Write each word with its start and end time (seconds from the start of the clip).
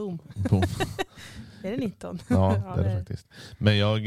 Boom. 0.00 0.18
Boom. 0.50 0.62
Är 1.62 1.70
det 1.70 1.76
19? 1.76 2.18
Ja, 2.28 2.74
det 2.76 2.82
är 2.82 2.88
det 2.88 2.98
faktiskt. 2.98 3.26
Men 3.58 3.76
jag 3.78 3.98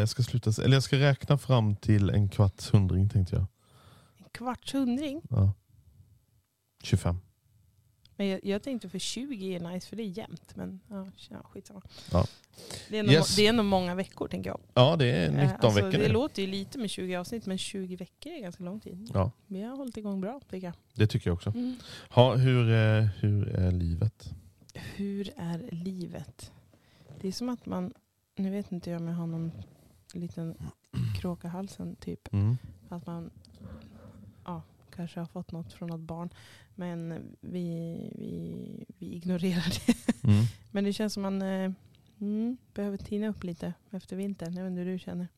eh, 0.00 0.06
ska 0.06 0.22
sluta, 0.22 0.62
eller 0.62 0.76
jag 0.76 0.82
ska 0.82 0.96
räkna 0.98 1.38
fram 1.38 1.76
till 1.76 2.10
en 2.10 2.28
kvarts 2.28 2.74
hundring 2.74 3.08
tänkte 3.08 3.34
jag. 3.36 3.46
En 4.18 4.24
kvarts 4.32 4.74
hundring. 4.74 5.20
Ja. 5.30 5.52
25. 6.82 7.16
Men 8.16 8.26
jag, 8.26 8.40
jag 8.44 8.62
tänkte 8.62 8.88
för 8.88 8.98
20 8.98 9.54
är 9.56 9.60
nice 9.60 9.88
för 9.88 9.96
det 9.96 10.02
är 10.02 10.18
jämnt. 10.18 10.56
Men 10.56 10.80
ja, 10.88 11.06
skitsamma. 11.44 11.82
Ja. 12.12 12.26
Det, 12.88 12.96
är 12.96 13.00
ändå, 13.00 13.12
Yes. 13.12 13.36
det 13.36 13.44
är 13.44 13.48
ändå 13.48 13.62
många 13.62 13.94
veckor 13.94 14.28
tänker 14.28 14.50
jag. 14.50 14.60
Ja, 14.74 14.96
det 14.96 15.06
är 15.06 15.26
Eh, 15.28 15.32
19 15.32 15.46
alltså, 15.52 15.68
veckor 15.84 15.98
Det 15.98 16.06
nu. 16.06 16.12
låter 16.12 16.42
ju 16.42 16.48
lite 16.48 16.78
med 16.78 16.90
20 16.90 17.16
avsnitt 17.16 17.46
men 17.46 17.58
20 17.58 17.96
veckor 17.96 18.32
är 18.32 18.40
ganska 18.42 18.64
lång 18.64 18.80
tid. 18.80 19.10
Ja, 19.14 19.30
Vi 19.46 19.62
har 19.62 19.76
hållit 19.76 19.96
igång 19.96 20.20
bra 20.20 20.40
tycker 20.50 20.66
jag. 20.66 20.74
det 20.94 21.06
tycker 21.06 21.30
jag 21.30 21.34
också. 21.34 21.50
Mm. 21.50 21.76
Ha, 22.10 22.34
hur, 22.34 22.70
eh, 22.70 23.04
hur 23.20 23.48
är 23.48 23.70
livet? 23.70 24.30
Hur 25.02 25.30
är 25.36 25.68
livet? 25.72 26.52
Det 27.20 27.28
är 27.28 27.32
som 27.32 27.48
att 27.48 27.66
man, 27.66 27.92
nu 28.36 28.50
vet 28.50 28.72
inte 28.72 28.90
jag 28.90 29.00
om 29.00 29.08
jag 29.08 29.14
har 29.14 29.26
någon 29.26 29.52
liten 30.14 30.54
kråka 31.20 31.48
halsen 31.48 31.96
typ. 31.96 32.32
Mm. 32.32 32.56
Att 32.88 33.06
man 33.06 33.30
ja, 34.44 34.62
kanske 34.94 35.20
har 35.20 35.26
fått 35.26 35.52
något 35.52 35.72
från 35.72 35.88
något 35.88 36.00
barn. 36.00 36.30
Men 36.74 37.22
vi, 37.40 37.62
vi, 38.18 38.84
vi 38.98 39.14
ignorerar 39.14 39.80
det. 39.86 39.94
Mm. 40.28 40.44
Men 40.70 40.84
det 40.84 40.92
känns 40.92 41.12
som 41.12 41.22
man 41.22 41.42
eh, 41.42 41.72
mm, 42.20 42.56
behöver 42.74 42.96
tina 42.96 43.28
upp 43.28 43.44
lite 43.44 43.74
efter 43.90 44.16
vintern. 44.16 44.54
Jag 44.54 44.66
inte 44.66 44.80
hur 44.80 44.92
du 44.92 44.98
känner. 44.98 45.28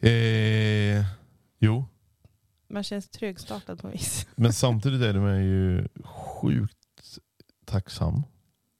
Eh, 0.00 1.04
jo, 1.58 1.84
Man 2.68 2.82
känns 2.82 3.08
trögstartad 3.08 3.80
på 3.80 3.86
något 3.86 3.94
vis. 3.96 4.26
men 4.36 4.52
samtidigt 4.52 5.02
är 5.02 5.12
det 5.12 5.20
man 5.20 5.44
ju 5.44 5.88
sjukt 6.04 6.77
tacksam 7.68 8.22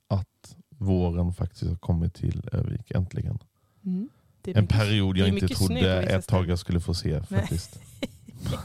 att 0.09 0.57
våren 0.69 1.33
faktiskt 1.33 1.63
har 1.71 1.77
kommit 1.77 2.15
till 2.15 2.49
Övik 2.53 2.91
äntligen. 2.91 3.39
Mm. 3.85 4.09
En 4.45 4.63
mycket- 4.63 4.69
period 4.69 5.19
jag 5.19 5.29
inte 5.29 5.49
trodde 5.49 6.03
ett 6.03 6.27
tag 6.29 6.49
jag 6.49 6.59
skulle 6.59 6.81
få 6.81 6.95
se 6.95 7.23
faktiskt. 7.23 7.81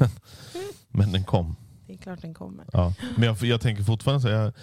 Men 0.88 1.12
den 1.12 1.24
kom. 1.24 1.56
Det 1.88 1.94
är 1.94 1.98
klart 1.98 2.22
den 2.22 2.34
kommer. 2.34 2.66
Ja. 2.74 2.94
Men 3.18 3.24
jag, 3.24 3.38
jag 3.44 3.62
tänker 3.62 3.84
fortfarande 3.84 4.22
så 4.22 4.30
här. 4.30 4.54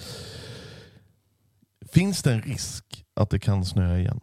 Finns 1.93 2.23
det 2.23 2.33
en 2.33 2.43
risk 2.43 3.05
att 3.15 3.31
det 3.31 3.39
kan 3.39 3.65
snöa 3.65 3.99
igen? 3.99 4.21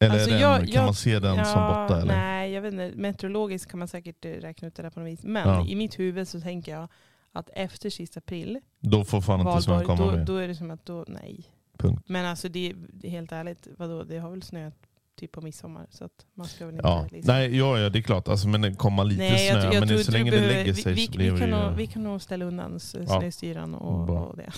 Eller 0.00 0.14
Alltså, 0.14 0.30
den, 0.30 0.40
jag- 0.40 0.58
kan 0.58 0.68
jag- 0.68 0.84
man 0.84 0.94
se 0.94 1.18
den 1.18 1.44
som 1.44 1.54
borta? 1.68 2.00
Eller? 2.00 2.16
Nej, 2.16 2.52
jag 2.52 2.62
vet 2.62 2.72
inte. 2.72 2.92
Meteorologiskt 2.96 3.70
kan 3.70 3.78
man 3.78 3.88
säkert 3.88 4.24
eh, 4.24 4.30
räkna 4.30 4.68
ut 4.68 4.74
det 4.74 4.82
där 4.82 4.90
på 4.90 5.00
något 5.00 5.08
vis. 5.08 5.22
Men 5.22 5.48
Ja. 5.48 5.66
i 5.66 5.74
mitt 5.74 5.98
huvud 5.98 6.28
så 6.28 6.40
tänker 6.40 6.72
jag 6.72 6.88
att 7.38 7.50
efter 7.54 7.90
sista 7.90 8.18
april, 8.18 8.60
Då 8.80 9.04
får 9.04 9.20
fan 9.20 9.40
inte 9.48 9.62
snön 9.62 9.84
komma 9.84 10.04
då, 10.06 10.12
mer. 10.12 10.24
då 10.24 10.36
är 10.36 10.48
det 10.48 10.54
som 10.54 10.70
att 10.70 10.86
då, 10.86 11.04
nej. 11.08 11.44
Punkt. 11.78 12.04
Men 12.08 12.26
alltså 12.26 12.48
det, 12.48 12.74
det 12.92 13.06
är 13.06 13.10
helt 13.10 13.32
ärligt, 13.32 13.68
vadå, 13.76 14.02
det 14.02 14.18
har 14.18 14.30
väl 14.30 14.42
snöat 14.42 14.74
typ 15.16 15.32
på 15.32 15.40
midsommar. 15.40 15.86
Så 15.90 16.04
att 16.04 16.26
man 16.34 16.46
ska 16.46 16.66
väl 16.66 16.74
inte 16.74 16.88
Ja. 16.88 17.06
liksom... 17.12 17.34
Nej, 17.34 17.56
ja, 17.56 17.78
ja, 17.78 17.88
det 17.88 17.98
är 17.98 18.02
klart. 18.02 18.28
Alltså, 18.28 18.48
men 18.48 18.60
det 18.60 18.74
kommer 18.74 19.04
lite 19.04 19.22
Nej, 19.22 19.46
jag, 19.46 19.52
snö. 19.52 19.60
tror- 19.62 19.74
jag 19.74 19.80
men 19.80 19.88
tror 19.88 19.98
så 19.98 20.12
länge 20.12 20.30
det 20.30 20.36
behöver- 20.36 20.54
lägger 20.54 20.74
sig 20.74 20.92
vi, 20.92 21.06
så 21.06 21.12
blir 21.12 21.24
vi, 21.24 21.30
det 21.30 21.38
kan 21.38 21.50
nog, 21.50 21.76
vi 21.76 21.86
kan 21.86 22.02
nog 22.02 22.22
ställa 22.22 22.44
undan 22.44 22.72
Ja. 22.94 23.06
snöstyran 23.20 23.74
och, 23.74 24.28
och 24.28 24.36
det. 24.36 24.50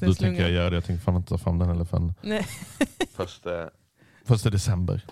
Då 0.06 0.14
tänker 0.14 0.42
jag 0.42 0.50
göra 0.50 0.70
det. 0.70 0.76
Jag 0.76 0.84
tänker 0.84 1.02
fan 1.04 1.16
inte 1.16 1.28
ta 1.28 1.38
fram 1.38 1.58
den 1.58 1.68
heller 1.68 1.84
förrän 1.84 2.14
Nej. 2.22 2.46
första, 3.12 3.70
första 4.24 4.50
december. 4.50 5.04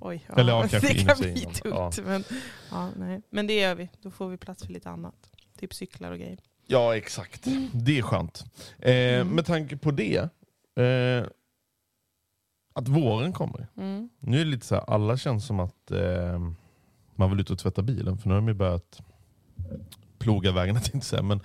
Oj, 0.00 0.24
ja. 0.28 0.34
Eller 0.34 0.52
ja, 0.52 0.60
kanske 0.68 0.92
det 0.94 1.04
kan 1.04 1.16
bli 1.20 1.34
tungt. 1.40 2.00
Men, 2.04 2.24
ja, 2.70 2.90
nej. 2.96 3.22
men 3.30 3.46
det 3.46 3.60
gör 3.60 3.74
vi. 3.74 3.88
Då 4.02 4.10
får 4.10 4.28
vi 4.28 4.36
plats 4.36 4.64
för 4.66 4.72
lite 4.72 4.90
annat. 4.90 5.30
Typ 5.58 5.74
cyklar 5.74 6.10
och 6.12 6.18
grejer. 6.18 6.38
Ja, 6.66 6.96
exakt. 6.96 7.44
Det 7.72 7.98
är 7.98 8.02
skönt. 8.02 8.44
Eh, 8.78 8.94
Mm. 9.20 9.28
Med 9.28 9.46
tanke 9.46 9.76
på 9.76 9.90
det, 9.90 10.16
eh, 10.80 11.26
att 12.74 12.88
våren 12.88 13.32
kommer. 13.32 13.66
Mm. 13.76 14.08
Nu 14.18 14.40
är 14.40 14.44
det 14.44 14.50
lite 14.50 14.66
så 14.66 14.74
här, 14.74 14.84
alla 14.90 15.16
känns 15.16 15.46
som 15.46 15.60
att 15.60 15.90
eh, 15.90 16.38
man 17.14 17.30
vill 17.30 17.40
ut 17.40 17.50
och 17.50 17.58
tvätta 17.58 17.82
bilen. 17.82 18.18
För 18.18 18.28
nu 18.28 18.34
har 18.34 18.40
de 18.40 18.48
ju 18.48 18.54
börjat 18.54 19.00
ploga 20.18 20.52
vägarna, 20.52 20.80
jag 20.92 21.04
säga. 21.04 21.22
Men 21.22 21.40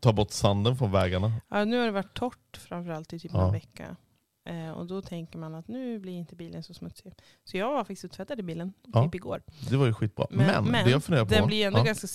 ta 0.00 0.12
bort 0.12 0.30
sanden 0.30 0.76
från 0.76 0.92
vägarna. 0.92 1.32
Ja, 1.50 1.64
nu 1.64 1.78
har 1.78 1.84
det 1.86 1.92
varit 1.92 2.14
torrt 2.14 2.56
framförallt 2.56 3.12
i 3.12 3.18
typ 3.18 3.30
Ja. 3.34 3.46
en 3.46 3.52
vecka. 3.52 3.96
Eh, 4.46 4.70
och 4.70 4.86
då 4.86 5.02
tänker 5.02 5.38
man 5.38 5.54
att 5.54 5.68
nu 5.68 5.98
blir 5.98 6.12
inte 6.12 6.36
bilen 6.36 6.62
så 6.62 6.74
smutsig. 6.74 7.14
Så 7.44 7.56
jag 7.56 7.72
var 7.72 7.78
faktiskt 7.78 8.04
och 8.04 8.10
tvättade 8.10 8.42
bilen 8.42 8.72
Ja. 8.92 9.04
typ 9.04 9.14
igår. 9.14 9.42
Det 9.70 9.76
var 9.76 9.86
ju 9.86 9.92
skitbra. 9.94 10.26
Men, 10.30 10.64
Men, 10.64 10.84
det 10.84 10.90
jag 10.90 11.04
funderar 11.04 11.24
på... 11.24 11.30
den 11.34 11.46
blir 11.46 11.66
ändå 11.66 11.78
ja. 11.78 11.84
ganska 11.84 12.06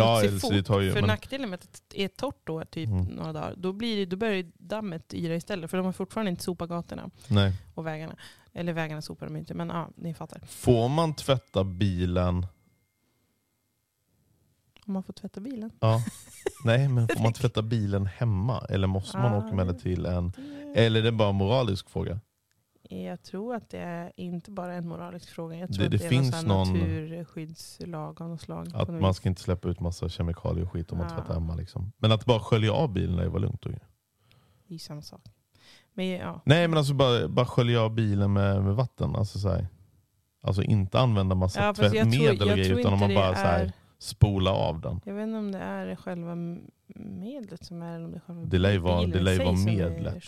Ja, 0.00 0.20
smutsig 0.20 0.40
så 0.40 0.72
fort. 0.72 0.82
ju- 0.82 0.92
för 0.92 1.00
men- 1.00 1.08
nackdelen 1.08 1.50
med 1.50 1.56
att 1.56 1.82
det 1.88 2.02
är 2.04 2.08
torrt 2.08 2.40
då, 2.44 2.64
typ 2.64 2.88
Mm. 2.88 3.04
några 3.04 3.32
dagar, 3.32 3.54
då, 3.56 3.72
blir 3.72 3.96
det, 3.96 4.06
då 4.06 4.16
börjar 4.16 4.34
ju 4.34 4.52
dammet 4.58 5.14
yra 5.14 5.34
istället. 5.34 5.70
För 5.70 5.76
de 5.76 5.86
har 5.86 5.92
fortfarande 5.92 6.30
inte 6.30 6.42
sopat 6.42 6.68
gatorna 6.68 7.10
Nej. 7.28 7.52
och 7.74 7.86
vägarna. 7.86 8.16
Eller 8.52 8.72
vägarna 8.72 9.02
sopar 9.02 9.26
de 9.26 9.36
inte, 9.36 9.54
men 9.54 9.68
ja, 9.68 9.88
ni 9.96 10.14
fattar. 10.14 10.40
Får 10.46 10.88
man 10.88 11.14
tvätta 11.14 11.64
bilen... 11.64 12.46
Om 14.86 14.92
man 14.92 15.02
får 15.02 15.12
tvätta 15.12 15.40
bilen. 15.40 15.70
Ja. 15.80 16.02
Nej, 16.64 16.88
men 16.88 17.08
får 17.08 17.22
man 17.22 17.32
tvätta 17.32 17.62
bilen 17.62 18.06
hemma? 18.06 18.66
Eller 18.70 18.86
måste 18.86 19.16
man 19.18 19.34
Ah. 19.34 19.38
åka 19.38 19.54
med 19.54 19.66
det 19.66 19.74
till 19.74 20.06
en... 20.06 20.32
Eller 20.76 21.00
är 21.00 21.04
det 21.04 21.12
bara 21.12 21.28
en 21.28 21.34
moralisk 21.34 21.88
fråga? 21.90 22.20
jag 22.90 23.22
tror 23.22 23.54
att 23.54 23.70
det 23.70 23.78
är 23.78 24.12
inte 24.16 24.50
bara 24.50 24.74
en 24.74 24.88
moralisk 24.88 25.28
fråga. 25.28 25.56
Jag 25.56 25.68
tror 25.68 25.78
Det- 25.78 25.84
att 25.84 25.90
det 25.90 25.98
det 25.98 26.04
är 26.04 26.08
finns 26.08 26.44
någon, 26.44 26.72
naturskyddslag 26.72 28.22
av 28.22 28.28
något 28.28 28.40
slag. 28.40 28.68
Att 28.74 28.88
man 28.88 28.98
vis. 29.08 29.16
ska 29.16 29.28
inte 29.28 29.40
släppa 29.40 29.68
ut 29.68 29.80
massa 29.80 30.08
kemikalier 30.08 30.64
och 30.64 30.72
skit 30.72 30.92
om 30.92 30.98
man 30.98 31.06
Ja. 31.10 31.16
tvättar 31.16 31.34
hemma. 31.34 31.54
Liksom. 31.54 31.92
Men 31.98 32.12
att 32.12 32.24
bara 32.24 32.40
skölja 32.40 32.72
av 32.72 32.92
bilen 32.92 33.18
är 33.18 33.28
väl 33.28 33.42
lugnt? 33.42 33.62
Då. 33.62 33.70
Det 33.70 33.76
är 34.68 34.72
ju 34.72 34.78
samma 34.78 35.02
sak. 35.02 35.20
Men 35.94 36.06
ja, 36.06 36.40
Nej 36.44 36.68
men 36.68 36.78
alltså 36.78 36.94
bara, 36.94 37.28
bara 37.28 37.46
skölja 37.46 37.80
av 37.82 37.94
bilen 37.94 38.32
med, 38.32 38.62
med 38.64 38.74
vatten. 38.74 39.16
Alltså, 39.16 39.38
så 39.38 39.48
här. 39.48 39.66
alltså 40.42 40.62
inte 40.62 41.00
använda 41.00 41.34
massa 41.34 41.64
Ja, 41.64 41.74
tvättmedel 41.74 42.42
och 42.50 42.56
grejer 42.56 42.78
utan 42.78 42.92
om 42.92 42.98
man 43.00 43.14
bara 43.14 43.30
det 43.30 43.36
så 43.36 43.42
här, 43.42 43.64
är- 43.64 43.72
spola 43.98 44.50
av 44.50 44.80
den. 44.80 45.00
Jag 45.04 45.14
vet 45.14 45.22
inte 45.26 45.38
om 45.38 45.52
det 45.52 45.58
är 45.58 45.96
själva 45.96 46.34
medlet 46.94 47.64
som 47.64 47.82
är 47.82 47.94
eller 47.94 48.04
om 48.04 48.10
det 48.10 48.16
är 48.18 48.20
själva 48.20 48.42
Det 48.44 48.58
lär 48.58 48.72
ju 48.72 48.78
vara- 48.78 49.06
det 49.06 49.20
lär 49.20 49.32
ju 49.32 49.38
vara 49.38 49.52
medlet. 49.52 50.24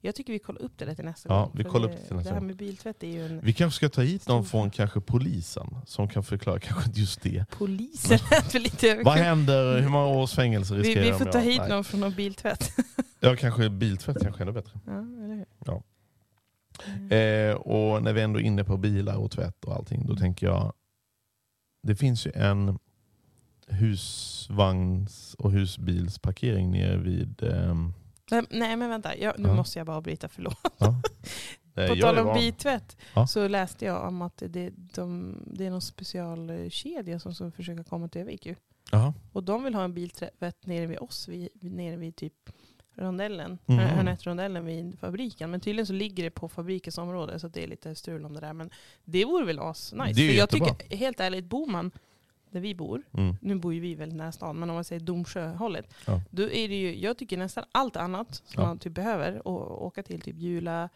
Jag 0.00 0.14
tycker 0.14 0.32
vi 0.32 0.38
kollar 0.38 0.62
upp 0.62 0.72
det 0.78 0.84
där 0.84 0.94
till 0.94 1.04
nästa 1.04 1.28
Ja, 1.28 1.40
gång. 1.40 1.50
vi 1.54 1.64
kollar 1.64 1.88
upp 1.88 1.96
det 1.96 2.06
till 2.06 2.16
nästa 2.16 2.30
Det 2.30 2.34
här 2.34 2.42
med 2.46 2.56
biltvätt 2.56 3.02
är 3.02 3.06
ju 3.08 3.26
en... 3.26 3.40
Vi 3.40 3.52
kanske 3.52 3.76
ska 3.76 3.88
ta 3.88 4.00
hit 4.02 4.28
någon 4.28 4.44
från 4.44 4.70
kanske 4.70 5.00
polisen 5.00 5.76
som 5.86 6.08
kan 6.08 6.24
förklara 6.24 6.58
kanske 6.60 6.90
just 6.94 7.22
det. 7.22 7.44
Polisen 7.50 8.18
för 8.50 8.58
lite 8.58 9.02
Vad 9.04 9.14
händer? 9.14 9.80
Hur 9.80 9.88
många 9.88 10.06
års 10.06 10.32
fängelse 10.34 10.74
vi, 10.74 10.80
riskerar 10.80 11.04
vi 11.04 11.10
de? 11.10 11.18
får 11.18 11.24
ta 11.24 11.38
hit 11.38 11.58
nej. 11.60 11.68
någon 11.68 11.84
från 11.84 12.00
någon 12.00 12.14
biltvätt. 12.14 12.70
Ja, 13.20 13.36
kanske 13.36 13.70
biltvätt 13.70 14.16
kanske 14.22 14.42
är 14.42 14.46
ännu 14.46 14.52
bättre. 14.52 14.80
ja, 14.86 14.92
eller 14.98 15.34
hur? 15.34 15.46
Ja. 15.66 15.82
Mm. 16.86 17.50
Eh, 17.50 17.56
och 17.56 18.02
när 18.02 18.12
vi 18.12 18.20
ändå 18.22 18.40
är 18.40 18.44
inne 18.44 18.64
på 18.64 18.76
bilar 18.76 19.16
och 19.16 19.30
tvätt 19.30 19.64
och 19.64 19.74
allting, 19.74 20.06
då 20.06 20.16
tänker 20.16 20.46
jag, 20.46 20.72
det 21.82 21.96
finns 21.96 22.26
ju 22.26 22.32
en 22.34 22.78
husvagns 23.68 25.34
och 25.38 25.50
husbilsparkering 25.52 26.70
nere 26.70 26.96
vid... 26.96 27.42
ehm, 27.42 27.92
Nej, 28.30 28.42
Nej 28.50 28.76
men 28.76 28.90
vänta, 28.90 29.16
jag, 29.16 29.38
nu 29.38 29.48
Ja. 29.48 29.54
måste 29.54 29.78
jag 29.78 29.86
bara 29.86 30.00
bryta, 30.00 30.28
förlåt. 30.28 30.58
ja. 30.78 31.02
På 31.88 31.96
tal 31.96 32.18
om 32.18 32.26
van. 32.26 32.38
biltvätt 32.38 32.96
Ja. 33.14 33.26
så 33.26 33.48
läste 33.48 33.84
jag 33.84 34.08
om 34.08 34.22
att 34.22 34.42
det, 34.48 34.70
de, 34.76 35.36
det 35.46 35.66
är 35.66 35.70
någon 35.70 35.80
specialkedja 35.82 37.18
som, 37.20 37.34
som 37.34 37.52
försöker 37.52 37.82
komma 37.82 38.08
till 38.08 38.20
Övik 38.20 38.46
ju. 38.46 38.54
Jaha. 38.90 39.14
Och 39.32 39.44
de 39.44 39.64
vill 39.64 39.74
ha 39.74 39.84
en 39.84 39.94
biltvätt 39.94 40.66
nere 40.66 40.86
vid 40.86 40.98
oss, 40.98 41.28
vid, 41.28 41.48
nere 41.60 41.96
vid 41.96 42.16
typ 42.16 42.50
rondellen, 42.94 43.58
mm. 43.66 43.80
Hörnettrondellen 43.88 44.64
vid 44.66 44.98
fabriken. 44.98 45.50
Men 45.50 45.60
tydligen 45.60 45.86
så 45.86 45.92
ligger 45.92 46.24
det 46.24 46.30
på 46.30 46.48
fabrikens 46.48 46.98
område 46.98 47.38
så 47.38 47.48
det 47.48 47.62
är 47.64 47.68
lite 47.68 47.94
strul 47.94 48.24
om 48.24 48.32
det 48.32 48.40
där. 48.40 48.52
Men 48.52 48.70
det 49.04 49.24
vore 49.24 49.44
väl 49.44 49.58
asnice. 49.58 50.12
Det 50.12 50.22
är 50.22 50.28
För 50.28 50.38
jag 50.38 50.50
tycker, 50.50 50.96
helt 50.96 51.20
ärligt, 51.20 51.44
bor 51.44 51.66
man 51.66 51.90
där 52.54 52.60
vi 52.60 52.74
bor, 52.74 53.02
Mm. 53.12 53.36
nu 53.40 53.54
bor 53.54 53.74
ju 53.74 53.80
vi 53.80 53.94
väldigt 53.94 54.18
nära 54.18 54.32
stan, 54.32 54.56
men 54.58 54.70
om 54.70 54.74
man 54.74 54.84
säger 54.84 55.00
Domsjöhållet, 55.00 55.94
Ja. 56.06 56.20
då 56.30 56.42
är 56.42 56.68
det 56.68 56.74
ju, 56.80 56.98
jag 57.00 57.18
tycker 57.18 57.36
nästan 57.36 57.64
allt 57.72 57.96
annat 57.96 58.34
som 58.34 58.62
Ja. 58.62 58.68
man 58.68 58.78
typ 58.78 58.92
behöver, 58.94 59.48
å, 59.48 59.56
åka 59.86 60.02
till 60.02 60.20
typ 60.20 60.36
Jula, 60.38 60.88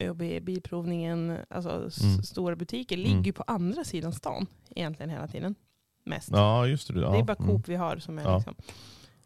ÖB, 0.00 0.42
Bilprovningen, 0.42 1.38
alltså 1.50 1.70
Mm. 1.70 2.22
stora 2.22 2.56
butiker, 2.56 2.96
Mm. 2.96 3.08
ligger 3.10 3.24
ju 3.24 3.32
på 3.32 3.44
andra 3.46 3.84
sidan 3.84 4.12
stan 4.12 4.46
egentligen 4.76 5.10
hela 5.10 5.28
tiden. 5.28 5.54
Mest. 6.04 6.28
Ja, 6.32 6.66
just 6.66 6.94
det. 6.94 7.00
Ja. 7.00 7.10
Det 7.12 7.18
är 7.18 7.22
bara 7.24 7.34
Coop 7.36 7.48
Mm. 7.48 7.62
vi 7.66 7.74
har 7.74 7.96
som 7.98 8.18
är 8.18 8.36
liksom. 8.36 8.54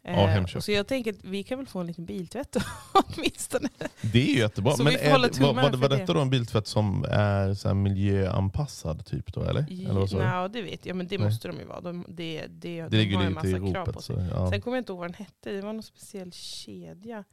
Ja, 0.03 0.09
Eh, 0.11 0.27
Hemköp. 0.27 0.63
så 0.63 0.71
jag 0.71 0.87
tänker 0.87 1.11
att 1.13 1.23
vi 1.23 1.43
kan 1.43 1.57
väl 1.57 1.67
få 1.67 1.79
en 1.79 1.87
liten 1.87 2.05
biltvätt 2.05 2.55
åtminstone. 2.93 3.69
Det 4.01 4.21
är 4.21 4.25
ju 4.33 4.37
jättebra. 4.39 4.71
Så 4.73 4.83
Men 4.83 4.93
är 4.95 5.11
var, 5.11 5.53
var, 5.53 5.71
var 5.77 5.89
det. 5.89 5.97
detta 5.97 6.13
då 6.13 6.19
en 6.19 6.29
biltvätt 6.29 6.67
som 6.67 7.05
är 7.09 7.53
så 7.53 7.73
miljöanpassad 7.73 9.05
typ 9.05 9.33
då 9.33 9.43
eller? 9.43 9.65
eller 9.71 9.93
vad 9.99 10.09
sa 10.09 10.17
du? 10.17 10.23
Ja, 10.23 10.47
det 10.47 10.61
vet 10.61 10.85
jag, 10.85 10.95
men 10.95 11.07
det 11.07 11.17
Nej. 11.17 11.27
måste 11.27 11.47
de 11.47 11.57
ju 11.57 11.65
vara. 11.65 11.81
De, 11.81 12.05
det, 12.07 12.45
det, 12.49 12.81
Det 12.81 12.87
de 13.05 13.13
har 13.15 13.23
i 13.25 13.29
massa 13.29 13.47
krav 13.47 13.59
på 13.85 13.91
ropet. 13.91 14.03
sig. 14.03 14.15
Så, 14.15 14.21
ja. 14.35 14.49
Sen 14.49 14.61
kommer 14.61 14.77
jag 14.77 14.81
inte 14.81 14.91
ihåg 14.91 14.99
vad 14.99 15.07
den 15.09 15.13
hette, 15.15 15.51
det 15.51 15.61
var 15.61 15.73
någon 15.73 15.83
speciell 15.83 16.31
kedja. 16.31 17.23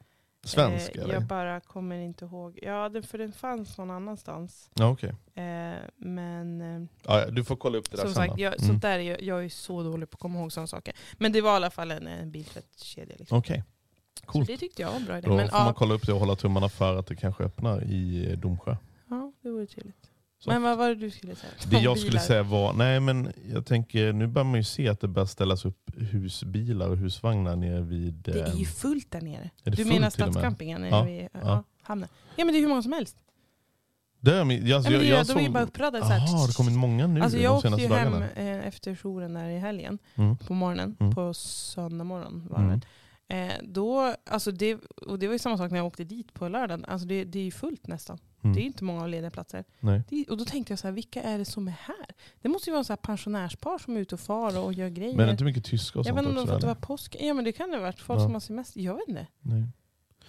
Svensk 0.48 0.96
Eh, 0.96 1.02
jag 1.08 1.22
bara 1.22 1.60
kommer 1.60 1.96
inte 1.98 2.24
ihåg. 2.24 2.58
Ja, 2.62 2.88
den, 2.88 3.02
för 3.02 3.18
den 3.18 3.32
fanns 3.32 3.78
någon 3.78 3.90
annanstans. 3.90 4.70
Ja, 4.74 4.88
okej. 4.90 5.08
Eh, 5.34 5.76
men 5.96 6.60
eh, 6.82 6.88
Ja, 7.02 7.30
du 7.30 7.44
får 7.44 7.56
kolla 7.56 7.78
upp 7.78 7.90
det 7.90 7.96
där 7.96 8.04
som 8.04 8.14
sen 8.14 8.26
sagt, 8.28 8.40
jag, 8.40 8.62
Mm. 8.62 8.78
där 8.78 8.90
är 8.98 9.02
jag, 9.02 9.22
jag 9.22 9.44
är 9.44 9.48
så 9.48 9.82
dålig 9.82 10.10
på 10.10 10.14
att 10.14 10.20
komma 10.20 10.38
ihåg 10.38 10.52
sådana 10.52 10.66
saker. 10.66 10.94
Men 11.18 11.32
det 11.32 11.40
var 11.40 11.52
i 11.52 11.56
alla 11.56 11.70
fall 11.70 11.90
en, 11.90 12.06
en 12.06 12.30
biltvättkedja. 12.30 13.14
Liksom. 13.18 13.38
Okej, 13.38 13.64
Så 14.20 14.26
coolt. 14.26 14.46
det 14.46 14.56
tyckte 14.56 14.82
jag 14.82 14.88
var 14.90 14.96
en 14.96 15.04
bra 15.04 15.18
idé. 15.18 15.28
Då 15.28 15.36
Men 15.36 15.48
får 15.48 15.58
man 15.58 15.66
ja, 15.66 15.72
kolla 15.76 15.94
upp 15.94 16.06
det 16.06 16.12
och 16.12 16.20
hålla 16.20 16.36
tummarna 16.36 16.68
för 16.68 16.96
att 16.96 17.06
det 17.06 17.16
kanske 17.16 17.44
öppnar 17.44 17.84
i 17.84 18.30
eh, 18.32 18.38
Domsjö. 18.38 18.76
ja, 19.10 19.32
det 19.42 19.50
vore 19.50 19.66
trevligt. 19.66 20.10
Så. 20.40 20.50
Men 20.50 20.62
vad 20.62 20.78
var 20.78 20.88
det 20.88 20.94
du 20.94 21.10
skulle 21.10 21.34
säga? 21.34 21.52
Det 21.70 21.78
jag 21.78 21.98
skulle 21.98 22.20
säga 22.20 22.42
var, 22.42 22.72
nej 22.72 23.00
men 23.00 23.32
jag 23.52 23.66
tänker, 23.66 24.12
nu 24.12 24.26
börjar 24.26 24.44
man 24.44 24.54
ju 24.60 24.64
se 24.64 24.88
att 24.88 25.00
det 25.00 25.08
börjar 25.08 25.26
ställas 25.26 25.64
upp 25.64 25.90
husbilar 25.96 26.88
och 26.88 26.96
husvagnar 26.96 27.56
nere 27.56 27.80
vid... 27.80 28.14
Det 28.14 28.40
är 28.40 28.50
ehm, 28.52 28.58
ju 28.58 28.64
fullt 28.66 29.10
där 29.10 29.20
nere. 29.20 29.50
är 29.64 29.70
det 29.70 29.76
Du 29.76 29.84
menar 29.84 30.10
stadscampingen 30.10 30.84
Ja, 30.84 31.02
vid 31.02 31.22
ja, 31.22 31.28
ja. 31.32 31.64
Ja 32.36 32.44
men 32.44 32.46
det 32.46 32.58
är 32.58 32.60
hur 32.60 32.68
många 32.68 32.82
som 32.82 32.92
helst. 32.92 33.16
Det 34.20 34.34
är, 34.34 34.44
min- 34.44 34.72
alltså, 34.74 34.90
Ja, 34.90 34.96
jag, 34.96 35.02
det, 35.02 35.08
jag 35.08 35.26
de 35.26 35.38
är 35.38 35.42
ju 35.42 35.48
bara 35.48 35.62
såg, 35.62 35.68
uppradade 35.68 36.04
så 36.06 36.12
här. 36.12 36.18
Jaha, 36.18 36.26
det 36.32 36.38
har 36.38 36.52
kommit 36.52 36.74
många 36.78 37.06
nu 37.06 37.20
Alltså 37.20 37.38
de 37.38 37.44
jag 37.44 37.54
åkte 37.56 37.68
senaste 37.68 37.86
ju 37.86 37.94
hem 37.94 38.22
eh, 38.22 38.66
efter 38.68 38.94
jouren 39.02 39.34
där 39.34 39.48
i 39.48 39.58
helgen, 39.58 39.98
Mm. 40.14 40.36
på 40.36 40.54
morgonen, 40.54 40.96
Mm. 41.00 41.14
på 41.14 41.34
söndag 41.34 42.04
morgon 42.04 42.46
var 42.50 42.58
det 42.58 42.64
Mm. 42.64 42.80
Eh, 43.28 43.52
då, 43.62 44.14
alltså 44.26 44.50
det, 44.52 44.74
och 45.06 45.18
det 45.18 45.26
var 45.26 45.32
ju 45.32 45.38
samma 45.38 45.58
sak 45.58 45.70
när 45.70 45.78
jag 45.78 45.86
åkte 45.86 46.04
dit 46.04 46.34
på 46.34 46.48
lördagen. 46.48 46.84
Alltså 46.84 47.06
det, 47.08 47.24
det 47.24 47.38
är 47.38 47.44
ju 47.44 47.50
fullt 47.50 47.86
nästan. 47.86 48.18
Mm. 48.42 48.56
Det 48.56 48.62
är 48.62 48.64
inte 48.64 48.84
många 48.84 49.06
lediga 49.06 49.30
platser. 49.30 49.64
Det, 50.08 50.24
och 50.28 50.36
då 50.36 50.44
tänkte 50.44 50.72
jag 50.72 50.78
så 50.78 50.86
här, 50.86 50.92
vilka 50.92 51.22
är 51.22 51.38
det 51.38 51.44
som 51.44 51.68
är 51.68 51.72
här? 51.72 52.06
Det 52.42 52.48
måste 52.48 52.70
ju 52.70 52.74
vara 52.74 52.84
så 52.84 52.92
här 52.92 52.96
pensionärspar 52.96 53.78
som 53.78 53.96
är 53.96 54.00
ute 54.00 54.14
och 54.14 54.20
far 54.20 54.58
och 54.58 54.72
gör 54.72 54.88
grejer. 54.88 55.12
Men 55.12 55.20
är 55.20 55.26
det 55.26 55.32
inte 55.32 55.44
mycket 55.44 55.64
tyskar 55.64 56.00
och 56.00 56.06
jag 56.06 56.14
sånt 56.14 56.26
vet 56.26 56.30
inte 56.30 56.40
om 56.40 56.46
de 56.46 56.50
får 56.50 56.54
att 56.54 56.60
det 56.60 56.66
var 56.66 56.74
påsk. 56.74 57.16
Ja 57.20 57.34
men 57.34 57.44
det 57.44 57.52
kan 57.52 57.70
det 57.70 57.76
ha 57.76 57.82
varit. 57.82 58.00
Folk 58.00 58.18
Ja. 58.20 58.24
som 58.24 58.32
har 58.32 58.40
semester. 58.40 58.80
Jag 58.80 58.94
vet 58.94 59.08
inte. 59.08 59.26
Nej. 59.40 59.64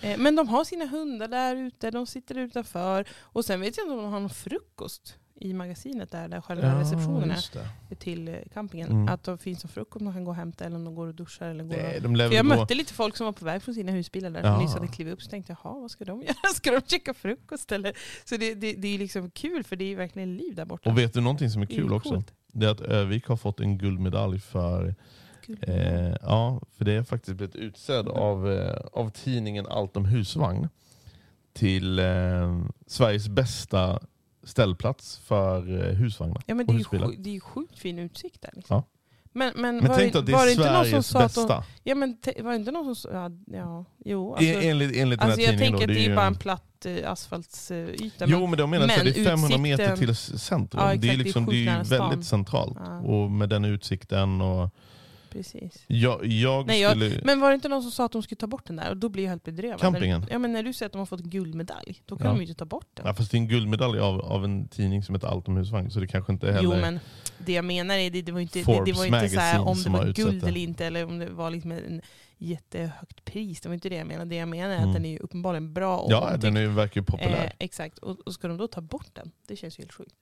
Eh, 0.02 0.18
Men 0.18 0.36
de 0.36 0.48
har 0.48 0.64
sina 0.64 0.86
hundar 0.86 1.28
där 1.28 1.56
ute, 1.56 1.92
de 1.92 2.06
sitter 2.08 2.38
utanför. 2.38 3.08
Och 3.20 3.46
sen 3.46 3.62
vet 3.62 3.78
jag 3.78 3.84
inte 3.86 3.94
om 3.94 4.04
de 4.04 4.12
har 4.14 4.20
någon 4.20 4.30
frukost 4.30 5.16
i 5.42 5.54
magasinet 5.54 6.12
där, 6.12 6.28
där 6.28 6.42
själva 6.42 6.80
receptionen 6.80 7.30
just 7.30 7.54
det. 7.54 7.68
är 7.90 7.96
till 7.96 8.28
eh, 8.28 8.36
campingen. 8.54 8.90
Mm. 8.92 9.08
Att 9.08 9.24
det 9.24 9.38
finns 9.38 9.64
en 9.64 9.70
frukost 9.70 10.04
man 10.04 10.14
kan 10.14 10.24
gå 10.24 10.32
och 10.32 10.36
hämta 10.36 10.66
eller 10.66 10.76
om 10.76 10.86
de 10.86 10.96
går 10.96 11.08
och 11.08 11.16
duschar. 11.16 11.48
Eller 11.50 11.64
går 11.64 11.76
Nej, 11.78 12.00
de 12.02 12.16
jag 12.16 12.32
gå... 12.32 12.56
mötte 12.56 12.76
lite 12.76 12.94
folk 12.94 13.18
som 13.18 13.26
var 13.26 13.34
på 13.34 13.46
väg 13.46 13.62
från 13.62 13.76
sina 13.76 13.92
husbilar 13.92 14.30
där 14.30 14.44
Ja. 14.44 14.54
som 14.54 14.64
nyss 14.64 14.74
hade 14.74 14.88
klivit 14.88 15.14
upp. 15.14 15.22
Så 15.22 15.30
tänkte 15.30 15.56
jag, 15.64 15.74
vad 15.82 15.92
ska 15.92 16.06
de 16.06 16.22
göra? 16.28 16.34
Ska 16.56 16.72
de 16.72 16.82
käka 16.88 17.14
frukost 17.14 17.72
eller? 17.72 17.94
Så 18.26 18.38
det, 18.38 18.54
det, 18.56 18.74
det 18.74 18.88
är 18.88 18.98
liksom 19.00 19.32
kul 19.32 19.64
för 19.64 19.76
det 19.76 19.86
är 19.92 19.96
verkligen 19.96 20.38
liv 20.38 20.56
där 20.56 20.66
borta. 20.66 20.90
Och 20.90 20.98
vet 20.98 21.14
du 21.14 21.22
någonting 21.22 21.50
som 21.50 21.62
är 21.62 21.66
Det 21.66 21.74
är 21.74 21.76
kul 21.76 21.94
också? 21.94 22.10
coolt. 22.10 22.34
Det 22.52 22.66
är 22.66 22.70
att 22.72 22.82
Övik 22.82 23.28
har 23.28 23.38
fått 23.38 23.60
en 23.60 23.78
guldmedalj 23.78 24.40
för 24.40 24.96
Kul. 25.46 25.58
Eh, 25.62 26.16
ja, 26.22 26.62
för 26.78 26.86
det 26.86 26.92
är 26.94 27.04
faktiskt 27.04 27.38
blivit 27.38 27.56
utsedd 27.56 28.08
av, 28.08 28.52
eh, 28.52 28.76
av 28.94 29.10
tidningen 29.10 29.68
Allt 29.68 29.98
om 29.98 30.06
husvagn 30.06 30.70
till 31.54 32.00
eh, 32.00 32.62
Sveriges 32.88 33.28
bästa 33.30 34.00
ställplats 34.50 35.18
för 35.18 35.88
eh, 35.90 35.94
husvagnar 35.96 36.42
ja, 36.46 36.56
men 36.56 36.68
och 36.68 36.74
det, 36.74 36.98
är 36.98 37.10
ju 37.10 37.16
det 37.16 37.30
är 37.30 37.34
ju 37.34 37.40
sjukt 37.40 37.80
fin 37.80 38.00
utsikt 38.00 38.42
där. 38.42 38.50
Liksom. 38.54 38.76
Ja. 38.76 38.84
Men, 39.34 39.54
men, 39.56 39.78
Men 39.78 39.88
var, 39.88 39.96
tänk 39.96 40.14
det, 40.14 40.20
dig 40.20 40.20
att 40.20 40.26
det 40.26 40.32
var 40.32 40.42
är 40.42 40.46
det 40.46 40.52
inte 40.52 40.74
någon 40.74 40.86
som 40.86 41.04
Sveriges 41.04 41.38
att 41.38 41.48
bästa. 41.48 41.64
Ja 41.84 41.96
men 41.96 42.18
var 42.44 42.50
det 42.52 42.56
inte 42.56 42.72
någon 42.72 42.86
som 42.86 42.96
sa, 42.96 43.10
ja, 43.12 43.30
ja 43.48 43.86
jo. 44.06 44.34
Alltså, 44.34 44.46
E- 44.46 44.70
enligt, 44.70 44.96
enligt 44.98 45.22
alltså 45.22 45.38
den 45.38 45.46
här 45.46 45.54
jag 45.54 45.60
tidningen. 45.60 45.80
tänker 45.80 45.88
då, 45.88 45.92
att 45.94 45.98
det 45.98 46.06
är 46.06 46.10
ju 46.10 46.16
bara 46.16 46.26
en 46.28 46.36
platt 46.36 46.86
eh, 46.86 47.12
asfaltsyta. 47.12 48.26
Jo 48.28 48.48
men 48.48 48.58
de 48.60 48.70
menar 48.70 48.86
att 48.86 48.98
men 48.98 49.06
det 49.06 49.20
är 49.20 49.26
500 49.26 49.58
meter 49.58 49.84
utsikten- 49.84 49.98
till 50.06 50.40
centrum. 50.40 50.82
Ja, 50.84 50.88
det 50.88 50.92
är, 50.92 50.96
exakt, 50.96 51.02
det 51.02 51.10
är 51.14 51.18
liksom, 51.24 51.46
det 51.46 51.56
är 51.56 51.66
nära 51.66 51.86
stan. 51.86 52.10
väldigt 52.10 52.28
centralt. 52.28 52.78
Ja. 52.80 53.00
Och 53.00 53.32
med 53.32 53.50
den 53.50 53.66
utsikten. 53.66 54.42
Och 54.42 54.74
Precis. 55.30 55.84
jag, 55.88 56.26
jag 56.26 56.68
Nej, 56.68 56.82
jag- 56.82 56.92
skulle... 56.92 57.22
Men 57.24 57.40
var 57.40 57.50
det 57.50 57.56
inte 57.56 57.70
någon 57.70 57.82
som 57.82 57.92
sa 57.92 58.06
att 58.06 58.12
de 58.12 58.24
skulle 58.24 58.36
ta 58.38 58.48
bort 58.48 58.68
den 58.68 58.76
där? 58.76 58.90
Och 58.90 58.98
då 58.98 59.10
blir 59.10 59.24
jag 59.24 59.30
helt 59.30 59.44
bedrövad. 59.44 59.80
Campingen? 59.80 60.22
När, 60.22 60.30
ja 60.32 60.40
men 60.40 60.54
när 60.54 60.64
du 60.64 60.74
säger 60.74 60.86
att 60.88 60.92
de 60.94 60.98
har 61.00 61.06
fått 61.06 61.20
guldmedalj, 61.22 62.02
då 62.06 62.18
kan 62.18 62.26
Ja. 62.28 62.32
de 62.34 62.38
ju 62.40 62.48
inte 62.48 62.60
ta 62.60 62.66
bort 62.66 62.88
den. 62.94 63.06
ja, 63.06 63.14
fast 63.14 63.32
det 63.32 63.38
är 63.38 63.40
en 63.40 63.48
guldmedalj 63.48 64.00
av, 64.00 64.22
av 64.22 64.44
en 64.46 64.68
tidning 64.68 65.04
som 65.04 65.16
heter 65.16 65.28
Allt 65.28 65.48
om 65.48 65.58
husvagn. 65.58 65.92
Så 65.92 66.00
det 66.00 66.08
kanske 66.08 66.34
inte 66.34 66.48
heller... 66.52 66.62
Jo 66.64 66.70
men 66.82 67.00
det 67.38 67.54
jag 67.54 67.66
menar 67.66 67.96
är 67.96 68.10
det, 68.12 68.22
det 68.22 68.32
var 68.32 68.40
inte, 68.40 68.60
det, 68.60 68.82
det 68.86 68.94
var 68.94 69.06
inte 69.06 69.30
så 69.30 69.40
här, 69.40 69.68
om 69.68 69.84
det 69.84 69.90
var 69.90 70.14
guld 70.14 70.44
eller 70.44 70.62
inte 70.62 70.86
eller 70.86 71.06
om 71.06 71.20
det 71.20 71.30
var 71.30 71.50
liksom 71.50 71.72
en 71.72 72.02
jättehögt 72.38 73.26
pris. 73.26 73.62
Det 73.62 73.70
var 73.70 73.74
inte 73.74 73.90
det 73.90 73.96
jag 73.96 74.08
menade. 74.08 74.30
Det 74.30 74.36
jag 74.36 74.48
menar 74.48 74.74
är 74.74 74.78
Mm. 74.78 74.90
att 74.90 74.96
den 74.96 75.06
är 75.06 75.22
uppenbarligen 75.22 75.74
bra 75.74 75.98
och 75.98 76.12
Ja, 76.12 76.22
omtyckt. 76.26 76.42
den 76.42 76.58
är, 76.58 76.62
ju- 76.62 76.68
verkar 76.68 77.02
ju 77.02 77.06
populär. 77.06 77.44
Eh, 77.46 77.52
exakt. 77.60 77.98
Och, 77.98 78.20
och 78.28 78.34
ska 78.34 78.48
de 78.48 78.58
då 78.58 78.68
ta 78.68 78.82
bort 78.82 79.10
den? 79.14 79.32
Det 79.48 79.56
känns 79.56 79.80
ju 79.80 79.82
helt 79.82 79.94
sjukt. 79.94 80.14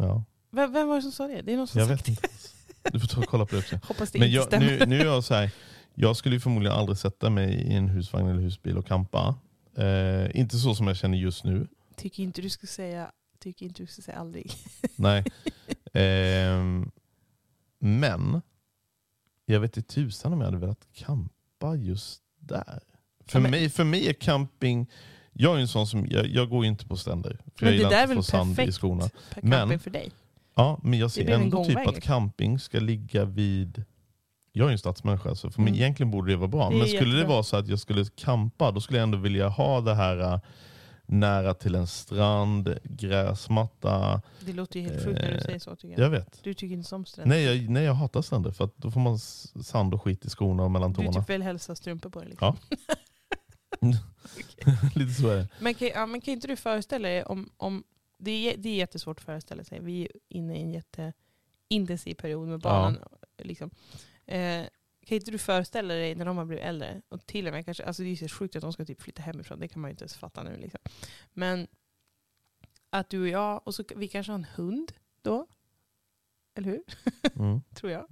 ja, 0.00 0.24
Vem, 0.52 0.72
vem 0.72 0.88
var 0.88 0.96
det 0.96 1.02
som 1.02 1.12
sa 1.12 1.26
det? 1.26 1.42
Det 1.42 1.52
är 1.52 1.56
någon 1.56 1.66
som 1.66 1.78
jag 1.80 1.88
sagt 1.88 2.00
vet 2.00 2.08
inte. 2.08 2.28
Du 2.92 3.00
får 3.00 3.06
ta 3.08 3.20
och 3.20 3.26
kolla 3.26 3.46
på 3.46 3.54
det 3.54 3.58
också. 3.60 3.76
Hoppas 3.82 4.10
det 4.10 4.18
Men 4.18 4.28
inte 4.28 4.36
jag, 4.36 4.44
stämmer. 4.46 4.66
nu, 4.66 4.86
nu 4.86 5.00
är 5.00 5.04
jag 5.04 5.24
så 5.24 5.34
här, 5.34 5.50
jag 5.94 6.16
skulle 6.16 6.34
ju 6.36 6.40
förmodligen 6.40 6.76
aldrig 6.76 6.98
sätta 6.98 7.30
mig 7.30 7.54
i 7.54 7.72
en 7.72 7.88
husvagn 7.88 8.28
eller 8.28 8.40
husbil 8.42 8.76
och 8.78 8.86
campa. 8.86 9.34
Eh, 9.76 10.36
inte 10.40 10.58
så 10.58 10.74
som 10.74 10.86
jag 10.86 10.96
känner 10.96 11.18
just 11.18 11.44
nu. 11.44 11.66
Tycker 11.96 12.22
inte 12.22 12.42
du 12.42 12.50
ska 12.50 12.66
säga, 12.66 13.10
tycker 13.38 13.66
inte 13.66 13.82
du 13.82 13.86
ska 13.86 14.02
säga 14.02 14.18
aldrig. 14.18 14.52
Nej. 14.96 15.24
Ehm, 15.92 16.90
men 17.78 18.42
jag 19.46 19.60
vet 19.60 19.76
inte 19.76 19.94
tusan 19.94 20.32
om 20.32 20.40
jag 20.40 20.46
hade 20.46 20.58
velat 20.58 20.86
campa 20.94 21.76
just 21.76 22.22
där. 22.38 22.80
För, 23.26 23.38
Ja, 23.38 23.42
men- 23.42 23.50
mig, 23.50 23.70
för 23.70 23.84
mig 23.84 24.08
är 24.08 24.12
camping, 24.12 24.90
jag 25.32 25.56
är 25.56 25.60
en 25.60 25.68
sån 25.68 25.86
som, 25.86 26.06
jag, 26.10 26.26
jag 26.26 26.48
går 26.48 26.64
inte 26.64 26.86
på 26.86 26.96
stränder. 26.96 27.30
För 27.30 27.66
Men 27.66 27.68
jag 27.68 27.72
det 27.72 27.76
gillar 27.76 27.90
där 27.90 27.96
är 27.96 28.02
inte 28.02 28.04
att 28.04 28.10
väl 28.10 28.16
få 28.16 28.22
sand 28.22 28.52
i 28.52 28.56
perfekt 28.56 28.76
skorna. 28.76 29.08
per 29.34 29.42
Men- 29.42 29.50
camping 29.52 29.78
för 29.78 29.90
dig? 29.90 30.10
Ja, 30.54 30.80
men 30.82 30.98
jag 30.98 31.10
ser 31.10 31.30
ändå 31.30 31.64
typ 31.64 31.76
att 31.78 31.94
liksom. 31.94 32.00
camping 32.00 32.58
ska 32.58 32.80
ligga 32.80 33.24
vid... 33.24 33.84
Jag 34.52 34.64
är 34.64 34.68
ju 34.68 34.72
en 34.72 34.78
stadsmänniska, 34.78 35.34
så 35.34 35.50
för 35.50 35.60
mig 35.62 35.70
Mm. 35.70 35.80
egentligen 35.82 36.10
borde 36.10 36.30
det 36.32 36.36
vara 36.36 36.48
bra. 36.48 36.70
Det 36.70 36.76
Men 36.76 36.86
skulle 36.86 37.00
det 37.10 37.16
jättebra. 37.16 37.28
vara 37.34 37.42
så 37.42 37.56
att 37.56 37.68
jag 37.68 37.78
skulle 37.78 38.04
campa, 38.04 38.70
då 38.70 38.80
skulle 38.80 38.98
jag 38.98 39.02
ändå 39.02 39.18
vilja 39.18 39.48
ha 39.48 39.80
det 39.80 39.94
här 39.94 40.32
äh, 40.34 40.40
nära 41.06 41.54
till 41.54 41.74
en 41.74 41.86
strand, 41.86 42.78
gräsmatta. 42.84 44.22
Det 44.40 44.52
låter 44.52 44.80
ju 44.80 44.86
helt 44.88 45.04
sjukt 45.04 45.20
när 45.20 45.30
du 45.30 45.36
Eh, 45.36 45.42
säger 45.42 45.58
så 45.58 45.76
tycker 45.76 45.88
jag. 45.88 46.00
Jag 46.06 46.10
vet. 46.10 46.40
Du 46.44 46.54
tycker 46.54 46.74
inte 46.76 46.94
om 46.94 47.04
stränder. 47.04 47.36
Nej 47.36 47.44
jag, 47.44 47.70
nej, 47.70 47.84
jag 47.84 47.94
hatar 47.94 48.22
stränder 48.22 48.50
för 48.50 48.68
då 48.76 48.90
får 48.90 49.00
man 49.00 49.18
sand 49.18 49.94
och 49.94 50.02
skit 50.02 50.24
i 50.24 50.30
skorna 50.30 50.62
och 50.62 50.70
mellan 50.70 50.92
Du 50.92 50.96
tårna. 50.96 51.12
typ 51.12 51.30
vill 51.30 51.42
hälsa 51.42 51.74
strumpor 51.74 52.10
på 52.10 52.20
dig. 52.20 52.28
Liksom. 52.28 52.56
Ja. 53.80 53.88
Lite 54.94 55.12
så 55.22 55.28
är 55.28 55.36
det. 55.36 55.48
Men, 55.60 55.74
kan, 55.74 55.88
ja, 55.88 56.06
men 56.06 56.20
kan 56.20 56.34
inte 56.34 56.46
du 56.46 56.56
föreställa 56.56 57.08
dig 57.08 57.24
om, 57.24 57.50
om 57.56 57.84
det, 58.20 58.52
är, 58.52 58.56
det 58.56 58.68
är 58.68 58.76
jättesvårt 58.76 59.18
att 59.18 59.24
föreställa 59.24 59.64
sig. 59.64 59.80
Vi 59.80 60.02
är 60.02 60.08
inne 60.28 60.56
i 60.58 60.62
en 60.62 60.70
jätteintensiv 60.70 62.14
period 62.14 62.48
med 62.48 62.60
barnen. 62.60 63.02
Liksom. 63.38 63.70
Eh, 64.26 64.66
kan 65.06 65.16
inte 65.16 65.30
du 65.30 65.38
föreställa 65.38 65.94
dig 65.94 66.14
när 66.14 66.24
de 66.24 66.36
har 66.36 66.44
blivit 66.44 66.64
äldre, 66.64 67.02
och 67.08 67.26
till 67.26 67.46
och 67.46 67.52
med 67.52 67.64
kanske, 67.64 67.84
alltså 67.84 68.02
det 68.02 68.08
är 68.08 68.16
så 68.16 68.28
sjukt 68.28 68.56
att 68.56 68.62
de 68.62 68.72
ska 68.72 68.84
typ 68.84 69.02
flytta 69.02 69.22
hemifrån, 69.22 69.60
det 69.60 69.68
kan 69.68 69.82
man 69.82 69.88
ju 69.88 69.92
inte 69.92 70.02
ens 70.02 70.16
fatta 70.16 70.42
nu. 70.42 70.56
Liksom. 70.56 70.80
Men 71.32 71.66
att 72.90 73.10
du 73.10 73.20
och 73.20 73.28
jag, 73.28 73.66
och 73.66 73.74
så, 73.74 73.84
vi 73.96 74.08
kanske 74.08 74.32
har 74.32 74.38
en 74.38 74.46
hund 74.54 74.92
då, 75.22 75.46
eller 76.54 76.70
hur? 76.70 76.82
Mm. 77.36 77.60
Tror 77.74 77.92
jag. 77.92 78.06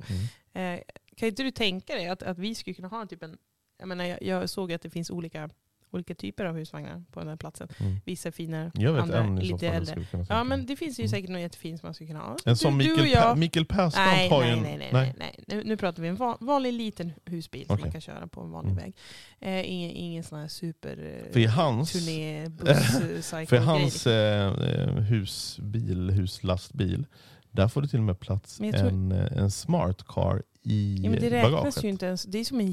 Mm. 0.52 0.78
Eh, 0.78 0.84
kan 1.16 1.28
inte 1.28 1.42
du 1.42 1.50
tänka 1.50 1.94
dig 1.94 2.08
att, 2.08 2.22
att 2.22 2.38
vi 2.38 2.54
skulle 2.54 2.74
kunna 2.74 2.88
ha 2.88 3.06
typ 3.06 3.22
en... 3.22 3.38
Jag, 3.78 3.88
menar, 3.88 4.04
jag, 4.04 4.22
jag 4.22 4.50
såg 4.50 4.72
att 4.72 4.82
det 4.82 4.90
finns 4.90 5.10
olika, 5.10 5.50
olika 5.90 6.14
typer 6.14 6.44
av 6.44 6.56
husvagnar 6.56 7.04
på 7.12 7.20
den 7.20 7.28
här 7.28 7.36
platsen. 7.36 7.68
Mm. 7.80 7.96
Vissa 8.04 8.28
är 8.28 8.32
finare, 8.32 8.70
Jag 8.74 8.92
vet 8.92 9.02
andra 9.02 9.18
en 9.18 9.36
lite 9.36 9.68
äldre. 9.68 10.06
Ja 10.28 10.44
men 10.44 10.66
det 10.66 10.76
finns 10.76 10.98
ju 10.98 11.02
Mm. 11.02 11.08
säkert 11.10 11.30
något 11.30 11.40
jättefint 11.40 11.80
som 11.80 11.86
man 11.86 11.94
skulle 11.94 12.08
kunna 12.08 12.20
ha. 12.20 12.36
En 12.44 12.78
Du- 12.78 12.84
du 12.96 13.30
och 13.30 13.38
Mikael, 13.38 13.64
Persbrandt 13.66 13.96
Nej, 14.16 14.28
har 14.28 14.44
ju 14.44 14.50
nej, 14.50 14.58
en... 14.58 14.62
nej, 14.62 14.78
nej, 14.78 14.90
nej, 14.92 15.14
nej. 15.18 15.44
Nu, 15.46 15.64
nu 15.64 15.76
pratar 15.76 16.02
vi 16.02 16.08
en 16.08 16.16
van, 16.16 16.36
vanlig 16.40 16.72
liten 16.72 17.12
husbil 17.24 17.66
som 17.66 17.74
Okej. 17.74 17.84
man 17.84 17.92
kan 17.92 18.00
köra 18.00 18.26
på 18.26 18.40
en 18.40 18.50
vanlig 18.50 18.72
Mm. 18.72 18.82
väg. 18.84 18.96
Eh, 19.40 19.70
ingen, 19.72 19.90
ingen 19.90 20.24
sån 20.24 20.38
här 20.38 20.48
super 20.48 21.22
eh, 21.26 21.32
För 21.32 21.40
i 21.40 21.46
hans- 21.46 21.92
turnébuss 21.92 22.68
eh, 22.94 23.00
För 23.00 23.20
cycle 23.22 23.58
hans 23.58 23.92
liksom. 23.94 24.12
eh, 24.12 24.70
eh, 24.70 24.88
husbil, 24.94 26.10
huslastbil, 26.10 27.06
där 27.50 27.68
får 27.68 27.82
det 27.82 27.88
till 27.88 27.98
och 27.98 28.04
med 28.04 28.20
plats 28.20 28.60
tror- 28.72 28.88
en, 28.88 29.12
eh, 29.12 29.38
en 29.38 29.50
smart 29.50 30.04
car 30.06 30.42
i 30.68 31.00
Ja, 31.04 31.10
men 31.10 31.20
det 31.20 31.30
räknas 31.30 31.52
bagaget. 31.52 31.84
ju 31.84 31.88
inte 31.88 32.06
ens. 32.06 32.22
Det 32.22 32.38
är 32.38 32.44
som 32.44 32.60
en 32.60 32.72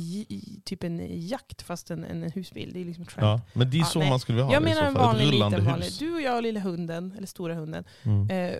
typ 0.63 0.83
en 0.83 1.27
jakt 1.27 1.61
fast 1.61 1.91
en, 1.91 2.03
en 2.03 2.31
husbil. 2.31 2.71
Det 2.73 2.81
är 2.81 2.85
liksom 2.85 3.05
tramp. 3.05 3.23
Ja, 3.23 3.41
men 3.59 3.69
det 3.71 3.79
är 3.79 3.83
så 3.83 3.99
nej. 3.99 4.09
man 4.09 4.19
skulle 4.19 4.35
vilja 4.35 4.45
ha 4.45 4.53
jag 4.53 4.63
det 4.63 4.71
i 4.71 4.73
menar 4.75 4.87
en 4.87 4.93
vanlig 4.93 5.25
liten 5.27 5.65
vanlig. 5.65 5.89
Du 5.99 6.13
och 6.15 6.21
jag 6.21 6.35
och 6.35 6.43
lilla 6.43 6.59
hunden, 6.59 7.13
eller 7.17 7.27
stora 7.27 7.53
hunden. 7.55 7.83
Mm. 8.03 8.29
Eh, 8.29 8.59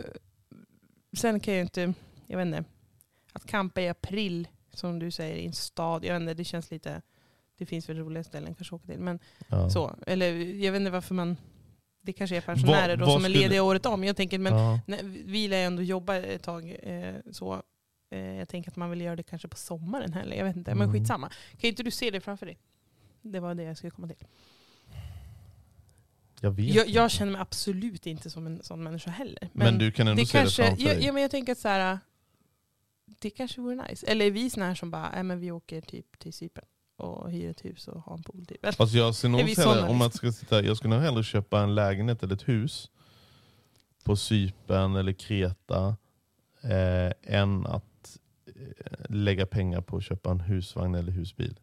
sen 1.17 1.39
kan 1.39 1.53
jag 1.53 1.57
ju 1.59 1.61
inte, 1.61 1.93
jag 2.27 2.37
vet 2.37 2.45
inte, 2.45 2.63
att 3.33 3.45
campa 3.45 3.81
i 3.81 3.89
april 3.89 4.47
som 4.73 4.99
du 4.99 5.11
säger 5.11 5.35
i 5.35 5.45
en 5.45 5.53
stad, 5.53 6.05
jag 6.05 6.13
vet 6.13 6.21
inte, 6.21 6.33
det 6.33 6.43
känns 6.43 6.71
lite, 6.71 7.01
det 7.57 7.65
finns 7.65 7.89
väl 7.89 7.97
roliga 7.97 8.23
ställen 8.23 8.55
kanske 8.55 8.75
åka 8.75 8.87
till. 8.87 8.99
Men 8.99 9.19
ja. 9.47 9.69
så, 9.69 9.95
eller 10.07 10.33
jag 10.35 10.71
vet 10.71 10.79
inte 10.79 10.91
varför 10.91 11.15
man, 11.15 11.37
det 12.01 12.13
kanske 12.13 12.37
är 12.37 12.41
pensionärer 12.41 12.89
Vad- 12.89 12.99
då 12.99 13.05
vad 13.05 13.13
som 13.13 13.25
är 13.25 13.29
skulle- 13.29 13.43
lediga 13.43 13.63
året 13.63 13.85
om. 13.85 14.03
Jag 14.03 14.15
tänker, 14.15 14.39
men 14.39 14.53
ja. 14.57 14.79
nej, 14.87 14.99
vi 15.03 15.47
lär 15.47 15.57
ju 15.57 15.63
ändå 15.63 15.81
jobba 15.81 16.15
ett 16.15 16.43
tag 16.43 16.75
eh, 16.83 17.15
så. 17.31 17.61
Eh, 18.09 18.19
jag 18.19 18.49
tänker 18.49 18.71
att 18.71 18.75
man 18.75 18.89
vill 18.89 19.01
göra 19.01 19.15
det 19.15 19.23
kanske 19.23 19.47
på 19.47 19.57
sommaren 19.57 20.13
heller. 20.13 20.35
Jag 20.37 20.45
vet 20.45 20.55
inte, 20.55 20.75
men 20.75 20.89
Mm. 20.89 20.93
skitsamma. 20.93 21.29
Kan 21.57 21.67
inte 21.69 21.83
du 21.83 21.91
se 21.91 22.11
det 22.11 22.21
framför 22.21 22.45
dig? 22.45 22.57
Det 23.21 23.39
var 23.39 23.55
det 23.55 23.63
jag 23.63 23.77
skulle 23.77 23.91
komma 23.91 24.07
till. 24.07 24.27
Jag 26.41 26.59
Jag, 26.59 26.89
jag 26.89 27.11
känner 27.11 27.31
mig 27.31 27.41
absolut 27.41 28.07
inte 28.07 28.29
som 28.29 28.47
en 28.47 28.63
sån 28.63 28.83
människa 28.83 29.11
heller. 29.11 29.49
Men, 29.53 29.77
du 29.77 29.91
kan 29.91 30.07
ändå 30.07 30.21
det 30.21 30.25
se 30.27 30.37
kanske, 30.37 30.61
det 30.61 30.67
framför 30.67 30.85
dig. 30.95 31.05
ja, 31.05 31.13
men 31.13 31.21
jag 31.21 31.31
tänker 31.31 31.51
att 31.51 31.57
så 31.57 31.67
här, 31.67 31.99
det 33.05 33.29
kanske 33.29 33.61
vore 33.61 33.75
nice. 33.89 34.07
Eller 34.07 34.25
är 34.25 34.31
vi 34.31 34.49
såna 34.49 34.65
här 34.65 34.75
som 34.75 34.91
bara, 34.91 35.13
äh, 35.17 35.23
men 35.23 35.39
vi 35.39 35.51
åker 35.51 35.81
typ 35.81 36.19
till 36.19 36.33
Cypern 36.33 36.65
och 36.97 37.31
hyr 37.31 37.49
ett 37.49 37.65
hus 37.65 37.87
och 37.87 38.01
har 38.01 38.13
en 38.17 38.23
pool. 38.23 38.45
Typ. 38.45 38.75
Fast 38.75 38.93
jag 38.93 39.15
ser 39.15 39.29
nog 39.29 39.41
hellre, 39.41 39.87
om 39.87 39.97
man 39.97 40.11
ska 40.11 40.31
sitta, 40.31 40.63
jag 40.63 40.77
skulle 40.77 40.95
nog 40.95 41.03
hellre 41.03 41.23
köpa 41.23 41.61
en 41.61 41.75
lägenhet 41.75 42.23
eller 42.23 42.35
ett 42.35 42.47
hus 42.47 42.91
på 44.03 44.15
Cypern 44.15 44.95
eller 44.95 45.13
Kreta 45.13 45.95
eh, 46.63 47.11
än 47.35 47.65
att 47.65 47.85
lägga 49.09 49.45
pengar 49.45 49.81
på 49.81 49.97
att 49.97 50.03
köpa 50.03 50.31
en 50.31 50.39
husvagn 50.39 50.95
eller 50.95 51.11
husbil. 51.11 51.59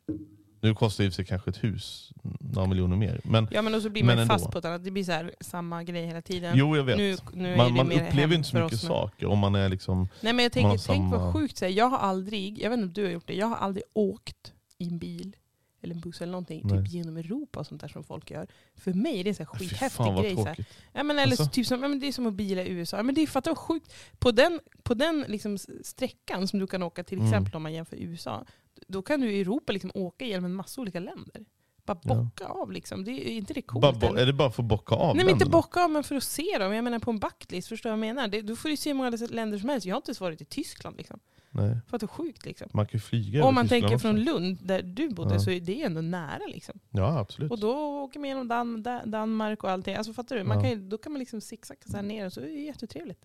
Nu 0.61 0.75
kostar 0.75 1.05
för 1.05 1.11
sig 1.11 1.25
kanske 1.25 1.51
ett 1.51 1.65
hus 1.65 2.13
några 2.41 2.69
miljoner 2.69 2.97
mer. 2.97 3.21
Men, 3.25 3.49
Ja 3.51 3.63
men 3.63 3.75
och 3.75 3.83
så 3.83 3.91
blir 3.91 4.05
man 4.05 4.19
ändå. 4.19 4.35
fast 4.35 4.51
på 4.51 4.59
ett 4.59 4.65
annat, 4.65 4.85
det 4.85 4.91
blir 4.91 5.05
så 5.05 5.13
här, 5.13 5.35
samma 5.41 5.85
grej 5.85 6.07
hela 6.07 6.23
tiden. 6.23 6.53
jo, 6.57 6.77
jag 6.77 6.85
vet. 6.85 6.99
nu, 6.99 7.17
nu 7.35 7.57
man 7.57 7.75
man 7.75 7.93
upplever 7.93 8.29
ju 8.29 8.35
inte 8.35 8.49
så 8.49 8.57
mycket 8.59 8.81
saker 8.81 9.27
om 9.27 9.39
man 9.39 9.55
är 9.55 9.69
liksom... 9.69 10.09
Nej 10.21 10.33
men 10.33 10.43
jag 10.43 10.53
tänker, 10.53 10.79
tänk 10.87 11.13
vad 11.13 11.21
samma- 11.21 11.33
sjukt, 11.33 11.57
så 11.57 11.65
här, 11.65 11.73
jag 11.73 11.89
har 11.89 11.99
aldrig, 11.99 12.59
jag 12.59 12.71
vet 12.71 12.77
inte 12.79 12.87
om 12.87 12.93
du 12.93 13.05
har 13.05 13.11
gjort 13.11 13.27
det, 13.27 13.35
jag 13.35 13.47
har 13.47 13.57
aldrig 13.57 13.85
åkt 13.93 14.53
i 14.79 14.89
en 14.89 14.99
bil 14.99 15.37
eller 15.83 15.95
en 15.95 16.01
buss 16.01 16.21
eller 16.23 16.33
någonting 16.33 16.61
Nej. 16.65 16.79
typ 16.85 16.93
genom 16.93 17.17
Europa 17.17 17.61
och 17.61 17.67
sånt 17.67 17.81
där 17.81 17.89
som 17.89 18.05
folk 18.05 18.31
gör. 18.31 18.47
För 18.75 18.93
mig 18.93 19.21
är 19.21 19.25
det 19.25 19.31
en 19.31 19.35
sån 19.35 19.47
här 19.47 19.59
Fy 19.59 19.69
skithäftig 19.69 19.97
fan 19.97 20.23
grej. 20.23 20.37
Så 20.37 20.45
här. 20.45 20.65
Ja, 20.93 21.03
men, 21.03 21.19
eller 21.19 21.33
Alltså? 21.33 21.47
typ 21.47 21.67
som, 21.67 21.83
ja, 21.83 21.89
men 21.89 22.01
det 22.01 22.07
är 22.07 22.12
som 22.12 22.27
att 22.27 22.35
bila 22.35 22.62
i 22.62 22.69
USA. 22.71 22.97
Ja, 22.97 23.03
men 23.03 23.15
det 23.15 23.21
är 23.23 23.27
fattar 23.27 23.51
vad 23.51 23.59
sjukt. 23.59 23.95
På 24.19 24.31
den, 24.31 24.61
på 24.83 24.95
den 24.95 25.25
liksom 25.29 25.59
sträckan 25.83 26.49
som 26.49 26.59
du 26.59 26.67
kan 26.67 26.83
åka 26.83 27.05
till 27.05 27.19
Mm. 27.19 27.29
exempel 27.31 27.57
om 27.57 27.62
man 27.62 27.73
jämför 27.73 27.97
USA, 27.97 28.45
då 28.89 29.03
kan 29.03 29.21
du 29.21 29.33
i 29.33 29.41
Europa 29.41 29.73
liksom 29.73 29.91
åka 29.95 30.25
genom 30.25 30.45
en 30.45 30.55
massa 30.55 30.81
olika 30.81 31.01
länder. 31.01 31.45
Bara 31.87 31.99
Ja. 32.05 32.15
bocka 32.15 32.47
av 32.47 32.73
liksom. 32.73 33.05
Det 33.05 33.11
är, 33.11 33.33
inte 33.33 33.55
det 33.55 33.62
coolt? 33.62 34.01
Bo- 34.01 34.15
är 34.17 34.27
det 34.27 34.33
bara 34.33 34.51
för 34.51 34.62
att 34.62 34.69
bocka 34.69 34.95
av 34.95 35.17
Nej 35.17 35.25
men 35.25 35.35
inte 35.35 35.47
bocka 35.47 35.85
av 35.85 35.91
men 35.91 36.05
för 36.05 36.17
att 36.17 36.23
se 36.23 36.59
dem. 36.59 36.73
Jag 36.75 36.85
menar 36.85 36.99
på 36.99 37.11
en 37.11 37.19
bucketlist, 37.19 37.69
förstår 37.69 37.91
du 37.91 37.97
vad 37.97 38.07
jag 38.07 38.15
menar? 38.15 38.29
Det, 38.29 38.43
då 38.43 38.57
får 38.57 38.69
du 38.69 38.77
se 38.77 38.91
hur 38.91 38.95
många 38.95 39.11
länder 39.31 39.59
som 39.59 39.69
helst. 39.69 39.87
Jag 39.87 39.95
har 39.95 39.99
inte 39.99 40.11
ens 40.11 40.21
varit 40.21 40.41
i 40.41 40.45
Tyskland 40.45 40.97
liksom. 40.97 41.21
Nej. 41.51 41.77
För 41.89 41.97
att 41.97 42.01
det 42.01 42.05
är 42.05 42.09
sjukt 42.09 42.45
liksom. 42.45 42.69
Man 42.73 42.87
kan 42.87 42.93
ju 42.99 43.01
flyga 43.01 43.45
Om 43.45 43.55
man 43.55 43.65
Tyskland 43.65 43.83
tänker 43.83 43.95
också. 43.97 44.09
från 44.09 44.21
Lund, 44.21 44.59
där 44.62 44.83
du 44.83 45.09
bodde, 45.09 45.35
Ja. 45.35 45.41
så 45.41 45.51
är 45.51 45.61
det 45.61 45.83
ändå 45.83 46.01
nära 46.01 46.47
liksom. 46.49 46.79
Ja, 46.91 47.19
absolut. 47.19 47.51
Och 47.51 47.59
då 47.59 47.73
åker 48.03 48.21
man 48.21 48.29
genom 48.29 48.49
Dan 48.49 48.83
Da- 48.83 49.05
Danmark 49.07 49.65
och 49.65 49.71
allting. 49.71 49.95
Alltså 49.97 50.12
fattar 50.12 50.37
du? 50.37 50.45
Man 50.45 50.57
Ja. 50.57 50.62
kan, 50.62 50.71
ju- 50.71 50.89
då 50.89 50.99
kan 50.99 51.12
man 51.12 51.19
liksom 51.21 51.41
zigzacka 51.41 51.89
så 51.89 51.97
här 51.97 52.03
ner 52.03 52.27
och 52.27 52.33
så 52.33 52.41
är 52.41 52.45
det 52.45 52.51
jättetrevligt. 52.53 53.25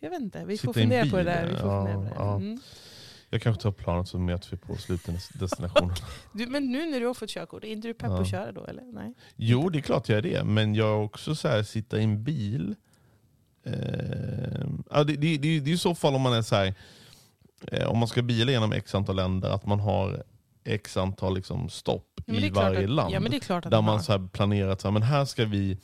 Jag 0.00 0.10
vet 0.10 0.20
inte, 0.20 0.44
vi 0.44 0.58
får 0.58 0.72
Sitta 0.72 0.80
en 0.80 0.88
fundera 0.90 1.10
på 1.10 1.16
det 1.16 1.22
där. 1.24 1.46
Vi 1.46 1.56
får 1.56 1.70
ja, 1.70 1.86
fundera 1.86 1.96
på 1.98 2.14
det. 2.14 2.14
ja. 2.24 2.36
Mm. 2.36 2.60
Jag 3.32 3.42
kanske 3.42 3.62
tar 3.62 3.70
planet 3.72 4.08
så 4.08 4.18
möts 4.18 4.52
vi 4.52 4.56
på 4.56 4.76
slutdestinationen. 4.76 5.94
Du, 6.32 6.46
men 6.46 6.72
nu 6.72 6.90
när 6.90 7.00
du 7.00 7.06
har 7.06 7.14
fått 7.14 7.30
körkort, 7.30 7.64
är 7.64 7.68
inte 7.68 7.88
du 7.88 7.94
pepp 7.94 8.10
Ja. 8.10 8.20
att 8.20 8.30
köra 8.30 8.52
då 8.52 8.64
eller? 8.66 8.82
Nej. 8.92 9.14
Jo, 9.36 9.68
det 9.68 9.78
är 9.78 9.82
klart 9.82 10.08
jag 10.08 10.18
är 10.18 10.22
det. 10.22 10.44
Men 10.44 10.74
jag 10.74 10.88
är 10.88 10.96
också 11.02 11.34
så 11.34 11.48
här, 11.48 11.62
sitta 11.62 11.98
i 11.98 12.04
en 12.04 12.24
bil. 12.24 12.74
Eh, 13.64 13.72
det, 13.72 15.04
det, 15.04 15.14
det, 15.16 15.60
det 15.60 15.70
är 15.70 15.74
i 15.74 15.78
så 15.78 15.94
fall 15.94 16.14
om 16.14 16.20
man 16.22 16.32
är 16.32 16.42
så 16.42 16.56
här, 16.56 16.74
eh, 17.72 17.86
om 17.90 17.98
man 17.98 18.08
ska 18.08 18.22
bila 18.22 18.52
genom 18.52 18.72
x 18.72 18.94
antal 18.94 19.16
länder, 19.16 19.50
att 19.50 19.66
man 19.66 19.80
har 19.80 20.22
x 20.64 20.96
antal 20.96 21.34
liksom, 21.34 21.68
stopp 21.68 22.20
Ja, 22.26 22.34
i 22.34 22.50
varje 22.50 22.84
att, 22.84 22.90
land. 22.90 23.14
Ja 23.14 23.20
där 23.20 23.70
man 23.82 23.84
har. 23.84 23.98
så 23.98 24.12
här 24.12 24.28
planerat, 24.32 24.80
så 24.80 24.88
här, 24.88 24.92
men 24.92 25.02
här 25.02 25.24
ska 25.24 25.44
vi 25.44 25.78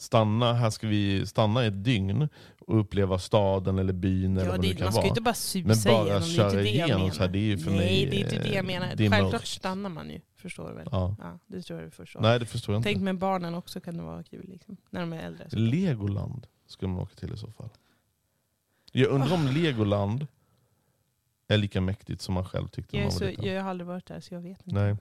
stanna, 0.00 0.52
här 0.54 0.70
ska 0.70 0.86
vi 0.86 1.26
stanna 1.26 1.64
ett 1.64 1.84
dygn 1.84 2.28
och 2.66 2.80
uppleva 2.80 3.18
staden 3.18 3.78
eller 3.78 3.92
byn 3.92 4.36
eller 4.36 4.44
Ja, 4.46 4.50
vad 4.52 4.60
det, 4.62 4.68
det, 4.68 4.74
kan 4.74 4.84
man 4.84 4.92
ska 4.92 4.98
vara. 5.00 5.06
ju 5.06 5.08
inte 5.08 5.20
bara 5.20 5.34
susa 5.34 5.66
Men 5.68 5.76
bara 5.94 6.04
igenom, 6.06 6.20
det 6.20 6.26
är 6.26 6.36
köra 6.36 6.46
inte 6.50 6.56
det 6.62 6.68
jag 6.70 6.74
igenom 6.88 7.00
menar. 7.02 7.14
så 7.14 7.22
här, 7.22 7.28
det 7.30 7.52
är 7.52 7.56
för 7.56 7.70
Nej, 7.70 7.78
mig, 7.78 8.06
det 8.10 8.16
är 8.16 8.20
inte 8.20 8.48
det 8.48 8.54
jag 8.54 8.64
menar. 8.64 8.86
det 8.96 9.10
Självklart 9.10 9.32
mörkt. 9.32 9.46
stannar 9.46 9.90
man 9.90 10.10
ju, 10.10 10.20
förstår 10.36 10.68
du 10.68 10.74
väl? 10.74 10.88
Ja. 10.92 11.16
Ja, 11.20 11.38
det 11.46 11.62
tror 11.62 11.78
jag 11.80 11.86
du 11.88 11.90
förstår. 11.90 12.20
Nej, 12.20 12.38
det 12.40 12.46
förstår 12.46 12.72
jag 12.74 12.78
inte. 12.78 12.88
Tänk 12.88 13.02
med 13.02 13.18
barnen 13.18 13.54
också 13.54 13.80
kan 13.80 13.96
det 13.96 14.02
vara 14.02 14.22
kul, 14.22 14.48
liksom, 14.48 14.76
när 14.90 15.00
de 15.00 15.12
är 15.12 15.18
äldre. 15.22 15.50
Så. 15.50 15.56
Legoland 15.58 16.46
skulle 16.66 16.92
man 16.92 17.02
åka 17.02 17.14
till 17.14 17.34
i 17.34 17.36
så 17.36 17.50
fall. 17.52 17.68
Jag 18.92 19.08
undrar 19.10 19.34
om 19.34 19.46
Legoland 19.46 20.26
är 21.48 21.56
lika 21.56 21.80
mäktigt 21.80 22.22
som 22.22 22.34
man 22.34 22.44
själv 22.44 22.68
tyckte 22.68 22.96
Jag, 22.96 23.02
man 23.02 23.12
så, 23.12 23.24
var 23.24 23.30
liten. 23.30 23.44
jag 23.44 23.62
har 23.62 23.70
aldrig 23.70 23.86
varit 23.86 24.06
där 24.06 24.20
så 24.20 24.34
jag 24.34 24.40
vet 24.40 24.58
inte. 24.66 24.74
Nej. 24.80 24.96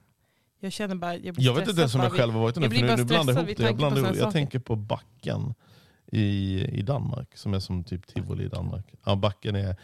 Jag 0.60 0.72
känner 0.72 0.96
bara, 0.96 1.16
jag 1.16 1.36
blir 1.36 1.46
Jag 1.46 1.54
vet 1.54 1.68
inte 1.68 1.82
ens 1.82 1.96
om 1.96 2.02
jag 2.02 2.12
själv 2.12 2.34
har 2.34 2.42
varit 2.42 2.56
nu, 2.56 2.70
blir 2.70 2.80
för 2.80 2.88
nu, 2.88 2.96
nu 2.96 3.04
blandar 3.04 3.34
jag 3.34 3.44
ihop 3.44 3.58
det. 3.58 3.64
Jag, 3.64 3.78
blandar 3.78 4.02
ihop, 4.02 4.16
jag 4.16 4.32
tänker 4.32 4.60
på 4.60 4.76
Backen 4.76 5.54
i, 6.12 6.62
i 6.80 6.82
Danmark, 6.82 7.38
som 7.38 7.54
är 7.54 7.60
som 7.60 7.84
typ 7.84 8.08
tivoli 8.08 8.44
i 8.44 8.48
Danmark. 8.48 8.94
Ja, 9.06 9.16
Backen 9.16 9.56
är, 9.56 9.76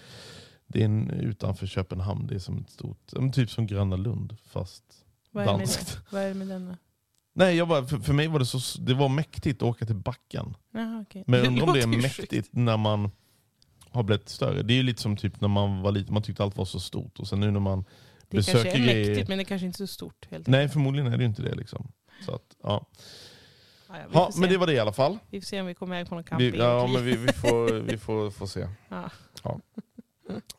det 0.67 0.81
är 0.81 0.85
en, 0.85 1.09
utanför 1.09 1.67
Köpenhamn, 1.67 2.27
det 2.27 2.35
är 2.35 2.39
som 2.39 2.57
ett 2.57 2.69
stort, 2.69 3.11
typ 3.33 3.51
som 3.51 3.67
Gröna 3.67 3.95
Lund 3.95 4.37
fast 4.47 4.83
Vad 5.31 5.45
danskt. 5.45 5.99
Vad 6.09 6.21
är 6.21 6.27
det 6.27 6.33
med 6.33 6.47
denna? 6.47 6.77
Nej, 7.33 7.55
jag 7.55 7.67
bara, 7.67 7.85
för, 7.85 7.97
för 7.97 8.13
mig 8.13 8.27
var 8.27 8.39
det, 8.39 8.45
så, 8.45 8.81
det 8.81 8.93
var 8.93 9.09
mäktigt 9.09 9.61
att 9.61 9.67
åka 9.67 9.85
till 9.85 9.95
Backen. 9.95 10.55
Jaha, 10.71 11.01
okej. 11.01 11.23
Men 11.27 11.39
jag 11.39 11.47
undrar 11.47 11.67
om 11.67 11.73
det 11.73 11.81
är 11.81 11.87
mäktigt 11.87 12.49
när 12.51 12.77
man 12.77 13.11
har 13.89 14.03
blivit 14.03 14.29
större. 14.29 14.61
Det 14.61 14.73
är 14.73 14.75
ju 14.75 14.83
lite 14.83 15.01
som 15.01 15.17
typ 15.17 15.41
när 15.41 15.47
man 15.47 15.81
var 15.81 15.91
liten, 15.91 16.13
man 16.13 16.23
tyckte 16.23 16.43
allt 16.43 16.57
var 16.57 16.65
så 16.65 16.79
stort. 16.79 17.19
Och 17.19 17.27
sen 17.27 17.39
nu 17.39 17.51
när 17.51 17.59
man 17.59 17.85
Det 18.35 18.39
besöker 18.39 18.63
kanske 18.71 18.79
är 18.81 18.85
grejer- 18.93 19.09
mäktigt 19.09 19.29
men 19.29 19.37
det 19.37 19.45
kanske 19.45 19.65
inte 19.67 19.83
är 19.83 19.87
så 19.87 19.93
stort. 19.93 20.27
Helt 20.31 20.47
Nej, 20.47 20.59
enkelt. 20.59 20.73
förmodligen 20.73 21.13
är 21.13 21.17
det 21.17 21.23
ju 21.23 21.29
inte 21.29 21.41
det. 21.41 21.55
Liksom. 21.55 21.91
Så 22.25 22.35
att, 22.35 22.55
ja. 22.63 22.85
Ja, 23.89 23.95
ja, 23.97 24.05
Ja, 24.13 24.31
får 24.31 24.39
men 24.39 24.49
det 24.49 24.57
var 24.57 24.67
det 24.67 24.73
i 24.73 24.79
alla 24.79 24.93
fall. 24.93 25.17
vi 25.29 25.41
får 25.41 25.45
se 25.45 25.61
om 25.61 25.67
vi 25.67 25.73
kommer 25.73 25.95
iväg 25.95 26.09
på 26.09 26.15
någon 26.15 26.23
camping. 26.23 26.51
Vi, 26.51 26.57
ja, 26.57 26.87
men 26.87 27.05
vi, 27.05 27.15
vi, 27.15 27.27
får, 27.33 27.73
vi 27.73 27.97
får, 27.97 28.29
får 28.31 28.47
se. 28.47 28.67
Ja. 29.43 29.59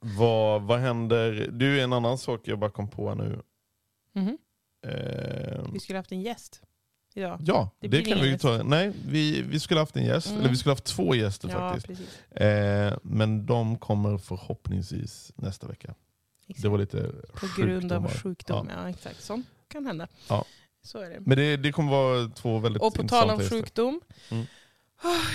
Vad, 0.01 0.63
vad 0.63 0.79
händer? 0.81 1.49
Du, 1.53 1.81
en 1.81 1.93
annan 1.93 2.19
sak 2.19 2.41
jag 2.45 2.59
bara 2.59 2.71
kom 2.71 2.91
på 2.91 3.15
nu. 3.15 3.41
Mhm. 4.15 4.39
Eh, 4.87 5.65
Vi 5.73 5.81
skulle 5.81 5.99
haft 5.99 6.13
en 6.13 6.21
gäst 6.23 6.63
idag. 7.15 7.41
ja, 7.45 7.71
Det 7.81 7.89
det, 7.89 8.03
kan 8.03 8.21
vi 8.21 8.39
ta. 8.39 8.63
Nej, 8.63 8.93
vi, 9.09 9.43
vi 9.43 9.61
skulle 9.61 9.81
haft 9.81 9.97
en 9.97 10.05
gäst. 10.05 10.27
Mm. 10.29 10.41
Eller 10.41 10.51
vi 10.51 10.57
skulle 10.57 10.73
haft 10.73 10.85
två 10.85 11.15
gäster 11.15 11.49
Ja, 11.49 11.73
faktiskt. 11.75 12.03
Eh, 12.31 12.99
men 13.03 13.47
de 13.47 13.79
kommer 13.79 14.19
förhoppningsvis 14.19 15.33
nästa 15.37 15.67
vecka. 15.69 15.95
Exakt. 16.47 16.63
Det 16.63 16.69
var 16.69 16.79
lite 16.79 17.13
På 17.35 17.47
grund 17.63 17.93
av 17.93 18.09
sjukdom. 18.23 18.71
Ja. 18.77 18.89
exakt. 18.91 19.23
Sånt 19.23 19.47
kan 19.69 19.87
hända. 19.87 20.09
Ja. 20.29 20.45
Så 20.83 20.99
är 20.99 21.11
det. 21.11 21.21
Men 21.21 21.39
det, 21.39 21.57
det 21.57 21.73
kommer 21.73 21.91
vara 21.91 22.29
två 22.29 22.59
väldigt 22.59 22.83
Och 22.83 22.95
på 22.95 23.09
tal 23.09 23.31
om 23.31 23.41
sjukdom. 23.41 24.01
Mm. 24.31 24.47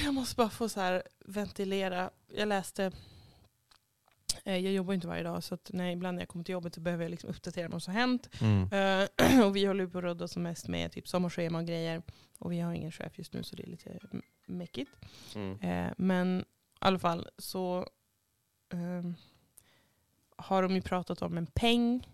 Jag 0.04 0.14
måste 0.14 0.36
bara 0.36 0.50
få 0.50 0.70
så 0.70 0.80
här 0.80 1.04
ventilera. 1.26 2.10
Jag 2.36 2.48
läste, 2.48 2.92
eh, 4.44 4.58
jag 4.58 4.74
jobbar 4.74 4.94
inte 4.94 5.08
varje 5.08 5.24
dag 5.24 5.44
så 5.44 5.54
att 5.56 5.70
när 5.74 5.92
ibland 5.92 6.16
när 6.16 6.22
jag 6.22 6.30
kommer 6.30 6.46
till 6.46 6.54
jobbet 6.54 6.76
så 6.76 6.82
behöver 6.82 7.04
jag 7.04 7.10
liksom 7.12 7.30
uppdatera 7.30 7.68
vad 7.68 7.84
som 7.84 7.94
har 7.94 8.02
hänt. 8.02 8.30
Mm. 8.42 8.64
Eh, 8.72 9.46
och 9.46 9.56
vi 9.56 9.66
håller 9.66 9.88
på 9.88 9.98
att 9.98 10.04
rodda 10.04 10.28
som 10.28 10.44
mest 10.44 10.68
med 10.68 10.92
typ 10.92 11.08
sommarschema 11.08 11.60
och 11.60 11.66
grejer. 11.68 12.02
Och 12.40 12.52
vi 12.52 12.60
har 12.60 12.74
ingen 12.74 12.92
chef 12.92 13.18
just 13.18 13.34
nu 13.34 13.44
så 13.44 13.56
det 13.56 13.64
är 13.64 13.68
lite 13.68 14.00
m- 14.14 14.22
mäckigt. 14.48 14.92
Mm. 15.36 15.60
Eh, 15.60 15.94
men 15.98 16.40
i 16.40 16.44
alla 16.80 17.00
fall 17.00 17.28
så 17.38 17.88
ehm, 18.74 19.16
har 20.42 20.62
de 20.64 20.76
ju 20.76 20.82
pratat 20.82 21.22
om 21.22 21.38
en 21.38 21.46
peng, 21.46 22.08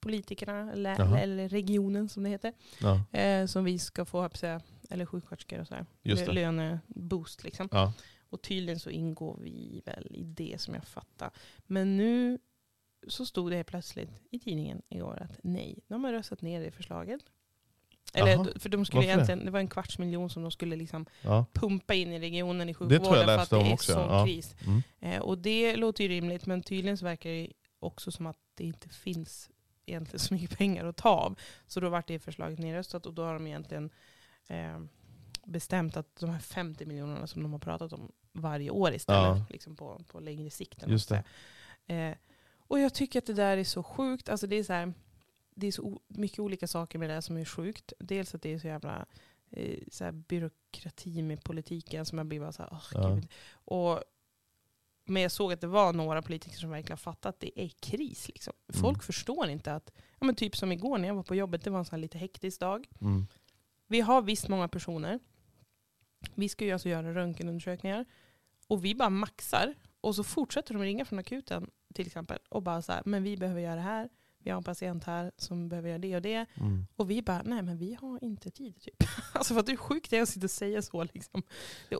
politikerna, 0.00 0.72
eller, 0.72 0.98
Jaha. 0.98 1.18
eller 1.18 1.48
regionen 1.48 2.08
som 2.08 2.22
det 2.22 2.30
heter. 2.30 2.52
Ja, 2.80 3.18
Eh, 3.18 3.46
som 3.46 3.64
vi 3.64 3.78
ska 3.78 4.04
få, 4.04 4.28
säga, 4.34 4.60
eller 4.90 5.06
sjuksköterskor 5.06 5.60
och 5.60 5.66
så 5.68 5.74
här. 5.74 5.86
just 6.02 6.26
det. 6.26 6.32
Löneboost 6.32 7.44
liksom. 7.44 7.68
Ja. 7.72 7.92
Och 8.30 8.42
tydligen 8.42 8.80
så 8.80 8.90
ingår 8.90 9.38
vi 9.42 9.82
väl 9.84 10.06
i 10.10 10.22
det 10.24 10.60
som 10.60 10.74
jag 10.74 10.84
fattar. 10.84 11.30
Men 11.66 11.96
nu 11.96 12.38
så 13.08 13.26
stod 13.26 13.50
det 13.50 13.56
helt 13.56 13.68
plötsligt 13.68 14.10
i 14.30 14.38
tidningen 14.38 14.82
igår 14.88 15.18
att 15.22 15.38
nej, 15.42 15.78
de 15.88 16.04
har 16.04 16.12
röstat 16.12 16.42
ner 16.42 16.60
det 16.60 16.70
förslaget. 16.70 17.20
Eller, 18.14 18.58
för 18.58 18.68
de 18.68 18.84
skulle 18.84 18.98
Varför 19.00 19.12
egentligen, 19.12 19.44
det 19.44 19.50
var 19.50 19.60
en 19.60 19.68
kvarts 19.68 19.98
miljon 19.98 20.30
som 20.30 20.42
de 20.42 20.50
skulle 20.50 20.76
liksom 20.76 21.06
Ja. 21.22 21.46
pumpa 21.52 21.94
in 21.94 22.12
i 22.12 22.18
regionen 22.20 22.68
i 22.68 22.72
Det 22.72 22.78
tror 22.78 22.88
sjukvården 22.88 23.18
jag 23.18 23.26
för 23.26 23.38
att 23.38 23.50
det 23.50 23.68
är 23.70 23.72
också, 23.72 23.92
sån 23.92 24.02
ja. 24.10 24.24
kris. 24.26 24.54
Mm. 24.66 24.82
Eh, 25.00 25.20
och 25.20 25.38
det 25.38 25.76
låter 25.76 26.04
ju 26.04 26.10
rimligt, 26.10 26.46
men 26.46 26.62
tydligen 26.62 26.98
så 26.98 27.04
verkar 27.04 27.30
det 27.30 27.48
också 27.84 28.10
som 28.12 28.26
att 28.26 28.38
det 28.54 28.64
inte 28.64 28.88
finns 28.88 29.50
egentligen 29.86 30.18
så 30.20 30.34
mycket 30.34 30.58
pengar 30.58 30.84
att 30.84 30.96
ta 30.96 31.08
av. 31.08 31.38
Så 31.66 31.80
då 31.80 31.88
vart 31.88 32.06
det 32.08 32.18
förslaget 32.18 32.58
nedröstat 32.58 33.06
och 33.06 33.14
då 33.14 33.24
har 33.24 33.34
de 33.34 33.46
egentligen 33.46 33.90
eh, 34.48 34.80
bestämt 35.44 35.96
att 35.96 36.16
de 36.16 36.30
här 36.30 36.38
50 36.38 36.86
miljonerna 36.86 37.26
som 37.26 37.42
de 37.42 37.52
har 37.52 37.58
pratat 37.58 37.92
om 37.92 38.12
varje 38.32 38.70
år 38.70 38.92
istället, 38.94 39.38
Ja. 39.38 39.46
liksom 39.50 39.76
på, 39.76 40.04
på 40.08 40.20
längre 40.20 40.50
sikt. 40.50 40.84
Just 40.86 41.08
säga. 41.08 41.24
Eh, 41.86 42.16
och 42.58 42.80
jag 42.80 42.94
tycker 42.94 43.18
att 43.18 43.26
det 43.26 43.32
där 43.34 43.56
är 43.56 43.64
så 43.64 43.82
sjukt. 43.82 44.28
Alltså 44.28 44.46
det 44.46 44.56
är 44.56 44.64
så, 44.64 44.72
här, 44.72 44.92
det 45.54 45.66
är 45.66 45.72
så 45.72 46.00
mycket 46.08 46.38
olika 46.38 46.66
saker 46.66 46.98
med 46.98 47.10
det 47.10 47.22
som 47.22 47.36
är 47.36 47.44
sjukt. 47.44 47.92
Dels 47.98 48.34
att 48.34 48.42
det 48.42 48.52
är 48.52 48.58
så 48.58 48.66
jävla 48.66 49.06
eh, 49.50 49.78
så 49.92 50.04
här 50.04 50.12
byråkrati 50.12 51.22
med 51.22 51.44
politiken 51.44 52.06
som 52.06 52.18
jag 52.18 52.26
blir 52.26 52.40
bara 52.40 52.52
så 52.52 52.62
här, 52.62 52.68
åh, 52.72 52.84
Ja. 52.94 53.20
Och, 53.54 54.04
men 55.04 55.22
jag 55.22 55.32
såg 55.32 55.52
att 55.52 55.60
det 55.60 55.66
var 55.66 55.92
några 55.92 56.22
politiker 56.22 56.56
som 56.56 56.70
verkligen 56.70 56.98
fattat 56.98 57.26
att 57.34 57.40
det 57.40 57.60
är 57.60 57.68
kris. 57.68 58.28
Liksom. 58.28 58.52
Folk 58.72 58.96
Mm. 58.96 59.00
förstår 59.00 59.48
inte 59.48 59.74
att, 59.74 59.90
ja, 60.20 60.26
men 60.26 60.34
typ 60.34 60.56
som 60.56 60.72
igår 60.72 60.98
när 60.98 61.08
jag 61.08 61.14
var 61.14 61.22
på 61.22 61.34
jobbet, 61.34 61.64
det 61.64 61.70
var 61.70 61.78
en 61.78 61.84
sån 61.84 62.00
lite 62.00 62.18
hektisk 62.18 62.60
dag. 62.60 62.86
Mm. 63.00 63.26
Vi 63.86 64.00
har 64.00 64.22
visst 64.22 64.48
många 64.48 64.68
personer. 64.68 65.18
Vi 66.34 66.48
ska 66.48 66.64
ju 66.64 66.72
alltså 66.72 66.88
göra 66.88 67.14
röntgenundersökningar. 67.14 68.04
Och 68.66 68.84
vi 68.84 68.94
bara 68.94 69.10
maxar. 69.10 69.74
Och 70.00 70.14
så 70.14 70.24
fortsätter 70.24 70.74
de 70.74 70.82
ringa 70.82 71.04
från 71.04 71.18
akuten 71.18 71.70
till 71.94 72.06
exempel. 72.06 72.38
Och 72.48 72.62
bara 72.62 72.82
så 72.82 72.92
här, 72.92 73.02
men 73.04 73.22
vi 73.22 73.36
behöver 73.36 73.60
göra 73.60 73.74
det 73.74 73.80
här. 73.80 74.08
Vi 74.44 74.50
har 74.50 74.58
en 74.58 74.64
patient 74.64 75.04
här 75.04 75.32
som 75.36 75.68
behöver 75.68 75.88
göra 75.88 75.98
det 75.98 76.16
och 76.16 76.22
det. 76.22 76.46
Mm. 76.54 76.86
Och 76.96 77.10
vi 77.10 77.22
bara, 77.22 77.42
nej 77.42 77.62
men 77.62 77.78
vi 77.78 77.94
har 77.94 78.24
inte 78.24 78.50
tid. 78.50 78.80
Typ. 78.80 78.94
Alltså 79.32 79.54
för 79.54 79.60
att 79.60 79.66
det 79.66 79.72
är 79.72 79.76
sjukt 79.76 80.10
det 80.10 80.16
är 80.16 80.22
att 80.22 80.28
sitta 80.28 80.46
och 80.46 80.50
säga 80.50 80.82
så. 80.82 81.04
Liksom. 81.12 81.42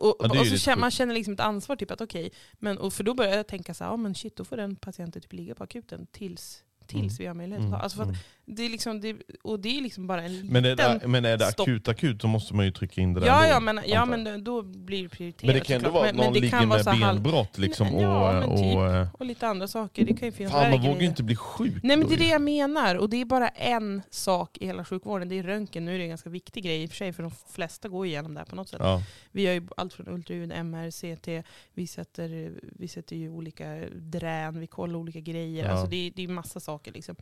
Och, 0.00 0.16
Ja, 0.20 0.40
och 0.40 0.46
så 0.46 0.56
känner, 0.56 0.80
man 0.80 0.90
känner 0.90 1.14
liksom 1.14 1.34
ett 1.34 1.40
ansvar. 1.40 1.76
Typ 1.76 1.90
att 1.90 2.00
okej, 2.00 2.30
men 2.52 2.78
och 2.78 2.92
för 2.92 3.04
då 3.04 3.14
börjar 3.14 3.36
jag 3.36 3.46
tänka 3.46 3.74
så 3.74 3.84
här, 3.84 3.90
ja 3.90 3.96
men 3.96 4.14
shit 4.14 4.36
då 4.36 4.44
får 4.44 4.56
den 4.56 4.76
patienten 4.76 5.22
typ 5.22 5.32
ligga 5.32 5.54
på 5.54 5.64
akuten 5.64 6.06
tills, 6.06 6.64
tills 6.86 7.02
Mm. 7.02 7.16
vi 7.18 7.26
har 7.26 7.34
möjlighet 7.34 7.60
att 7.60 7.66
Mm. 7.66 7.78
ta. 7.78 7.82
Alltså 7.82 7.96
för 7.96 8.02
att 8.02 8.08
Mm. 8.08 8.20
det 8.46 8.62
är 8.62 8.68
liksom, 8.70 9.00
det, 9.00 9.16
och 9.42 9.60
det 9.60 9.78
är 9.78 9.82
liksom 9.82 10.06
bara 10.06 10.22
en 10.22 10.32
liten... 10.32 10.52
Men 10.52 10.64
är 10.64 10.76
det, 10.76 11.08
men 11.08 11.24
är 11.24 11.36
det 11.36 11.44
stopp. 11.44 11.68
akut 11.68 11.88
akut 11.88 12.20
så 12.22 12.28
måste 12.28 12.54
man 12.54 12.64
ju 12.64 12.70
trycka 12.72 13.00
in 13.00 13.14
det 13.14 13.20
där 13.20 13.26
Ja, 13.26 13.42
då, 13.42 13.48
ja, 13.48 13.60
men, 13.60 13.80
ja 13.86 14.04
men 14.04 14.44
då 14.44 14.62
blir 14.62 15.02
det 15.02 15.08
prioriterat 15.08 15.46
Men 15.46 15.54
det 15.54 15.60
kan 15.64 15.80
såklart. 15.80 15.92
vara 15.94 16.08
att 16.08 16.14
Men- 16.14 16.16
men 16.16 16.24
någon 16.24 16.34
det 16.34 16.40
ligger 16.40 16.66
med 16.66 17.14
benbrott 17.14 17.58
liksom, 17.58 17.94
och, 17.94 18.02
Ja, 18.02 18.32
men 18.32 18.56
typ. 18.56 18.76
och, 18.76 18.86
eh, 18.94 19.08
Och 19.18 19.26
lite 19.26 19.46
andra 19.48 19.68
saker. 19.68 20.04
Det 20.04 20.14
kan 20.14 20.28
ju 20.28 20.32
finnas 20.32 20.52
Fan 20.52 20.70
man 20.70 20.80
vågar 20.82 21.00
ju 21.00 21.06
inte 21.06 21.22
bli 21.22 21.36
sjuk 21.36 21.74
Nej 21.82 21.96
men 21.96 22.08
det 22.08 22.14
är 22.14 22.18
det 22.18 22.24
ju. 22.24 22.30
jag 22.30 22.40
menar. 22.42 22.94
Och 22.94 23.10
det 23.10 23.20
är 23.20 23.24
bara 23.24 23.48
en 23.48 24.02
sak 24.10 24.58
i 24.60 24.66
hela 24.66 24.84
sjukvården. 24.84 25.28
Det 25.28 25.38
är 25.38 25.42
röntgen. 25.42 25.84
Nu 25.84 25.94
är 25.94 25.98
det 25.98 26.04
en 26.04 26.08
ganska 26.08 26.30
viktig 26.30 26.64
grej 26.64 26.82
i 26.82 26.86
och 26.86 26.90
för 26.90 26.96
sig. 26.96 27.12
För 27.12 27.22
de 27.22 27.32
flesta 27.52 27.88
går 27.88 28.06
igenom 28.06 28.34
det 28.34 28.40
här 28.40 28.44
på 28.46 28.56
något 28.56 28.68
sätt. 28.68 28.80
Ja. 28.82 29.02
Vi 29.32 29.42
gör 29.42 29.52
ju 29.52 29.66
allt 29.76 29.92
från 29.92 30.08
ultraljud, 30.08 30.52
MR, 30.52 30.90
CT. 30.90 31.42
Vi 31.74 31.86
sätter, 31.86 32.52
vi 32.62 32.88
sätter 32.88 33.16
ju 33.16 33.30
olika 33.30 33.80
drän. 33.96 34.60
Vi 34.60 34.66
kollar 34.66 34.98
olika 34.98 35.20
grejer. 35.20 35.64
Ja. 35.64 35.70
Alltså 35.70 35.86
det, 35.86 35.96
är- 36.06 36.12
det 36.16 36.24
är 36.24 36.28
massa 36.28 36.60
saker 36.60 36.73
liksom. 36.84 37.16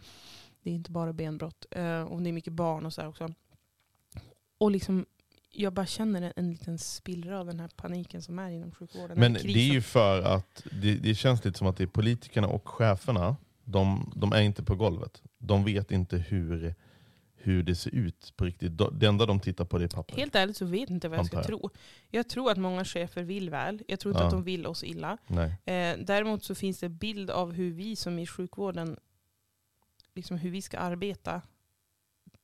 Det 0.62 0.70
är 0.70 0.74
inte 0.74 0.90
bara 0.90 1.12
benbrott. 1.12 1.66
Eh, 1.70 2.02
och 2.02 2.22
det 2.22 2.30
är 2.30 2.32
mycket 2.32 2.52
barn 2.52 2.86
och 2.86 2.92
så 2.92 3.00
här 3.00 3.08
också. 3.08 3.34
Och 4.58 4.70
liksom, 4.70 5.06
jag 5.52 5.72
bara 5.72 5.86
känner 5.86 6.22
en, 6.22 6.32
en 6.36 6.50
liten 6.50 6.78
spillra 6.78 7.40
av 7.40 7.46
den 7.46 7.60
här 7.60 7.68
paniken 7.76 8.22
som 8.22 8.38
är 8.38 8.50
inom 8.50 8.72
sjukvården. 8.72 9.20
Men 9.20 9.32
det 9.32 9.44
är 9.44 9.72
ju 9.72 9.82
för 9.82 10.22
att 10.22 10.64
det, 10.82 10.94
det 10.94 11.14
känns 11.14 11.44
lite 11.44 11.58
som 11.58 11.66
att 11.66 11.76
det 11.76 11.82
är 11.84 11.86
politikerna 11.86 12.48
och 12.48 12.68
cheferna, 12.68 13.36
de, 13.64 14.12
de 14.16 14.32
är 14.32 14.40
inte 14.40 14.62
på 14.62 14.74
golvet. 14.74 15.22
De 15.38 15.64
vet 15.64 15.90
inte 15.90 16.16
hur, 16.18 16.74
hur 17.34 17.62
det 17.62 17.74
ser 17.74 17.94
ut 17.94 18.32
på 18.36 18.44
riktigt. 18.44 18.76
De- 18.78 18.98
Det 18.98 19.06
enda 19.06 19.26
de 19.26 19.40
tittar 19.40 19.64
på 19.64 19.78
det 19.78 19.84
är 19.84 19.88
papper. 19.88 20.16
Helt 20.16 20.34
ärligt 20.34 20.56
så 20.56 20.64
vet 20.64 20.90
inte 20.90 21.08
vad 21.08 21.18
jag 21.18 21.26
ska 21.26 21.42
tro. 21.42 21.70
Jag 22.10 22.28
tror 22.28 22.50
att 22.50 22.58
många 22.58 22.84
chefer 22.84 23.22
vill 23.22 23.50
väl. 23.50 23.82
Jag 23.88 24.00
tror 24.00 24.12
inte 24.14 24.22
Ja. 24.22 24.26
att 24.26 24.32
de 24.32 24.42
vill 24.44 24.66
oss 24.66 24.84
illa. 24.84 25.18
Eh, 25.28 25.96
däremot 25.98 26.44
så 26.44 26.54
finns 26.54 26.78
det 26.78 26.88
bild 26.88 27.30
av 27.30 27.52
hur 27.52 27.72
vi 27.72 27.96
som 27.96 28.18
i 28.18 28.26
sjukvården, 28.26 28.96
liksom 30.14 30.36
hur 30.38 30.50
vi 30.50 30.62
ska 30.62 30.78
arbeta. 30.78 31.42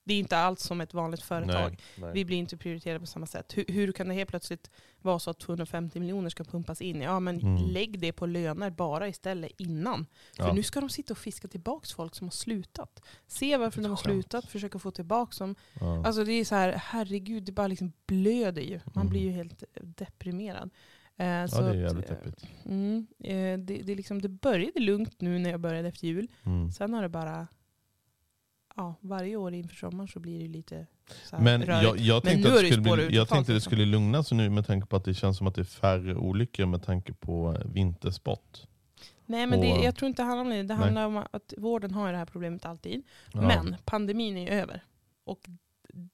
Det 0.05 0.15
är 0.15 0.19
inte 0.19 0.39
alls 0.39 0.63
som 0.63 0.81
ett 0.81 0.95
vanligt 0.95 1.23
företag. 1.23 1.71
Nej. 1.71 1.79
Nej. 2.07 2.11
Vi 2.15 2.25
blir 2.25 2.37
inte 2.37 2.57
prioriterade 2.57 3.01
på 3.01 3.07
samma 3.07 3.27
sätt. 3.27 3.53
Hur, 3.57 3.65
hur 3.69 3.93
kan 3.93 4.09
det 4.09 4.15
helt 4.15 4.31
plötsligt 4.31 4.71
vara 5.03 5.19
så 5.19 5.31
att 5.31 5.39
250 5.39 6.01
miljoner 6.01 6.31
ska 6.31 6.45
pumpas 6.45 6.81
in? 6.83 7.01
Ja 7.01 7.21
men 7.21 7.41
Mm. 7.41 7.57
lägg 7.71 7.99
det 8.01 8.13
på 8.13 8.27
löner 8.27 8.71
bara 8.71 9.09
istället 9.09 9.53
innan. 9.59 10.07
För 10.37 10.43
Ja. 10.47 10.53
nu 10.53 10.63
ska 10.63 10.81
de 10.81 10.89
sitta 10.91 11.13
och 11.15 11.19
fiska 11.19 11.49
tillbaka 11.49 11.87
folk 11.97 12.15
som 12.15 12.27
har 12.27 12.31
slutat. 12.33 13.03
Se 13.27 13.57
varför 13.57 13.83
de 13.83 13.89
har 13.89 13.97
slutat, 13.97 14.45
försöka 14.47 14.79
få 14.79 14.91
tillbaka 14.91 15.45
dem. 15.45 15.55
Ja. 15.81 16.07
Alltså 16.07 16.25
det 16.25 16.33
är 16.33 16.45
så 16.45 16.55
här, 16.55 16.73
herregud, 16.73 17.43
det 17.43 17.53
bara 17.53 17.67
liksom 17.67 17.93
blöder 18.07 18.63
ju. 18.63 18.81
Man 18.85 19.03
Mm. 19.03 19.09
blir 19.11 19.21
ju 19.21 19.31
helt 19.31 19.65
deprimerad. 19.83 20.71
Eh, 21.17 21.27
ja, 21.27 21.49
så 21.49 21.61
det 21.61 21.69
är 21.71 21.75
jävligt 21.75 22.11
eh, 22.11 22.17
deppigt. 22.17 22.45
Mm, 22.65 23.07
eh, 23.25 23.59
det, 23.59 23.83
det, 23.83 23.95
liksom, 23.95 24.23
det 24.23 24.29
började 24.29 24.81
lugnt 24.81 25.21
nu 25.21 25.39
när 25.39 25.51
jag 25.51 25.61
började 25.61 25.89
efter 25.89 26.07
jul. 26.07 26.29
Mm. 26.45 26.73
Sen 26.73 26.95
har 26.95 27.03
det 27.03 27.09
bara, 27.09 27.47
ja, 28.79 28.95
varje 29.01 29.37
år 29.37 29.55
inför 29.55 29.77
sommaren 29.77 30.09
så 30.09 30.21
blir 30.21 30.41
det 30.41 30.49
lite 30.49 30.87
så 31.25 31.37
här 31.37 31.45
Men 31.45 31.63
rörigt. 31.63 31.83
jag, 31.83 31.99
jag 31.99 32.23
tänkte, 32.23 32.49
att 32.55 32.61
det 32.61 32.67
skulle 32.67 32.83
bli, 32.97 33.17
jag 33.17 33.29
tänkte 33.29 33.53
det 33.53 33.61
skulle 33.61 33.85
lugna 33.85 34.23
sig 34.23 34.37
nu 34.37 34.51
med 34.51 34.67
tanke 34.67 34.87
på 34.87 34.97
att 34.97 35.05
det 35.05 35.15
känns 35.15 35.39
som 35.39 35.47
att 35.47 35.55
det 35.55 35.61
är 35.61 35.65
färre 35.65 36.15
olyckor 36.15 36.67
med 36.67 36.83
tanke 36.83 37.13
på 37.13 37.55
eh, 37.55 37.67
vinterspott. 37.73 38.67
Nej 39.27 39.47
men 39.47 39.61
det, 39.61 39.67
jag 39.67 39.97
tror 39.97 40.09
inte 40.09 40.23
det 40.23 40.27
handlar 40.27 40.45
om 40.45 40.51
det. 40.51 40.63
Det 40.63 40.75
Nej. 40.75 40.77
handlar 40.77 41.07
om 41.07 41.25
att 41.31 41.55
vården 41.57 41.91
har 41.91 42.13
det 42.13 42.19
här 42.19 42.27
problemet 42.27 42.65
alltid. 42.65 43.03
Ja. 43.33 43.41
Men 43.41 43.77
pandemin 43.85 44.37
är 44.37 44.41
ju 44.41 44.61
över. 44.61 44.85
Och 45.25 45.41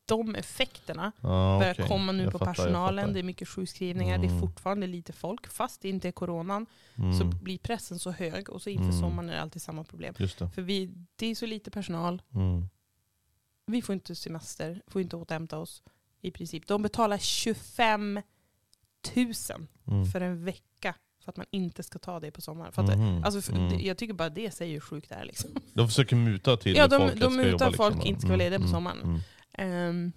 de 0.06 0.34
effekterna 0.34 1.12
ja, 1.20 1.56
börjar 1.60 1.74
okej. 1.74 1.88
komma 1.88 2.12
nu 2.12 2.22
Jag 2.22 2.32
på 2.32 2.38
fattar, 2.38 2.54
personalen. 2.54 3.12
Det 3.12 3.18
är 3.18 3.22
mycket 3.22 3.48
sjukskrivningar. 3.48 4.18
Det 4.18 4.26
är 4.26 4.28
Mm. 4.28 4.40
fortfarande 4.40 4.86
lite 4.86 5.12
folk. 5.12 5.46
Fast 5.46 5.80
det 5.80 5.88
inte 5.88 6.08
är 6.08 6.12
coronan 6.12 6.66
Mm. 6.98 7.18
så 7.18 7.24
blir 7.24 7.58
pressen 7.58 7.98
så 7.98 8.10
hög. 8.10 8.50
Och 8.50 8.62
så 8.62 8.70
inför 8.70 8.84
Mm. 8.84 9.00
sommaren 9.00 9.28
är 9.30 9.34
det 9.34 9.42
alltid 9.42 9.62
samma 9.62 9.84
problem. 9.84 10.14
För 10.14 10.62
vi, 10.62 10.90
det 11.16 11.26
är 11.26 11.34
så 11.34 11.46
lite 11.46 11.70
personal. 11.70 12.22
Mm. 12.34 12.68
Vi 13.66 13.82
får 13.82 13.92
inte 13.92 14.14
semester, 14.14 14.82
får 14.86 15.02
inte 15.02 15.16
återhämta 15.16 15.58
oss 15.58 15.82
i 16.20 16.30
princip. 16.30 16.66
De 16.66 16.82
betalar 16.82 17.18
25 17.18 18.20
000 19.16 19.32
Mm. 19.86 20.06
för 20.06 20.20
en 20.20 20.44
vecka 20.44 20.94
för 21.24 21.30
att 21.30 21.36
man 21.36 21.46
inte 21.50 21.82
ska 21.82 21.98
ta 21.98 22.20
det 22.20 22.30
på 22.30 22.40
sommaren. 22.40 22.72
Fattar? 22.72 22.96
Mhm. 22.96 23.24
Alltså, 23.24 23.52
Mm. 23.52 23.68
det, 23.68 23.76
jag 23.84 23.96
tycker 23.98 24.14
bara 24.14 24.28
det 24.28 24.50
säger 24.54 24.72
hur 24.72 24.80
sjukt 24.80 25.08
det 25.08 25.14
är. 25.14 25.24
Liksom. 25.24 25.50
De 25.72 25.88
försöker 25.88 26.16
muta 26.16 26.56
till 26.56 26.76
Ja, 26.76 26.88
de- 26.88 26.96
folk 27.08 27.20
de 27.20 27.26
att 27.26 27.32
mutar 27.32 27.50
jobba, 27.50 27.72
folk 27.72 27.94
liksom. 27.94 28.08
inte 28.08 28.20
ska 28.20 28.28
vara 28.28 28.36
lediga 28.38 28.58
på 28.58 28.62
Mm, 28.64 28.72
sommaren. 28.74 29.20
Ehm, 29.58 30.12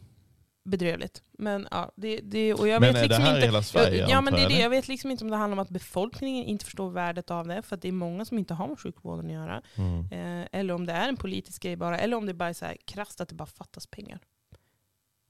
bedrövligt. 0.63 1.23
Men, 1.31 1.67
ja, 1.71 1.91
det, 1.95 2.17
det, 2.23 2.53
och 2.53 2.67
jag 2.67 2.81
Men 2.81 2.93
vet 2.93 2.95
är 2.97 3.01
det 3.01 3.07
liksom 3.07 3.23
här 3.23 3.31
i 3.33 3.35
inte, 3.35 3.45
hela 3.47 3.63
Sverige? 3.63 3.99
jag, 3.99 4.09
ja, 4.09 4.21
men 4.21 4.33
det 4.33 4.41
är 4.43 4.49
det. 4.49 4.59
Jag 4.59 4.69
vet 4.69 4.87
liksom 4.87 5.11
inte 5.11 5.23
om 5.23 5.29
det 5.31 5.37
handlar 5.37 5.55
om 5.55 5.59
att 5.59 5.69
befolkningen 5.69 6.45
inte 6.45 6.65
förstår 6.65 6.89
värdet 6.91 7.31
av 7.31 7.47
det. 7.47 7.61
För 7.61 7.75
att 7.75 7.81
det 7.81 7.87
är 7.87 7.91
många 7.91 8.25
som 8.25 8.37
inte 8.37 8.53
har 8.53 8.67
med 8.67 8.79
sjukvården 8.79 9.25
att 9.25 9.31
göra. 9.31 9.61
Mm. 9.75 9.99
Eh, 10.41 10.47
eller 10.51 10.73
om 10.73 10.85
det 10.85 10.93
är 10.93 11.09
en 11.09 11.17
politisk 11.17 11.61
grej 11.63 11.75
bara. 11.75 11.99
Eller 11.99 12.17
om 12.17 12.25
det 12.25 12.33
bara 12.33 12.49
är 12.49 12.53
så 12.53 12.65
här 12.65 12.77
krasst 12.85 13.21
att 13.21 13.29
det 13.29 13.35
bara 13.35 13.45
fattas 13.45 13.87
pengar. 13.87 14.19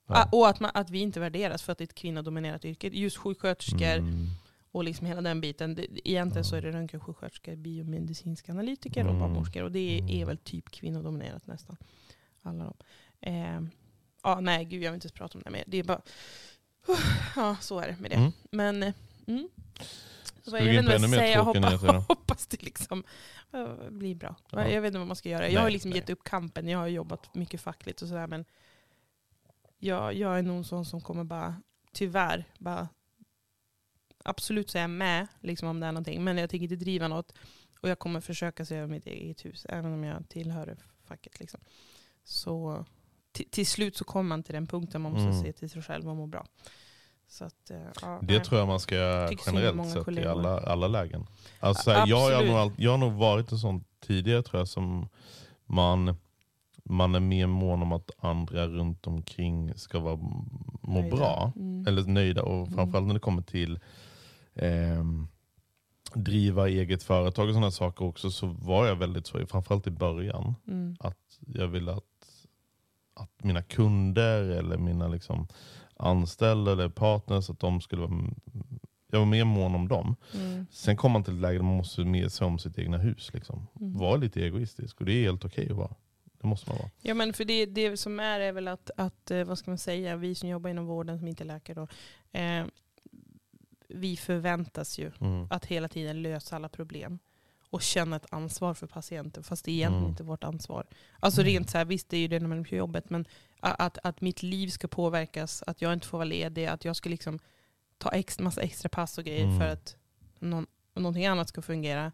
Ja. 0.07 0.15
Ah, 0.15 0.29
och 0.31 0.47
att, 0.49 0.59
man, 0.59 0.71
att 0.73 0.89
vi 0.89 0.99
inte 0.99 1.19
värderas 1.19 1.63
för 1.63 1.71
att 1.71 1.77
det 1.77 1.81
är 1.81 1.87
ett 1.87 1.95
kvinnodominerat 1.95 2.65
yrke. 2.65 2.87
Just 2.87 3.17
sjuksköterskor 3.17 3.97
Mm. 3.97 4.27
och 4.71 4.83
liksom 4.83 5.07
hela 5.07 5.21
den 5.21 5.41
biten. 5.41 5.75
Det, 5.75 5.87
egentligen 6.09 6.45
så 6.45 6.55
Ja. 6.55 6.57
är 6.57 6.61
det 6.61 6.71
röntgensjuksköterskor, 6.71 7.55
biomedicinska 7.55 8.51
analytiker 8.51 9.03
och 9.03 9.09
Mm. 9.09 9.19
barnmorskor. 9.21 9.63
Och 9.63 9.71
det 9.71 9.79
är, 9.79 10.03
är 10.03 10.15
Mm. 10.15 10.27
väl 10.27 10.37
typ 10.37 10.69
kvinnodominerat 10.69 11.47
nästan. 11.47 11.77
Alla 12.41 12.63
de. 12.63 12.73
Eh, 13.29 13.61
ja, 14.23 14.39
nej, 14.39 14.65
gud 14.65 14.83
jag 14.83 14.91
vill 14.91 14.97
inte 14.97 15.09
prata 15.09 15.37
om 15.37 15.41
det 15.45 15.49
mer. 15.49 15.63
Det 15.67 15.77
är 15.77 15.83
bara... 15.83 16.01
Ja, 17.35 17.57
så 17.61 17.79
är 17.79 17.87
det 17.87 17.97
med 17.99 18.11
det. 18.11 18.15
Mm. 18.17 18.31
Men... 18.51 18.83
eh, 18.83 18.93
Mm. 19.27 19.49
Så 20.43 20.57
jag 20.57 20.63
vet 20.63 20.79
inte 20.79 20.83
vad 20.83 20.93
jag 20.93 21.09
ska 21.09 21.19
säga. 21.19 21.31
Jag 21.33 21.43
hoppas, 21.43 21.81
hoppas 22.07 22.47
det 22.47 22.63
liksom 22.63 23.03
eh, 23.53 23.89
blir 23.89 24.15
bra. 24.15 24.35
Ja. 24.51 24.67
Jag 24.69 24.81
vet 24.81 24.87
inte 24.89 24.97
vad 24.97 25.07
man 25.07 25.15
ska 25.15 25.29
göra. 25.29 25.43
Jag 25.43 25.53
Nej, 25.53 25.63
har 25.63 25.69
liksom 25.69 25.89
nej. 25.89 25.99
gett 25.99 26.09
upp 26.09 26.23
kampen. 26.23 26.67
Jag 26.67 26.79
har 26.79 26.87
jobbat 26.87 27.35
mycket 27.35 27.61
fackligt 27.61 28.01
och 28.01 28.07
sådär. 28.07 28.27
Men 28.27 28.45
jag, 29.77 30.13
jag 30.13 30.37
är 30.39 30.41
nog 30.43 30.57
en 30.57 30.63
sån 30.63 30.85
som 30.85 31.01
kommer 31.01 31.23
bara, 31.23 31.61
tyvärr, 31.93 32.45
bara 32.59 32.89
absolut 34.23 34.69
säga 34.69 34.87
med 34.87 35.27
liksom 35.41 35.67
om 35.67 35.79
det 35.79 35.85
är 35.87 35.91
någonting. 35.91 36.23
Men 36.23 36.37
jag 36.37 36.49
tänker 36.49 36.63
inte 36.63 36.75
driva 36.75 37.07
något. 37.07 37.33
Och 37.81 37.89
jag 37.89 37.99
kommer 37.99 38.21
försöka 38.21 38.65
se 38.65 38.75
över 38.75 38.87
mitt 38.87 39.07
eget 39.07 39.45
hus. 39.45 39.65
Även 39.69 39.93
om 39.93 40.03
jag 40.03 40.29
tillhör 40.29 40.77
facket. 41.05 41.39
Liksom. 41.39 41.59
Så 42.23 42.85
till, 43.45 43.67
slut 43.67 43.95
så 43.97 44.03
kommer 44.03 44.27
man 44.29 44.43
till 44.43 44.53
den 44.53 44.67
punkten 44.67 45.01
man 45.01 45.11
måste 45.11 45.27
Mm. 45.29 45.41
se 45.43 45.51
till 45.53 45.69
sig 45.69 45.81
själv 45.81 46.09
och 46.09 46.15
må 46.15 46.27
bra. 46.27 46.45
Så 47.29 47.45
att, 47.45 47.69
eh, 47.71 47.77
ja, 48.01 48.19
Det 48.21 48.33
nej. 48.35 48.43
tror 48.43 48.59
jag 48.59 48.67
man 48.67 48.79
ska 48.79 48.95
göra 48.95 49.29
generellt 49.45 49.89
sett 49.89 50.01
i 50.01 50.03
kollegor. 50.03 50.29
alla, 50.31 50.59
alla 50.59 50.87
lägen. 50.87 51.25
Alltså, 51.59 51.91
här, 51.91 52.07
jag, 52.07 52.17
har 52.19 52.31
absolut. 52.31 52.55
nog 52.55 52.71
jag 52.77 52.91
har 52.91 52.97
nog 52.97 53.13
varit 53.13 53.51
en 53.51 53.57
sån 53.59 53.83
tidigare 53.99 54.43
tror 54.43 54.59
jag 54.61 54.67
som 54.67 55.09
man, 55.65 56.15
man 56.83 57.15
är 57.15 57.19
mer 57.19 57.47
mån 57.47 57.81
om 57.81 57.91
att 57.91 58.11
andra 58.17 58.67
runt 58.67 59.07
omkring 59.07 59.73
ska 59.77 59.99
vara, 59.99 60.15
må 60.81 61.01
Nöjda. 61.01 61.15
bra. 61.15 61.51
Mm. 61.55 61.87
Eller 61.87 62.03
nöjda. 62.03 62.43
Och 62.43 62.67
framförallt 62.73 63.07
när 63.07 63.13
det 63.13 63.19
kommer 63.19 63.41
till 63.41 63.79
ehm, 64.55 65.27
driva 66.13 66.69
eget 66.69 67.03
företag 67.03 67.47
och 67.47 67.53
sådana 67.53 67.71
saker 67.71 68.05
också 68.05 68.31
så 68.31 68.47
var 68.47 68.85
jag 68.87 68.95
väldigt 68.95 69.27
så, 69.27 69.45
framförallt 69.47 69.87
i 69.87 69.91
början. 69.91 70.55
Mm. 70.67 70.95
Att 70.99 71.39
jag 71.47 71.67
ville 71.67 71.91
att, 71.93 72.03
att 73.17 73.43
mina 73.43 73.61
kunder 73.61 74.41
eller 74.41 74.77
mina 74.77 75.07
liksom 75.07 75.47
anställda 75.95 76.71
eller 76.71 76.89
partners, 76.89 77.49
att 77.49 77.59
de 77.59 77.81
skulle 77.81 78.01
vara, 78.01 78.21
jag 79.11 79.19
var 79.19 79.25
mer 79.25 79.45
mån 79.45 79.75
om 79.75 79.87
dem. 79.87 80.15
Mm. 80.33 80.65
Sen 80.71 80.97
kom 80.97 81.11
man 81.11 81.23
till 81.23 81.33
ett 81.33 81.41
läge 81.41 81.57
där 81.57 81.63
man 81.63 81.77
måste 81.77 82.01
mer 82.05 82.27
se 82.29 82.45
om 82.45 82.59
sitt 82.59 82.77
egna 82.77 82.97
hus. 82.97 83.33
Liksom. 83.33 83.67
Mm. 83.79 83.97
Var 83.97 84.17
lite 84.17 84.41
egoistisk 84.41 84.99
och 84.99 85.05
det 85.05 85.13
är 85.13 85.21
helt 85.23 85.45
okej 85.45 85.69
att 85.71 85.77
vara. 85.77 85.95
Det 86.41 86.47
måste 86.47 86.69
man 86.69 86.77
vara. 86.77 86.89
Ja 87.01 87.13
men 87.13 87.33
för 87.33 87.45
det, 87.45 87.65
det 87.65 87.97
som 87.97 88.19
är 88.19 88.39
är 88.39 88.51
väl 88.51 88.67
att, 88.67 88.91
att, 88.97 89.31
eh, 89.31 89.43
vad 89.43 89.57
ska 89.57 89.71
man 89.71 89.77
säga, 89.77 90.15
vi 90.15 90.35
som 90.35 90.49
jobbar 90.49 90.69
inom 90.69 90.85
vården 90.85 91.17
som 91.19 91.27
inte 91.27 91.43
är 91.43 91.45
läkare 91.45 91.75
då, 91.75 91.87
eh, 92.39 92.65
vi 93.89 94.17
förväntas 94.17 94.99
ju 94.99 95.11
Mm. 95.21 95.47
att 95.49 95.65
hela 95.65 95.87
tiden 95.87 96.21
lösa 96.21 96.55
alla 96.55 96.69
problem 96.69 97.19
och 97.69 97.81
känna 97.81 98.15
ett 98.15 98.25
ansvar 98.29 98.73
för 98.73 98.87
patienten 98.87 99.43
fast 99.43 99.65
det 99.65 99.71
är 99.71 99.73
egentligen 99.73 99.99
Mm. 100.03 100.09
inte 100.09 100.23
vårt 100.23 100.43
ansvar. 100.43 100.85
Alltså 101.19 101.41
Mm. 101.41 101.53
rent 101.53 101.69
så 101.69 101.77
här, 101.77 101.85
visst 101.85 102.09
det 102.09 102.17
är 102.17 102.21
ju 102.21 102.27
det 102.27 102.39
när 102.39 102.47
man 102.47 102.59
är 102.59 102.63
på 102.63 102.75
jobbet 102.75 103.09
men 103.09 103.25
att, 103.59 103.97
att 104.03 104.21
mitt 104.21 104.43
liv 104.43 104.67
ska 104.67 104.87
påverkas, 104.87 105.63
att 105.67 105.81
jag 105.81 105.93
inte 105.93 106.07
får 106.07 106.17
vara 106.17 106.25
ledig, 106.25 106.65
att 106.65 106.85
jag 106.85 106.95
ska 106.95 107.09
liksom 107.09 107.39
ta 107.97 108.09
ex, 108.11 108.39
massa 108.39 108.61
extra 108.61 108.89
pass 108.89 109.17
och 109.17 109.23
grejer 109.23 109.45
Mm. 109.45 109.59
för 109.59 109.67
att 109.67 109.95
någon, 110.39 110.65
någonting 110.95 111.25
annat 111.25 111.49
ska 111.49 111.61
fungera. 111.61 112.11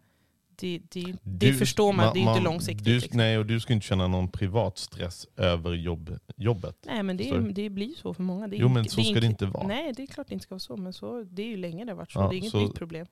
Det, 0.56 0.78
det, 0.90 1.02
det 1.22 1.46
Du- 1.46 1.54
förstår 1.54 1.92
man, 1.92 2.04
det 2.14 2.18
är 2.18 2.22
ju 2.22 2.28
inte 2.28 2.32
man- 2.40 2.42
långsiktigt. 2.42 2.84
Du, 2.84 2.94
liksom. 2.94 3.16
Nej, 3.16 3.38
och 3.38 3.46
du 3.46 3.60
ska 3.60 3.72
inte 3.72 3.86
känna 3.86 4.08
någon 4.08 4.28
privat 4.28 4.78
stress 4.78 5.26
över 5.36 5.72
jobb, 5.74 6.18
jobbet. 6.36 6.76
Nej 6.86 7.02
men 7.02 7.16
det, 7.16 7.28
är, 7.28 7.40
det 7.40 7.70
blir 7.70 7.94
så 7.94 8.14
för 8.14 8.22
många. 8.22 8.48
Det 8.48 8.56
är 8.56 8.58
Jo, 8.60 8.66
inte- 8.66 8.74
men 8.80 8.88
så 8.88 9.02
ska 9.02 9.20
det 9.20 9.26
inte 9.26 9.46
vara. 9.46 9.66
Nej 9.66 9.92
det 9.96 10.02
är 10.02 10.06
klart 10.06 10.26
det 10.28 10.34
inte 10.34 10.42
ska 10.42 10.54
vara 10.54 10.60
så. 10.60 10.76
Men 10.76 10.92
så, 10.92 11.22
det 11.22 11.42
är 11.42 11.46
ju 11.46 11.56
länge 11.56 11.84
det 11.84 11.90
har 11.92 11.96
varit 11.96 12.12
så. 12.12 12.18
Ja, 12.20 12.28
det 12.28 12.34
är 12.34 12.38
inget 12.38 12.50
så- 12.50 12.60
nytt 12.60 12.74
problem. 12.74 13.06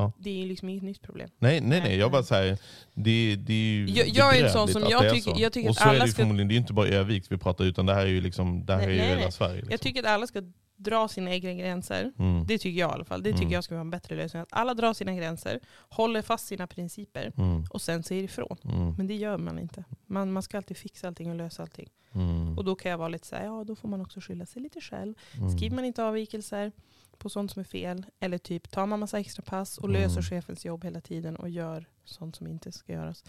Ja. 0.00 0.12
Det 0.18 0.30
är 0.30 0.34
ju 0.34 0.46
liksom 0.46 0.68
inget 0.68 0.82
nytt 0.82 1.02
problem. 1.02 1.30
Nej, 1.38 1.60
nej, 1.60 1.80
Nej. 1.80 1.96
Jag 1.96 2.10
bara 2.12 2.22
säger 2.22 2.58
det, 2.94 3.36
det 3.36 3.52
är 3.52 3.56
ju 3.56 3.86
Jag- 3.86 4.08
jag 4.08 4.36
är 4.38 4.44
en 4.44 4.50
sån 4.52 4.68
som 4.68 4.82
att 4.84 4.90
jag 4.90 5.02
det 5.02 5.08
är 5.08 5.12
tycker- 5.14 5.40
jag 5.40 5.52
tycker 5.52 5.68
Och 5.68 5.70
att 5.70 5.76
så 5.82 5.84
är 5.84 5.88
alla 5.88 5.98
det 5.98 6.04
ju 6.06 6.12
ska- 6.12 6.22
förmodligen, 6.22 6.48
det 6.48 6.54
är 6.54 6.56
inte 6.56 6.72
bara 6.72 6.88
Övik 6.88 7.24
vi 7.28 7.36
pratar 7.38 7.64
utan 7.64 7.86
det 7.86 7.94
här 7.94 8.02
är 8.02 8.06
ju 8.10 8.20
liksom, 8.20 8.66
det 8.66 8.72
här 8.72 8.80
Nej, 8.80 8.88
är 8.88 8.92
ju 8.92 8.98
nej, 8.98 9.08
hela 9.08 9.20
nej. 9.20 9.32
Sverige. 9.32 9.54
Liksom. 9.54 9.70
Jag 9.70 9.80
tycker 9.80 10.00
att 10.00 10.06
alla 10.08 10.26
ska 10.26 10.42
dra 10.76 11.08
sina 11.08 11.30
egna 11.30 11.52
gränser. 11.54 12.12
mm. 12.18 12.46
Det 12.46 12.58
tycker 12.58 12.80
jag 12.80 12.90
i 12.90 12.94
alla 12.94 13.04
fall. 13.04 13.22
Det 13.22 13.30
tycker 13.32 13.42
Mm. 13.42 13.52
jag 13.52 13.64
ska 13.64 13.74
vara 13.74 13.80
en 13.80 13.90
bättre 13.90 14.16
lösning. 14.16 14.42
Att 14.42 14.48
alla 14.52 14.74
drar 14.74 14.92
sina 14.94 15.14
gränser, 15.14 15.60
håller 15.88 16.22
fast 16.22 16.46
sina 16.46 16.66
principer 16.66 17.32
Mm. 17.36 17.64
och 17.70 17.82
sen 17.82 18.02
säger 18.02 18.22
ifrån. 18.22 18.56
Mm. 18.64 18.94
Men 18.98 19.06
det 19.06 19.14
gör 19.14 19.38
man 19.38 19.58
inte. 19.58 19.84
Man, 20.06 20.32
man 20.32 20.42
ska 20.42 20.56
alltid 20.56 20.76
fixa 20.76 21.06
allting 21.08 21.30
och 21.30 21.36
lösa 21.36 21.62
allting. 21.62 21.88
Mm. 22.14 22.58
Och 22.58 22.64
då 22.64 22.74
kan 22.74 22.90
jag 22.90 22.98
vara 22.98 23.08
lite 23.08 23.26
så 23.26 23.36
här, 23.36 23.44
ja 23.44 23.64
då 23.64 23.76
får 23.76 23.88
man 23.88 24.00
också 24.00 24.20
skylla 24.20 24.46
sig 24.46 24.62
lite 24.62 24.80
själv. 24.80 25.14
Mm. 25.36 25.50
Skriver 25.56 25.76
man 25.76 25.84
inte 25.84 26.04
avvikelser 26.04 26.72
på 27.20 27.28
sånt 27.30 27.50
som 27.50 27.60
är 27.60 27.64
fel, 27.64 28.06
eller 28.20 28.38
typ 28.38 28.70
tar 28.70 28.86
man 28.86 29.00
massa 29.00 29.18
extra 29.18 29.42
pass 29.42 29.78
och 29.78 29.88
Mm. 29.88 30.02
löser 30.02 30.22
chefens 30.22 30.64
jobb 30.64 30.84
hela 30.84 31.00
tiden 31.00 31.36
och 31.36 31.48
gör 31.48 31.84
sånt 32.04 32.36
som 32.36 32.46
inte 32.46 32.72
ska 32.72 32.92
göras. 32.92 33.24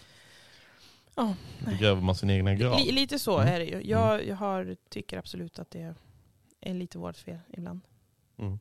Ja, 1.14 1.34
Då 1.58 1.70
gräver 1.80 2.00
man 2.00 2.14
sin 2.14 2.30
egna 2.30 2.54
grav. 2.54 2.78
li, 2.78 2.92
lite 2.92 3.18
så 3.18 3.38
Mm. 3.38 3.54
är 3.54 3.58
det 3.58 3.64
ju. 3.66 3.80
Jag, 3.90 4.26
jag 4.26 4.36
har, 4.36 4.76
tycker 4.88 5.18
absolut 5.18 5.58
att 5.58 5.70
det 5.70 5.94
är 6.60 6.74
lite 6.74 6.98
vårt 6.98 7.16
fel 7.16 7.38
ibland. 7.50 7.80
Mm. 8.38 8.58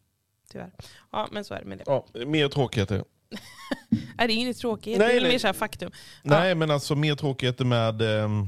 Tyvärr. 0.51 0.71
Ja, 1.11 1.27
men 1.31 1.43
så 1.45 1.53
är 1.53 1.59
det 1.59 1.65
med 1.65 1.77
det. 1.77 1.83
Ja, 1.87 2.05
mer 2.25 2.47
tråkigheter. 2.49 3.03
Är 4.17 4.27
det 4.27 4.33
inget 4.33 4.57
tråkigt? 4.57 4.97
Nej, 4.97 5.07
det 5.07 5.17
är 5.17 5.21
nej. 5.21 5.31
mer 5.31 5.39
så 5.39 5.47
här 5.47 5.53
faktum. 5.53 5.91
Nej 6.23 6.55
men 6.55 6.71
alltså 6.71 6.95
mer 6.95 7.15
tråkigheter 7.15 7.65
med, 7.65 8.01
ehm, 8.01 8.47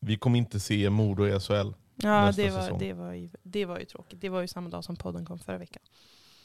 vi 0.00 0.16
kommer 0.16 0.38
inte 0.38 0.60
se 0.60 0.90
Modo 0.90 1.26
i 1.26 1.40
SHL. 1.40 1.72
Ja, 2.02 2.32
det 2.36 2.50
var, 2.50 2.60
säsong. 2.60 2.78
det, 2.78 2.92
var 2.92 3.12
ju, 3.12 3.28
det 3.42 3.64
var 3.64 3.78
ju 3.78 3.84
tråkigt. 3.84 4.20
Det 4.20 4.28
var 4.28 4.40
ju 4.40 4.48
samma 4.48 4.68
dag 4.68 4.84
som 4.84 4.96
podden 4.96 5.24
kom 5.24 5.38
förra 5.38 5.58
veckan. 5.58 5.82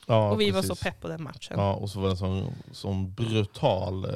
Ja, 0.09 0.31
och 0.31 0.41
vi 0.41 0.51
var 0.51 0.61
precis. 0.61 0.79
så 0.79 0.83
pepp 0.83 1.01
på 1.01 1.07
den 1.07 1.23
matchen. 1.23 1.59
Ja, 1.59 1.73
och 1.73 1.89
så 1.89 1.99
var 1.99 2.07
det 2.07 2.13
en 2.13 2.17
sån, 2.17 2.53
sån 2.71 3.13
brutal 3.13 4.05
eh, 4.05 4.11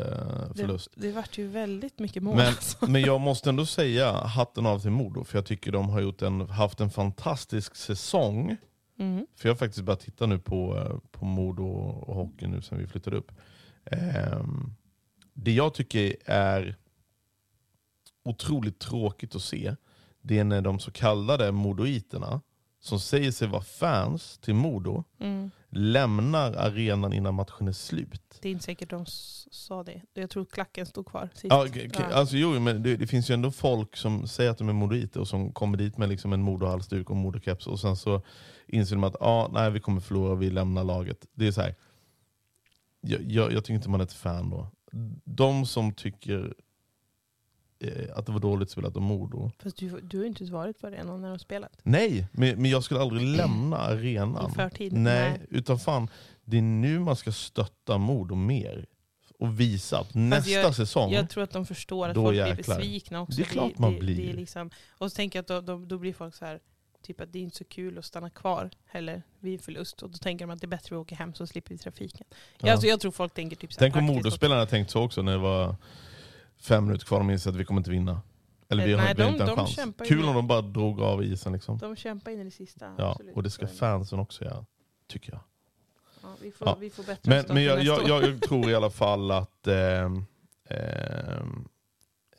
förlust. 0.55 0.89
Det, 0.95 1.07
det 1.07 1.13
vart 1.13 1.37
ju 1.37 1.47
väldigt 1.47 1.99
mycket 1.99 2.23
mål. 2.23 2.35
Men, 2.35 2.47
alltså. 2.47 2.85
men 2.89 3.01
jag 3.01 3.21
måste 3.21 3.49
ändå 3.49 3.65
säga 3.65 4.11
hatten 4.11 4.65
av 4.65 4.79
till 4.79 4.91
Modo, 4.91 5.23
för 5.23 5.37
jag 5.37 5.45
tycker 5.45 5.71
de 5.71 5.89
har 5.89 6.01
gjort 6.01 6.21
en, 6.21 6.41
haft 6.41 6.79
en 6.79 6.89
fantastisk 6.89 7.75
säsong. 7.75 8.57
Mm. 8.99 9.27
För 9.35 9.49
jag 9.49 9.53
har 9.53 9.57
faktiskt 9.57 9.85
börjat 9.85 9.99
titta 9.99 10.25
nu 10.25 10.39
på, 10.39 10.77
eh, 10.77 10.97
på 11.11 11.25
Modo 11.25 11.63
och 11.63 12.15
hockey 12.15 12.47
nu 12.47 12.61
sen 12.61 12.77
vi 12.77 12.87
flyttade 12.87 13.17
upp. 13.17 13.31
Ehm, 13.85 14.73
det 15.33 15.51
jag 15.51 15.73
tycker 15.73 16.15
är 16.25 16.75
otroligt 18.23 18.79
tråkigt 18.79 19.35
att 19.35 19.41
se, 19.41 19.75
det 20.21 20.39
är 20.39 20.43
när 20.43 20.61
de 20.61 20.79
så 20.79 20.91
kallade 20.91 21.51
modoiterna, 21.51 22.41
som 22.79 22.99
säger 22.99 23.31
sig 23.31 23.47
vara 23.47 23.61
fans 23.63 24.37
till 24.37 24.53
Modo, 24.55 25.03
Mm. 25.19 25.51
lämnar 25.69 26.53
arenan 26.53 27.13
innan 27.13 27.33
matchen 27.33 27.67
är 27.67 27.71
slut. 27.71 28.39
Det 28.41 28.47
är 28.49 28.51
inte 28.51 28.63
säkert 28.63 28.89
de 28.89 29.05
sa 29.51 29.83
det. 29.83 30.01
Jag 30.13 30.29
tror 30.29 30.45
klacken 30.45 30.85
stod 30.85 31.05
kvar 31.07 31.29
sist. 31.33 31.45
Ja, 31.49 31.67
k- 31.73 31.79
k- 31.93 32.03
Ja. 32.09 32.15
alltså, 32.15 32.35
jo, 32.37 32.59
men 32.59 32.83
det, 32.83 32.97
det 32.97 33.07
finns 33.07 33.29
ju 33.29 33.33
ändå 33.33 33.51
folk 33.51 33.97
som 33.97 34.27
säger 34.27 34.51
att 34.51 34.57
de 34.57 34.69
är 34.69 34.73
modoiter 34.73 35.19
och 35.19 35.27
som 35.27 35.51
kommer 35.53 35.77
dit 35.77 35.97
med 35.97 36.09
liksom 36.09 36.33
en 36.33 36.41
modohalsduk 36.41 37.09
och 37.09 37.15
modokeps 37.15 37.67
och 37.67 37.79
sen 37.79 37.95
så 37.95 38.21
inser 38.67 38.95
de 38.95 39.03
att 39.03 39.21
ah, 39.21 39.47
nej, 39.53 39.71
vi 39.71 39.79
kommer 39.79 40.01
förlora, 40.01 40.35
vi 40.35 40.49
lämnar 40.49 40.83
laget. 40.83 41.25
Det 41.33 41.47
är 41.47 41.51
så 41.51 41.61
här. 41.61 41.75
Jag, 43.01 43.21
jag, 43.31 43.53
jag 43.53 43.63
tycker 43.63 43.73
inte 43.75 43.89
man 43.89 43.99
är 44.01 44.05
ett 44.05 44.13
fan 44.13 44.49
då. 44.49 44.67
De 45.25 45.65
som 45.65 45.93
tycker 45.93 46.53
att 48.15 48.25
det 48.25 48.31
var 48.31 48.39
dåligt 48.39 48.69
spelat 48.69 48.95
av 48.95 49.01
Modo. 49.01 49.51
Fast 49.63 49.77
du, 49.77 49.99
du 50.01 50.17
har 50.17 50.23
ju 50.23 50.27
inte 50.27 50.43
varit 50.45 50.79
på 50.81 50.87
arenan 50.87 51.21
när 51.21 51.29
de 51.29 51.39
spelat. 51.39 51.79
Nej, 51.83 52.27
men, 52.31 52.61
men 52.61 52.71
jag 52.71 52.83
skulle 52.83 52.99
aldrig 52.99 53.27
lämna 53.27 53.77
arenan. 53.77 54.51
I 54.51 54.55
förtid. 54.55 54.93
Nej, 54.93 55.29
Nej. 55.29 55.41
utan 55.49 55.79
fan, 55.79 56.09
det 56.45 56.57
är 56.57 56.61
nu 56.61 56.99
man 56.99 57.15
ska 57.15 57.31
stötta 57.31 57.97
Modo 57.97 58.35
mer. 58.35 58.85
Och 59.39 59.59
visa 59.59 59.99
att 59.99 60.13
nästa 60.13 60.51
jag- 60.51 60.75
säsong, 60.75 61.11
Jag 61.11 61.29
tror 61.29 61.43
att 61.43 61.51
de 61.51 61.65
förstår 61.65 62.09
att 62.09 62.15
folk 62.15 62.35
jäklar. 62.37 62.55
blir 62.55 62.63
besvikna 62.63 63.21
också. 63.21 63.37
Det 63.37 63.43
är 63.43 63.45
klart 63.45 63.77
man 63.77 63.93
det, 63.93 63.99
blir. 63.99 64.15
Det 64.15 64.29
är 64.29 64.33
liksom, 64.33 64.69
och 64.89 65.11
så 65.11 65.15
tänker 65.15 65.39
jag 65.39 65.43
att 65.43 65.65
då, 65.65 65.77
då, 65.77 65.85
då 65.85 65.97
blir 65.97 66.13
folk 66.13 66.35
så 66.35 66.45
här, 66.45 66.59
typ 67.03 67.21
att 67.21 67.33
det 67.33 67.39
är 67.39 67.43
inte 67.43 67.57
så 67.57 67.63
kul 67.63 67.97
att 67.97 68.05
stanna 68.05 68.29
kvar 68.29 68.69
heller 68.85 69.23
vid 69.39 69.61
förlust. 69.61 70.01
Och 70.03 70.09
då 70.09 70.17
tänker 70.17 70.47
de 70.47 70.53
att 70.53 70.61
det 70.61 70.65
är 70.65 70.69
bättre 70.69 70.95
att 70.95 71.01
åka 71.01 71.15
hem 71.15 71.33
så 71.33 71.47
slipper 71.47 71.69
vi 71.71 71.77
trafiken. 71.77 72.27
Ja. 72.59 72.71
Alltså, 72.71 72.87
jag 72.87 72.99
tror 72.99 73.11
folk 73.11 73.33
tänker 73.33 73.55
typ 73.55 73.73
så 73.73 73.79
här 73.79 73.91
Tänk 73.91 73.95
om. 73.95 74.15
Modospelarna 74.15 74.65
tänkt 74.65 74.91
så 74.91 75.01
också 75.03 75.21
när 75.21 75.31
det 75.31 75.37
var 75.37 75.75
fem 76.61 76.85
minuter 76.85 77.05
kvar. 77.05 77.19
De 77.19 77.29
inser 77.29 77.49
att 77.49 77.55
vi 77.55 77.65
kommer 77.65 77.79
inte 77.79 77.91
vinna. 77.91 78.21
Eller 78.69 78.85
vi 78.85 78.91
Eh, 78.91 78.97
har 78.97 79.05
nej, 79.05 79.15
de- 79.15 79.23
inte 79.29 79.43
en 79.43 79.47
de 79.49 79.55
chans. 79.55 80.07
Kul 80.07 80.25
om 80.25 80.35
de 80.35 80.47
bara 80.47 80.61
drog 80.61 81.01
av 81.01 81.23
isen. 81.23 81.53
Liksom. 81.53 81.77
De 81.77 81.95
kämpar 81.95 82.31
in 82.31 82.39
i 82.39 82.43
det 82.43 82.51
sista. 82.51 82.95
Ja, 82.97 83.09
absolut. 83.11 83.35
och 83.35 83.43
det 83.43 83.49
ska 83.49 83.63
är 83.65 83.67
fansen 83.69 84.19
också 84.19 84.43
göra, 84.45 84.65
tycker 85.07 85.31
jag. 85.31 85.41
Ja, 86.23 86.29
vi, 86.41 86.51
får, 86.51 86.67
Ja. 86.67 86.77
vi 86.79 86.89
får 86.89 87.03
bättre 87.03 87.29
Men, 87.29 87.45
men 87.55 87.63
jag, 87.63 87.83
jag, 87.83 88.07
jag, 88.07 88.23
jag 88.23 88.41
tror 88.41 88.69
i 88.69 88.75
alla 88.75 88.89
fall 89.03 89.31
att 89.31 89.67
ehm, 89.67 90.25
ehm, 90.69 91.67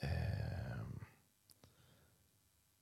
ehm, 0.01 0.99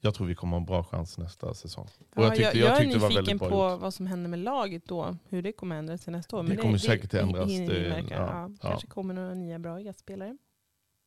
jag 0.01 0.15
tror 0.15 0.27
vi 0.27 0.35
kommer 0.35 0.51
ha 0.53 0.61
en 0.61 0.67
bra 0.67 0.85
chans 0.85 1.19
nästa 1.19 1.55
säsong. 1.55 1.85
Och 1.85 2.07
Ja, 2.15 2.23
jag 2.23 2.37
tyckte, 2.37 2.59
jag, 2.59 2.69
jag 2.69 2.77
är 2.77 2.81
tyckte 2.81 2.95
det 2.99 3.03
var 3.03 3.09
nyfiken 3.09 3.39
på 3.39 3.45
gjort. 3.45 3.81
vad 3.81 3.95
som 3.95 4.07
händer 4.07 4.31
med 4.31 4.39
laget 4.39 4.87
då. 4.87 5.17
Hur 5.29 5.43
det 5.43 5.53
kommer 5.53 5.77
ändras 5.77 6.01
till 6.05 6.13
nästa 6.13 6.37
år. 6.37 6.43
Det 6.43 6.57
kommer 6.57 6.79
säkert 6.79 7.15
ändras, 7.15 7.49
hinner 7.51 7.75
det- 7.75 7.81
vi 7.81 7.89
märka. 7.89 8.15
ja, 8.15 8.21
Ja, 8.21 8.51
ja. 8.63 8.69
Kanske 8.69 8.87
kommer 8.87 9.15
några 9.15 9.35
nya 9.35 9.59
bra 9.59 9.81
gästspelare. 9.81 10.37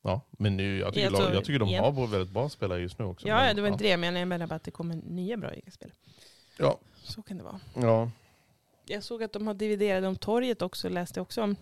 Ja, 0.05 0.21
men 0.31 0.57
nu, 0.57 0.77
jag, 0.77 0.93
tycker, 0.93 1.07
Alltså, 1.07 1.23
lag- 1.23 1.35
jag 1.35 1.45
tycker 1.45 1.59
de 1.59 1.69
igen. 1.69 1.83
har 1.83 2.07
väldigt 2.07 2.33
bra 2.33 2.49
spelare 2.49 2.79
just 2.81 2.99
nu 2.99 3.05
också. 3.05 3.27
Ja, 3.27 3.35
men, 3.35 3.55
det 3.55 3.61
var 3.61 3.69
inte 3.69 3.83
det. 3.83 3.97
Men 3.97 4.15
jag 4.15 4.27
menar 4.27 4.47
bara 4.47 4.55
att 4.55 4.63
det 4.63 4.71
kommer 4.71 4.95
nya 4.95 5.37
bra 5.37 5.55
gästspelare. 5.55 5.95
Ja, 6.59 6.79
Så 7.03 7.21
kan 7.21 7.37
det 7.37 7.43
vara. 7.43 7.59
ja. 7.75 8.11
Jag 8.85 9.03
såg 9.03 9.23
att 9.23 9.33
de 9.33 9.47
har 9.47 9.53
dividerat 9.53 10.03
om 10.07 10.15
torget 10.15 10.61
också. 10.61 10.89
Läste 10.89 11.21
också 11.21 11.41
om. 11.43 11.55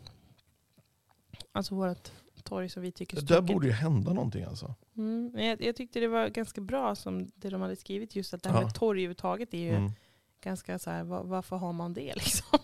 Alltså 1.52 1.76
vårt 1.76 2.12
torg 2.44 2.70
som 2.70 2.82
vi 2.82 2.92
tycker 2.92 3.18
är 3.18 3.22
Det 3.22 3.34
där 3.34 3.42
borde 3.42 3.68
ju 3.68 3.74
hända 3.74 4.14
någonting 4.14 4.44
alltså. 4.44 4.76
Mm, 4.98 5.40
jag, 5.40 5.62
jag 5.62 5.76
tyckte 5.76 6.00
det 6.00 6.08
var 6.08 6.28
ganska 6.28 6.62
bra 6.62 6.96
som 6.96 7.32
det 7.36 7.50
de 7.50 7.62
hade 7.62 7.76
skrivit. 7.76 8.16
Just 8.16 8.34
att 8.34 8.44
det 8.44 8.50
här 8.50 8.58
Ja. 8.58 8.64
med 8.66 8.76
torg 8.76 9.00
överhuvudtaget 9.00 9.54
är 9.54 9.58
ju 9.58 9.70
Mm. 9.76 9.92
ganska 10.44 10.80
så 10.80 10.90
här. 10.90 11.04
var- 11.04 11.24
varför 11.24 11.56
har 11.56 11.74
man 11.74 11.94
det 11.94 12.14
liksom? 12.16 12.60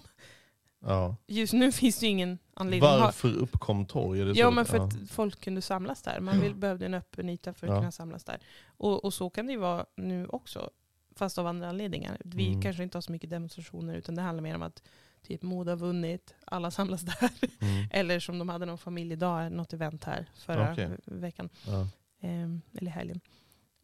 Ja. 0.80 1.16
Just 1.28 1.54
nu 1.54 1.72
finns 1.82 2.00
det 2.00 2.06
ju 2.06 2.12
ingen 2.12 2.40
anledning. 2.54 2.90
Varför 2.90 3.34
uppkom 3.34 3.86
torg? 3.86 4.20
Det 4.26 4.32
Ja 4.32 4.52
men 4.52 4.66
för 4.66 4.78
ja. 4.78 4.84
att 4.84 5.10
folk 5.10 5.42
kunde 5.42 5.62
samlas 5.62 6.02
där. 6.02 6.20
Man 6.20 6.40
vill, 6.42 6.56
behövde 6.56 6.86
en 6.86 6.94
öppen 6.94 7.30
yta 7.30 7.54
för 7.54 7.68
att 7.68 7.74
Ja. 7.74 7.80
kunna 7.80 7.92
samlas 7.92 8.24
där. 8.24 8.38
Och, 8.68 9.06
och 9.06 9.14
så 9.14 9.30
kan 9.30 9.46
det 9.46 9.52
ju 9.54 9.60
vara 9.60 9.86
nu 9.96 10.28
också. 10.28 10.70
Fast 11.16 11.38
av 11.38 11.48
andra 11.48 11.70
anledningar. 11.70 12.18
Vi 12.26 12.48
Mm. 12.48 12.62
kanske 12.62 12.84
inte 12.84 12.98
har 12.98 13.02
så 13.02 13.12
mycket 13.12 13.30
demonstrationer 13.30 13.96
utan 13.96 14.16
det 14.16 14.22
handlar 14.22 14.42
mer 14.44 14.56
om 14.56 14.62
att 14.62 14.84
typ 15.28 15.42
Modo 15.42 15.72
har 15.72 15.78
vunnit, 15.78 16.36
alla 16.46 16.72
samlas 16.72 17.02
där. 17.20 17.30
Mm. 17.62 17.88
Eller 17.92 18.20
som 18.20 18.40
de 18.40 18.50
hade 18.50 18.66
någon 18.66 18.78
familjedag, 18.78 19.52
något 19.52 19.74
event 19.74 20.04
här 20.04 20.26
förra 20.36 20.72
Okej. 20.72 20.90
veckan. 21.06 21.50
Ja. 21.68 21.88
Ehm, 22.22 22.62
eller 22.74 22.92
helgen. 22.92 23.20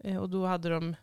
Eh, 0.03 0.17
och 0.17 0.29
då 0.29 0.45
hade 0.45 0.69
de 0.69 0.95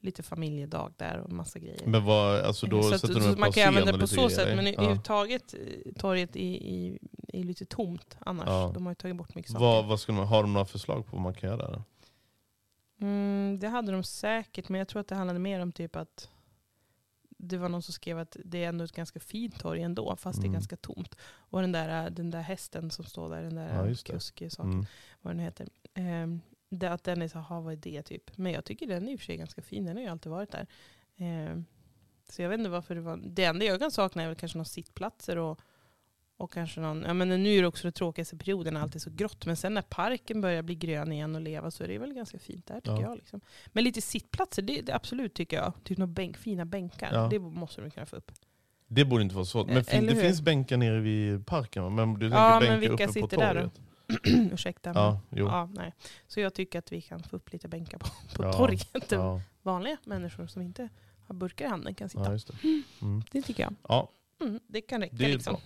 lite 0.00 0.22
familjedag 0.22 0.92
där 0.96 1.18
och 1.20 1.32
massa 1.32 1.58
grejer. 1.58 1.86
Men 1.86 2.04
vad, 2.04 2.40
alltså 2.40 2.66
då 2.66 2.82
så 2.82 2.94
att, 2.94 3.00
sätter 3.00 3.14
de 3.14 3.26
upp 3.26 3.38
man 3.38 3.52
kan 3.52 3.68
använda 3.68 3.92
det 3.92 3.98
på 3.98 4.06
så 4.06 4.30
sätt, 4.30 4.56
men 4.56 4.66
Ja. 4.66 4.72
överhuvudtaget 4.72 5.54
eh, 5.54 5.92
torget 5.92 6.36
är, 6.36 6.62
är, 6.62 6.98
är 7.28 7.42
lite 7.44 7.64
tomt 7.64 8.16
annars. 8.20 8.46
Ja. 8.48 8.70
De 8.74 8.86
har 8.86 8.90
ju 8.90 8.94
tagit 8.94 9.16
bort 9.16 9.34
mycket 9.34 9.52
saker. 9.52 9.64
Vad, 9.64 9.86
vad 9.86 10.00
skulle 10.00 10.18
man, 10.18 10.26
har 10.26 10.42
de 10.42 10.52
några 10.52 10.66
förslag 10.66 11.06
på 11.06 11.16
vad 11.16 11.22
man 11.22 11.34
kan 11.34 11.50
göra 11.50 11.70
där? 11.70 11.82
Mm, 13.00 13.58
det 13.60 13.68
hade 13.68 13.92
de 13.92 14.02
säkert, 14.04 14.68
men 14.68 14.78
jag 14.78 14.88
tror 14.88 15.00
att 15.00 15.08
det 15.08 15.14
handlade 15.14 15.38
mer 15.38 15.60
om 15.60 15.72
typ 15.72 15.96
att 15.96 16.28
det 17.38 17.56
var 17.58 17.68
någon 17.68 17.82
som 17.82 17.92
skrev 17.92 18.18
att 18.18 18.36
det 18.44 18.64
är 18.64 18.68
ändå 18.68 18.84
ett 18.84 18.92
ganska 18.92 19.20
fint 19.20 19.60
torg 19.60 19.82
ändå, 19.82 20.16
fast 20.16 20.38
det 20.40 20.46
Mm. 20.46 20.52
är 20.52 20.56
ganska 20.56 20.76
tomt. 20.76 21.14
Och 21.34 21.60
den 21.60 21.72
där, 21.72 22.10
den 22.10 22.30
där 22.30 22.40
hästen 22.40 22.90
som 22.90 23.04
står 23.04 23.28
där, 23.30 23.42
den 23.42 23.54
där 23.54 23.74
Ja, 23.74 23.86
just 23.88 24.06
det. 24.06 24.12
kusk-saken, 24.12 24.72
Mm. 24.72 24.86
vad 25.20 25.30
den 25.34 25.40
heter. 25.40 25.68
Ehm, 25.94 26.40
det, 26.68 26.86
att 26.92 27.04
den 27.04 27.22
är 27.22 27.28
så, 27.28 27.38
"Ha, 27.38 27.60
vad 27.60 27.72
är 27.72 27.76
det 27.76 28.02
typ? 28.02 28.38
Men 28.38 28.52
jag 28.52 28.64
tycker 28.64 28.86
den 28.86 29.08
är 29.08 29.12
i 29.12 29.16
och 29.16 29.20
för 29.20 29.26
sig 29.26 29.36
ganska 29.36 29.62
fin, 29.62 29.84
den 29.84 29.96
har 29.96 30.02
ju 30.02 30.08
alltid 30.08 30.32
varit 30.32 30.50
där. 30.52 30.66
Ehm, 31.16 31.64
så 32.28 32.42
jag 32.42 32.48
vet 32.48 32.58
inte 32.58 32.70
varför 32.70 32.94
det 32.94 33.00
var, 33.00 33.16
det 33.16 33.44
enda 33.44 33.64
jag 33.64 33.80
kan 33.80 33.90
sakna 33.90 34.22
är 34.22 34.26
väl 34.26 34.36
kanske 34.36 34.58
några 34.58 34.64
sittplatser 34.64 35.38
och, 35.38 35.60
och 36.36 36.52
kanske 36.52 36.80
någon, 36.80 37.02
ja 37.02 37.14
men 37.14 37.28
nu 37.28 37.54
är 37.56 37.62
det 37.62 37.68
också 37.68 37.82
den 37.82 37.92
tråkigaste 37.92 38.36
perioden, 38.36 38.76
allt 38.76 38.94
är 38.94 38.98
så 38.98 39.10
grått. 39.10 39.46
Men 39.46 39.56
sen 39.56 39.74
när 39.74 39.82
parken 39.82 40.40
börjar 40.40 40.62
bli 40.62 40.74
grön 40.74 41.12
igen 41.12 41.34
och 41.34 41.40
leva 41.40 41.70
så 41.70 41.84
är 41.84 41.88
det 41.88 41.98
väl 41.98 42.12
ganska 42.14 42.38
fint 42.38 42.66
där 42.66 42.74
tycker 42.80 42.92
Ja. 42.94 43.02
jag. 43.02 43.16
Liksom. 43.16 43.40
Men 43.66 43.84
lite 43.84 44.00
sittplatser, 44.00 44.62
det, 44.62 44.80
det 44.80 44.94
absolut 44.94 45.34
tycker 45.34 45.56
jag. 45.56 45.72
Typ 45.84 45.98
några 45.98 46.12
bänk, 46.12 46.36
fina 46.36 46.64
bänkar, 46.64 47.10
Ja. 47.12 47.28
det 47.30 47.38
måste 47.38 47.80
de 47.80 47.90
kunna 47.90 48.06
få 48.06 48.16
upp. 48.16 48.32
Det 48.88 49.04
borde 49.04 49.22
inte 49.22 49.34
vara 49.34 49.44
svårt. 49.44 49.66
Men 49.66 49.76
Eh, 49.76 49.82
fin, 49.82 50.06
det 50.06 50.14
hur? 50.14 50.20
finns 50.22 50.40
bänkar 50.42 50.76
nere 50.76 51.00
vid 51.00 51.46
parken? 51.46 51.94
Men 51.94 52.14
du 52.14 52.20
tänker 52.20 52.36
Ja, 52.36 52.60
men 52.60 52.80
bänkar 52.80 52.94
uppe 52.94 53.06
på 53.06 53.12
sitter 53.12 53.36
där 53.36 53.54
då? 53.62 53.70
Ursäkta. 54.52 54.92
Ja, 54.94 55.20
jo. 55.30 55.46
Ja, 55.46 55.68
nej. 55.74 55.92
Så 56.26 56.40
jag 56.40 56.54
tycker 56.54 56.78
att 56.78 56.92
vi 56.92 57.00
kan 57.02 57.22
få 57.22 57.36
upp 57.36 57.52
lite 57.52 57.68
bänkar 57.68 57.98
på, 57.98 58.06
på 58.36 58.42
Ja, 58.44 58.52
torget. 58.52 59.12
Ja, 59.12 59.40
Vanliga 59.62 59.96
människor 60.04 60.46
som 60.46 60.62
inte 60.62 60.88
har 61.26 61.34
burkar 61.34 61.64
i 61.64 61.68
handen 61.68 61.94
kan 61.94 62.08
sitta. 62.08 62.32
ja, 62.32 62.38
det. 62.62 62.82
Mm. 63.02 63.22
Det 63.32 63.42
tycker 63.42 63.62
jag. 63.62 63.74
Ja, 63.88 64.10
Mm, 64.40 64.60
det 64.66 64.80
kan 64.80 65.00
räcka. 65.00 65.16
det 65.16 65.24
är 65.24 65.28
liksom. 65.32 65.56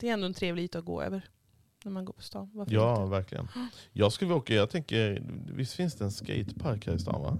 Det 0.00 0.08
är 0.08 0.12
ändå 0.12 0.26
en 0.26 0.34
trevlig 0.34 0.62
yta 0.64 0.78
att 0.78 0.84
gå 0.84 1.02
över 1.02 1.22
när 1.84 1.92
man 1.92 2.04
går 2.04 2.12
på 2.12 2.22
stan. 2.22 2.50
Varför 2.54 2.72
Ja, 2.74 3.02
inte? 3.02 3.10
verkligen. 3.10 3.48
Jag 3.92 4.12
ska 4.12 4.26
vi 4.26 4.32
åka, 4.32 4.54
jag 4.54 4.70
tänker, 4.70 5.22
visst 5.46 5.72
finns 5.74 5.94
det 5.94 6.04
en 6.04 6.10
skatepark 6.12 6.86
här 6.86 6.94
i 6.94 6.98
stan 6.98 7.22
va? 7.22 7.38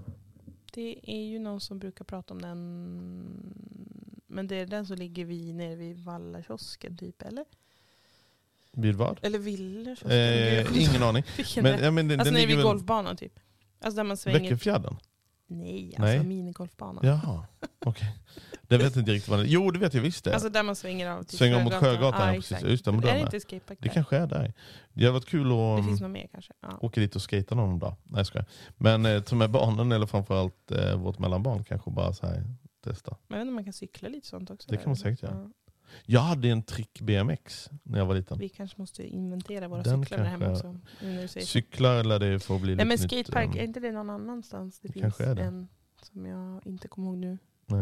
Det 0.73 0.99
är 1.11 1.25
ju 1.25 1.39
någon 1.39 1.59
som 1.61 1.79
brukar 1.79 2.05
prata 2.05 2.33
om 2.33 2.41
den. 2.41 2.57
Men 4.27 4.47
det 4.47 4.55
är 4.55 4.65
den 4.65 4.85
som 4.85 4.95
ligger 4.97 5.25
vid, 5.25 5.55
nere 5.55 5.75
vid 5.75 5.97
Vallakiosken 5.99 6.97
typ, 6.97 7.21
eller? 7.21 7.45
Vid 8.77 8.95
vad? 8.95 9.19
Eller 9.21 9.39
Villakiosken? 9.39 10.11
Eh, 10.11 10.89
ingen 10.89 11.03
aning. 11.03 11.23
Men, 11.55 11.65
är? 11.65 11.83
ja, 11.83 11.91
men 11.91 12.07
den, 12.07 12.19
Alltså 12.19 12.33
den 12.33 12.41
nere 12.41 12.55
vid 12.55 12.63
golfbanan 12.63 13.17
typ. 13.17 13.39
Alltså 13.81 13.97
där 13.97 14.03
man 14.03 14.17
svänger. 14.17 14.39
Väckerfjärden? 14.39 14.97
Nej, 15.47 15.85
alltså 15.85 16.01
Nej. 16.01 16.23
minigolfbanan. 16.23 17.05
Jaha, 17.05 17.45
okej. 17.85 18.17
Det 18.67 18.77
vet 18.77 18.95
inte 18.95 19.11
riktigt 19.11 19.29
vad 19.29 19.39
det 19.39 19.45
Jo, 19.45 19.71
det 19.71 19.79
vet 19.79 19.93
jag 19.93 20.01
visst 20.01 20.23
det. 20.23 20.33
Alltså 20.33 20.49
där 20.49 20.63
man 20.63 20.75
svänger 20.75 21.09
av 21.09 21.23
till 21.23 21.37
Svänger 21.37 21.63
mot 21.63 21.73
Sjögatan, 21.73 22.21
ja, 22.21 22.27
Ja, 22.27 22.33
precis. 22.33 22.63
Just 22.63 22.85
det, 22.85 22.91
men 22.91 23.03
är 23.03 23.07
är 23.07 23.13
det 23.13 23.19
jag 23.19 23.27
inte 23.27 23.39
skatepark 23.39 23.79
det 23.81 23.89
kanske 23.89 24.17
är 24.17 24.27
där. 24.27 24.53
Det 24.93 25.05
har 25.05 25.11
varit 25.11 25.25
kul 25.25 25.49
Det 25.49 25.55
att 25.55 25.85
finns 25.85 26.01
um, 26.01 26.03
nog 26.03 26.11
mer 26.11 26.27
kanske. 26.31 26.53
Ja. 26.61 26.77
åka 26.81 27.01
dit 27.01 27.15
och 27.15 27.21
skata 27.21 27.55
någon 27.55 27.79
dag. 27.79 27.95
Nej 28.03 28.19
jag 28.19 28.27
skojar. 28.27 28.45
Men 28.77 29.05
eh, 29.05 29.21
ta 29.21 29.35
med 29.35 29.51
barnen 29.51 29.91
eller 29.91 30.05
framförallt 30.05 30.71
eh, 30.71 30.95
vårt 30.95 31.19
mellanbarn 31.19 31.63
kanske 31.63 31.91
bara 31.91 32.13
så 32.13 32.27
här 32.27 32.43
testa. 32.83 33.17
Men 33.27 33.39
jag 33.39 33.39
vet 33.39 33.41
inte 33.41 33.49
om 33.49 33.55
man 33.55 33.63
kan 33.63 33.73
cykla 33.73 34.09
lite 34.09 34.27
sånt 34.27 34.49
också. 34.49 34.71
Det 34.71 34.77
kan 34.77 34.85
man 34.85 34.95
säkert 34.95 35.23
göra. 35.23 35.51
Jag 36.05 36.21
hade 36.21 36.47
en 36.49 36.63
trick 36.63 37.01
BMX 37.01 37.69
när 37.83 37.99
jag 37.99 38.05
var 38.05 38.15
liten. 38.15 38.37
Vi 38.37 38.49
kanske 38.49 38.75
måste 38.79 39.07
inventera 39.07 39.67
våra 39.67 39.81
Den 39.81 39.99
cyklar 40.03 40.17
där 40.17 40.25
hemma 40.25 40.51
också. 40.51 40.77
Nu. 41.01 41.27
Cyklar 41.27 41.95
eller 41.95 42.19
det 42.19 42.39
får 42.39 42.59
bli 42.59 42.75
Nej 42.75 42.85
men 42.85 42.97
lite 42.97 43.15
nytt, 43.15 43.27
skatepark, 43.27 43.55
eh, 43.55 43.61
är 43.61 43.65
inte 43.65 43.79
det 43.79 43.91
någon 43.91 44.09
annanstans? 44.09 44.79
Det, 44.79 44.87
Det 44.87 44.93
finns 44.93 45.01
kanske 45.03 45.25
är 45.25 45.35
det. 45.35 45.41
en 45.43 45.67
som 46.03 46.25
jag 46.25 46.61
inte 46.67 46.87
kommer 46.87 47.07
ihåg 47.07 47.17
nu. 47.17 47.37
Nej, 47.65 47.81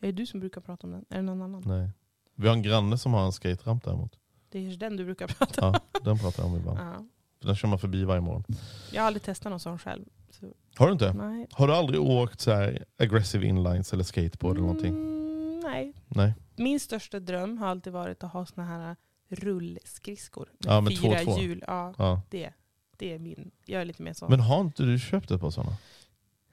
Är 0.00 0.06
det 0.06 0.12
du 0.12 0.26
som 0.26 0.40
brukar 0.40 0.60
prata 0.60 0.86
om 0.86 0.92
den? 0.92 1.04
Är 1.10 1.16
det 1.16 1.22
någon 1.22 1.42
annan? 1.42 1.62
nej. 1.66 1.90
Vi 2.36 2.48
har 2.48 2.54
en 2.54 2.62
granne 2.62 2.98
som 2.98 3.12
har 3.14 3.26
en 3.26 3.32
skateramp 3.32 3.84
däremot. 3.84 4.18
Det 4.48 4.58
är 4.66 4.76
den 4.76 4.96
du 4.96 5.04
brukar 5.04 5.26
prata 5.26 5.68
om. 5.68 5.74
Ja, 5.92 6.00
den 6.04 6.18
pratar 6.18 6.42
jag 6.42 6.52
om 6.52 6.58
ibland. 6.58 6.78
Ja. 6.78 7.04
Den 7.42 7.56
kör 7.56 7.68
man 7.68 7.78
förbi 7.78 8.04
varje 8.04 8.20
morgon. 8.20 8.44
Jag 8.92 9.02
har 9.02 9.06
aldrig 9.06 9.22
testat 9.22 9.50
någon 9.50 9.60
sån 9.60 9.78
själv. 9.78 10.04
Så, 10.30 10.46
Har 10.76 10.86
du 10.86 10.92
inte? 10.92 11.12
nej. 11.12 11.46
Har 11.52 11.66
du 11.68 11.74
aldrig 11.74 12.00
åkt 12.00 12.40
så 12.40 12.50
här 12.52 12.84
aggressive 12.98 13.46
inlines 13.46 13.92
eller 13.92 14.04
skateboard 14.04 14.56
eller 14.56 14.66
någonting? 14.66 14.94
Mm, 14.94 15.60
nej. 15.60 15.92
Nej. 16.08 16.34
Min 16.56 16.80
största 16.80 17.20
dröm 17.20 17.58
har 17.58 17.66
alltid 17.68 17.92
varit 17.92 18.24
att 18.24 18.32
ha 18.32 18.46
såna 18.46 18.66
här 18.66 18.96
rullskridskor. 19.28 20.48
Ja, 20.58 20.80
med 20.80 20.98
fyra 20.98 21.18
två 21.24 21.32
två. 21.34 21.40
hjul. 21.40 21.64
Ja, 21.66 21.94
Ja. 21.98 22.22
det, 22.30 22.50
det 22.96 23.12
är 23.14 23.18
min. 23.18 23.50
Jag 23.64 23.80
är 23.80 23.84
lite 23.84 24.02
mer 24.02 24.12
så. 24.12 24.28
Men 24.28 24.40
har 24.40 24.60
inte 24.60 24.82
du 24.82 24.98
köpt 24.98 25.30
ett 25.30 25.40
par 25.40 25.50
sådana? 25.50 25.76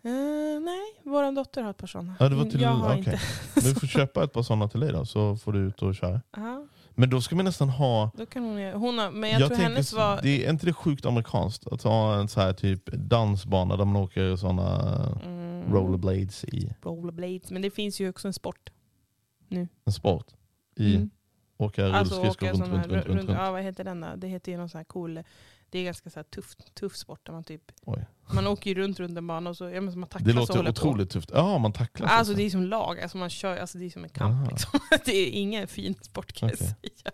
Eh, 0.03 0.11
nej, 0.61 1.01
vår 1.03 1.35
dotter 1.35 1.61
har 1.63 1.69
ett 1.71 1.77
par 1.77 1.87
sådana. 1.87 2.15
Ja, 2.19 2.29
det 2.29 2.35
var 2.35 2.45
till- 2.45 2.61
jag 2.61 2.69
har 2.69 2.89
okej. 2.89 2.97
inte. 2.97 3.19
Du 3.69 3.75
får 3.75 3.87
köpa 3.87 4.23
ett 4.23 4.33
par 4.33 4.43
sådana 4.43 4.67
till 4.67 4.79
dig 4.79 4.91
då, 4.91 5.05
så 5.05 5.35
får 5.37 5.53
du 5.53 5.59
ut 5.59 5.81
och 5.81 5.95
köra. 5.95 6.21
Ja, 6.35 6.65
Men 6.89 7.09
då 7.09 7.21
ska 7.21 7.35
vi 7.35 7.43
nästan 7.43 7.69
ha... 7.69 8.11
då 8.17 8.25
kan 8.25 8.43
hon, 8.43 8.73
hon 8.73 8.99
har, 8.99 9.11
men 9.11 9.29
jag, 9.29 9.39
tror 9.39 9.47
tänker 9.49 9.63
hennes 9.63 9.93
var... 9.93 10.19
det 10.21 10.45
är 10.45 10.49
inte 10.49 10.65
det 10.65 10.73
sjukt 10.73 11.05
amerikanskt 11.05 11.67
att 11.67 11.83
ha 11.83 12.15
en 12.15 12.27
så 12.27 12.41
här 12.41 12.53
typ 12.53 12.85
dansbana 12.93 13.77
där 13.77 13.85
man 13.85 13.95
åker 13.95 14.35
sådana 14.35 14.95
Mm, 15.25 15.73
rollerblades 15.73 16.43
i 16.43 16.73
rollerblades. 16.83 17.51
Men 17.51 17.61
det 17.61 17.71
finns 17.71 17.99
ju 18.01 18.09
också 18.09 18.27
en 18.27 18.33
sport. 18.33 18.69
En 19.85 19.91
sport? 19.91 20.27
I 20.75 20.95
Mm. 20.95 21.09
åka 21.57 21.87
Alltså 21.87 22.23
rullskridskor 22.23 22.47
åka 22.47 22.71
runt, 22.71 22.73
runt, 22.73 22.85
runt, 22.87 23.05
runt, 23.05 23.19
runt. 23.29 23.29
Ja, 23.39 23.51
vad 23.51 23.61
heter 23.63 23.83
den 23.83 24.01
då? 24.01 24.07
Det 24.15 24.27
heter 24.27 24.51
ju 24.51 24.57
någon 24.57 24.69
sån 24.69 24.79
här 24.79 24.85
cool... 24.85 25.23
Det 25.69 25.79
är 25.79 25.83
ganska 25.83 26.09
så 26.09 26.19
här 26.19 26.23
tuff, 26.23 26.55
tuff 26.73 26.95
sport 26.95 27.25
där 27.25 27.33
man 27.33 27.43
typ... 27.43 27.71
Oj. 27.85 28.05
Man 28.33 28.47
åker 28.47 28.69
ju 28.69 28.75
runt 28.81 28.99
runt 28.99 29.17
en 29.17 29.27
bana 29.27 29.49
och 29.49 29.57
så, 29.57 29.69
ja, 29.69 29.81
men 29.81 29.93
så 29.93 29.99
man 29.99 30.09
tacklas 30.09 30.27
Det 30.27 30.33
låter 30.33 30.69
otroligt 30.69 31.09
tufft. 31.09 31.31
Ja, 31.33 31.57
man 31.57 31.73
tacklas. 31.73 32.11
Alltså 32.11 32.33
det 32.33 32.43
är 32.43 32.49
som 32.49 32.63
lag, 32.63 32.99
alltså 32.99 33.17
man 33.17 33.29
kör, 33.29 33.57
alltså 33.57 33.77
det 33.77 33.85
är 33.85 33.89
som 33.89 34.03
en 34.03 34.09
kamp. 34.09 34.51
Liksom. 34.51 34.79
Det 35.05 35.11
är 35.11 35.29
ingen 35.29 35.67
fin 35.67 35.95
sport 36.01 36.33
kan 36.33 36.49
jag 36.49 36.55
Okej. 36.55 36.67
säga. 37.01 37.11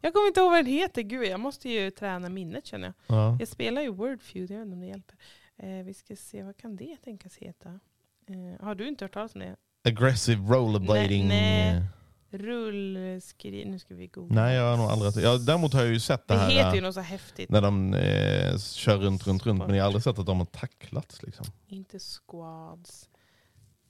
Jag 0.00 0.12
kommer 0.12 0.26
inte 0.26 0.40
ihåg 0.40 0.50
vad 0.50 0.58
den 0.58 0.66
heter, 0.72 1.02
gud 1.02 1.26
jag 1.26 1.40
måste 1.40 1.68
ju 1.68 1.90
träna 1.90 2.28
minnet 2.28 2.66
känner 2.66 2.86
jag. 3.06 3.16
ja. 3.16 3.36
Jag 3.40 3.48
spelar 3.48 3.82
ju 3.82 3.88
Wordfeud, 3.88 4.50
jag 4.50 4.58
vet 4.58 4.64
inte 4.66 4.74
om 4.74 4.80
det 4.80 4.86
hjälper. 4.86 5.16
Eh, 5.56 5.84
vi 5.84 5.94
ska 5.94 6.16
se, 6.16 6.42
vad 6.42 6.56
kan 6.56 6.76
det 6.76 6.96
tänkas 7.04 7.36
heta? 7.36 7.80
Eh, 8.26 8.64
har 8.64 8.74
du 8.74 8.88
inte 8.88 9.04
hört 9.04 9.12
talas 9.14 9.34
om 9.34 9.40
det? 9.40 9.56
Aggressive 9.84 10.42
rollerblading. 10.54 11.28
Nej, 11.28 11.72
Nej, 11.72 11.80
nej. 11.80 12.40
Rullskri... 12.40 13.64
Nu 13.64 13.78
ska 13.78 13.94
vi 13.94 14.06
googla. 14.06 14.52
jag 14.52 14.70
har 14.70 14.76
nog 14.76 14.86
aldrig... 14.86 15.24
Ja, 15.24 15.36
däremot 15.38 15.72
har 15.72 15.80
jag 15.80 15.92
ju 15.92 16.00
sett 16.00 16.28
det, 16.28 16.34
Det 16.34 16.40
här 16.40 16.50
heter 16.50 16.72
ju 16.72 16.78
äh, 16.78 16.82
något 16.82 16.94
så 16.94 17.00
häftigt. 17.00 17.50
när 17.50 17.60
de 17.62 17.94
eh, 17.94 18.58
kör 18.58 18.96
runt, 18.96 19.26
runt, 19.26 19.46
runt. 19.46 19.66
Men 19.66 19.76
jag 19.76 19.82
har 19.82 19.86
aldrig 19.86 20.02
sett 20.04 20.18
att 20.18 20.26
de 20.26 20.38
har 20.38 20.46
tacklats. 20.46 21.22
Liksom. 21.22 21.46
Inte 21.68 21.98
squads. 21.98 23.08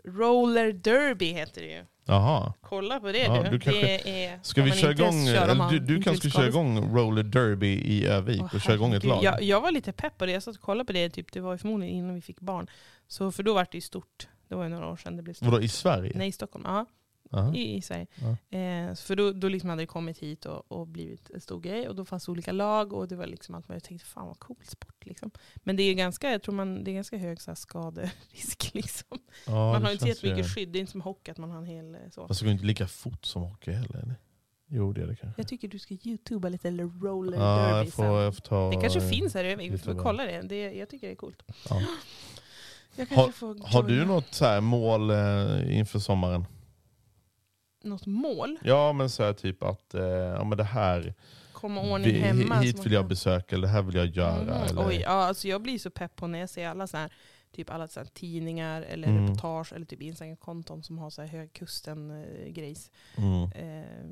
Roller 0.05 0.72
derby 0.72 1.33
heter 1.33 1.61
det 1.61 1.66
ju. 1.68 1.85
Jaha. 2.05 2.53
Kolla 2.61 3.00
på 3.00 3.12
det 3.12 3.18
Ja, 3.18 3.42
du. 3.42 3.50
du 3.50 3.61
kanske- 3.61 3.83
det 3.87 4.24
är, 4.24 4.40
Ska 4.42 4.62
vi 4.62 4.72
köra 4.72 4.92
igång, 4.92 5.24
du, 5.70 5.79
du 5.79 6.03
kanske 6.03 6.31
ska 6.31 6.38
köra 6.38 6.48
igång 6.48 6.96
roller 6.96 7.22
derby 7.22 7.74
i 7.74 8.07
Övik 8.07 8.42
Åh, 8.42 8.55
och 8.55 8.61
köra 8.61 8.74
igång 8.74 8.94
ett 8.94 9.05
lag? 9.05 9.24
Jag, 9.24 9.42
jag 9.42 9.61
var 9.61 9.70
lite 9.70 9.92
pepp 9.92 10.18
på 10.18 10.26
det. 10.26 10.33
Jag 10.33 10.42
satt 10.42 10.57
och 10.57 10.62
kollade 10.62 10.85
på 10.87 10.92
det. 10.92 11.11
Typ, 11.11 11.33
det 11.33 11.40
var 11.40 11.57
förmodligen 11.57 11.94
innan 11.96 12.14
vi 12.14 12.20
fick 12.20 12.40
barn. 12.40 12.66
Så, 13.09 13.33
för 13.33 13.42
då 13.42 13.55
var 13.55 13.66
det 13.70 13.76
ju 13.76 13.81
stort. 13.81 14.29
Det 14.51 14.57
var 14.57 14.63
ju 14.63 14.69
några 14.69 14.89
år 14.91 14.97
sedan 14.97 15.17
det 15.17 15.23
blev 15.23 15.35
stort. 15.35 15.49
Vadå, 15.49 15.61
i 15.61 15.69
Sverige? 15.69 16.13
Nej, 16.15 16.29
i 16.29 16.33
Stockholm. 16.33 16.65
Ja, 16.67 16.87
i, 17.55 17.77
i 17.77 17.83
Sverige. 17.83 18.07
Eh, 18.51 18.95
för 18.95 19.17
då, 19.17 19.33
då 19.33 19.49
liksom 19.49 19.71
hade 19.71 19.83
det 19.83 19.87
kommit 19.87 20.19
hit 20.19 20.47
och, 20.47 20.73
och 20.73 20.87
blivit 20.87 21.31
en 21.31 21.41
stor 21.41 21.61
grej. 21.61 21.89
Och 21.89 21.95
då 21.95 22.05
fanns 22.05 22.29
olika 22.29 22.53
lag 22.53 22.93
och 22.93 23.09
det 23.09 23.17
var 23.17 23.27
liksom 23.27 23.55
allt 23.55 23.69
möjligt. 23.69 23.85
Jag 23.85 23.89
tänkte, 23.89 24.07
fan 24.07 24.27
vad 24.27 24.39
cool 24.39 24.57
sport 24.65 25.07
liksom. 25.07 25.31
Men 25.57 25.77
det 25.77 25.83
är 25.83 25.95
ganska, 25.95 26.31
jag 26.31 26.43
tror 26.43 26.55
man, 26.55 26.85
det 26.85 26.91
är 26.91 26.95
ganska 26.95 27.17
hög 27.17 27.41
så 27.41 27.51
här, 27.51 27.55
skaderisk 27.57 28.71
liksom. 28.75 29.19
Ja, 29.47 29.73
man 29.73 29.83
har 29.83 29.93
inte 29.93 30.07
känns 30.07 30.23
jättemycket 30.23 30.55
skydd. 30.55 30.69
Det 30.69 30.79
är 30.79 30.81
inte 30.81 30.93
som 30.93 31.01
hockey 31.01 31.31
att 31.31 31.39
man 31.39 31.51
har 31.51 31.59
en 31.59 31.67
hel 31.67 31.95
eh, 31.95 32.01
så. 32.11 32.29
Fast 32.29 32.41
det 32.41 32.47
går 32.47 32.53
inte 32.53 32.67
lika 32.67 32.87
fort 32.87 33.25
som 33.25 33.43
hockey 33.43 33.73
heller. 33.73 33.99
Eller? 34.03 34.15
Jo, 34.73 34.93
det 34.93 35.03
är 35.03 35.07
det 35.07 35.17
kanske. 35.17 35.41
Jag 35.41 35.49
tycker 35.49 35.69
du 35.69 35.79
ska 35.79 35.97
youtuba 36.03 36.49
lite 36.49 36.69
eller 36.69 36.85
roller 36.85 37.39
Ja, 37.39 37.57
derby 37.57 37.87
jag 37.87 37.93
får, 37.95 38.21
jag 38.21 38.35
får 38.35 38.43
ta, 38.43 38.71
Det 38.71 38.81
kanske 38.81 39.01
finns 39.01 39.35
här 39.35 39.57
vi 39.57 39.79
får 39.79 39.95
kolla 39.95 40.25
det. 40.25 40.43
det. 40.43 40.73
Jag 40.73 40.89
tycker 40.89 41.07
det 41.07 41.13
är 41.13 41.17
coolt. 41.17 41.43
Ja. 41.69 41.83
Får 42.96 43.66
Har 43.72 43.83
du 43.83 44.05
något 44.05 44.35
så 44.35 44.44
här 44.44 44.61
mål 44.61 45.11
eh, 45.11 45.79
inför 45.79 45.98
sommaren? 45.98 46.46
något 47.83 48.07
mål? 48.07 48.59
Ja, 48.64 48.92
men 48.92 49.11
så 49.11 49.22
här 49.22 49.33
typ 49.33 49.62
att 49.62 49.94
eh, 49.94 50.03
ja, 50.05 50.44
men 50.44 50.59
det 50.59 50.64
här, 50.64 51.14
Komma 51.53 51.81
ordning 51.81 52.12
vi, 52.14 52.20
hemma? 52.20 52.55
hit 52.61 52.87
vill 52.87 52.92
jag 52.92 53.07
besöka, 53.09 53.57
eller 53.57 53.66
det 53.68 53.72
här 53.72 53.83
vill 53.83 53.94
jag 53.94 54.07
göra. 54.07 54.42
Mhm. 54.44 54.48
Eller, 54.68 54.87
Oj, 54.88 55.00
ja, 55.00 55.09
alltså 55.11 55.48
jag 55.48 55.62
blir 55.62 55.79
så 55.79 55.90
pepp 55.90 56.16
på 56.16 56.26
när 56.26 56.38
jag 56.38 56.50
ser 56.50 56.68
alla 56.68 56.87
så 56.87 56.96
här, 56.96 57.12
typ 57.53 57.70
alla 57.70 57.88
så 57.88 58.00
här 58.00 58.07
tidningar 58.07 58.83
eller 58.83 59.09
Mm. 59.09 59.22
reportage 59.26 59.72
eller 59.72 59.87
typ 59.87 60.03
Instagram-konton 60.03 60.83
som 60.83 60.98
har 60.98 61.11
så 61.11 61.22
här 61.22 61.29
högkusten-grejs. 61.29 62.90
mm. 63.16 63.42
Eh, 63.53 64.07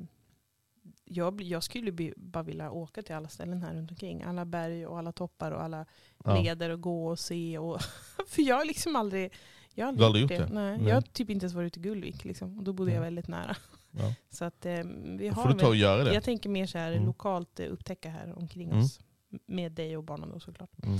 jag, 1.11 1.42
jag 1.42 1.62
skulle 1.62 2.12
bara 2.16 2.42
vilja 2.42 2.71
åka 2.71 3.03
till 3.03 3.14
alla 3.14 3.29
ställen 3.29 3.62
här 3.62 3.75
runt 3.75 3.90
omkring. 3.90 4.23
Alla 4.23 4.44
berg 4.44 4.87
och 4.87 4.99
alla 4.99 5.12
toppar 5.12 5.53
och 5.53 5.62
alla 5.62 5.87
ja. 6.25 6.42
leder 6.42 6.71
och 6.71 6.81
gå 6.81 7.09
och 7.09 7.18
se. 7.18 7.59
Och 7.59 7.81
för 8.29 8.42
jag 8.42 8.57
har 8.57 8.64
liksom 8.64 8.97
aldrig, 8.97 9.33
jag 9.75 9.87
har 9.87 9.92
har 9.92 10.07
aldrig 10.07 10.23
gjort 10.23 10.31
gjort 10.31 10.40
det? 10.49 10.55
Nej, 10.55 10.79
Nej. 10.79 10.88
Jag 10.88 10.94
har 10.94 11.03
typ 11.03 11.31
inte 11.31 11.44
ens 11.44 11.55
varit 11.55 11.77
i 11.77 11.81
Gullvik. 11.81 12.25
Liksom. 12.25 12.59
Och 12.59 12.64
då 12.64 12.73
bodde 12.73 12.90
jag 12.90 13.01
Nej. 13.01 13.07
väldigt 13.07 13.29
nära. 13.29 13.57
Ja. 13.90 14.14
Så 14.31 14.44
att, 14.44 14.66
eh, 14.66 14.85
vi 15.18 15.29
har 15.29 15.42
får 15.42 15.53
du 15.53 15.59
ta 15.59 15.66
och 15.66 15.73
väl, 15.73 15.81
göra 15.81 16.05
det. 16.05 16.14
jag 16.14 16.25
tänker 16.25 16.49
mer 16.51 16.66
så 16.66 16.79
här 16.79 16.92
Mm. 16.92 17.07
lokalt 17.07 17.61
eh, 17.61 17.73
upptäcka 17.73 18.11
här 18.11 18.38
omkring 18.38 18.68
Mm. 18.71 18.85
oss. 18.85 19.01
Med 19.47 19.73
dig 19.73 19.97
och 19.97 20.05
barnen 20.05 20.31
då 20.33 20.40
såklart. 20.40 20.71
Mm. 20.83 20.99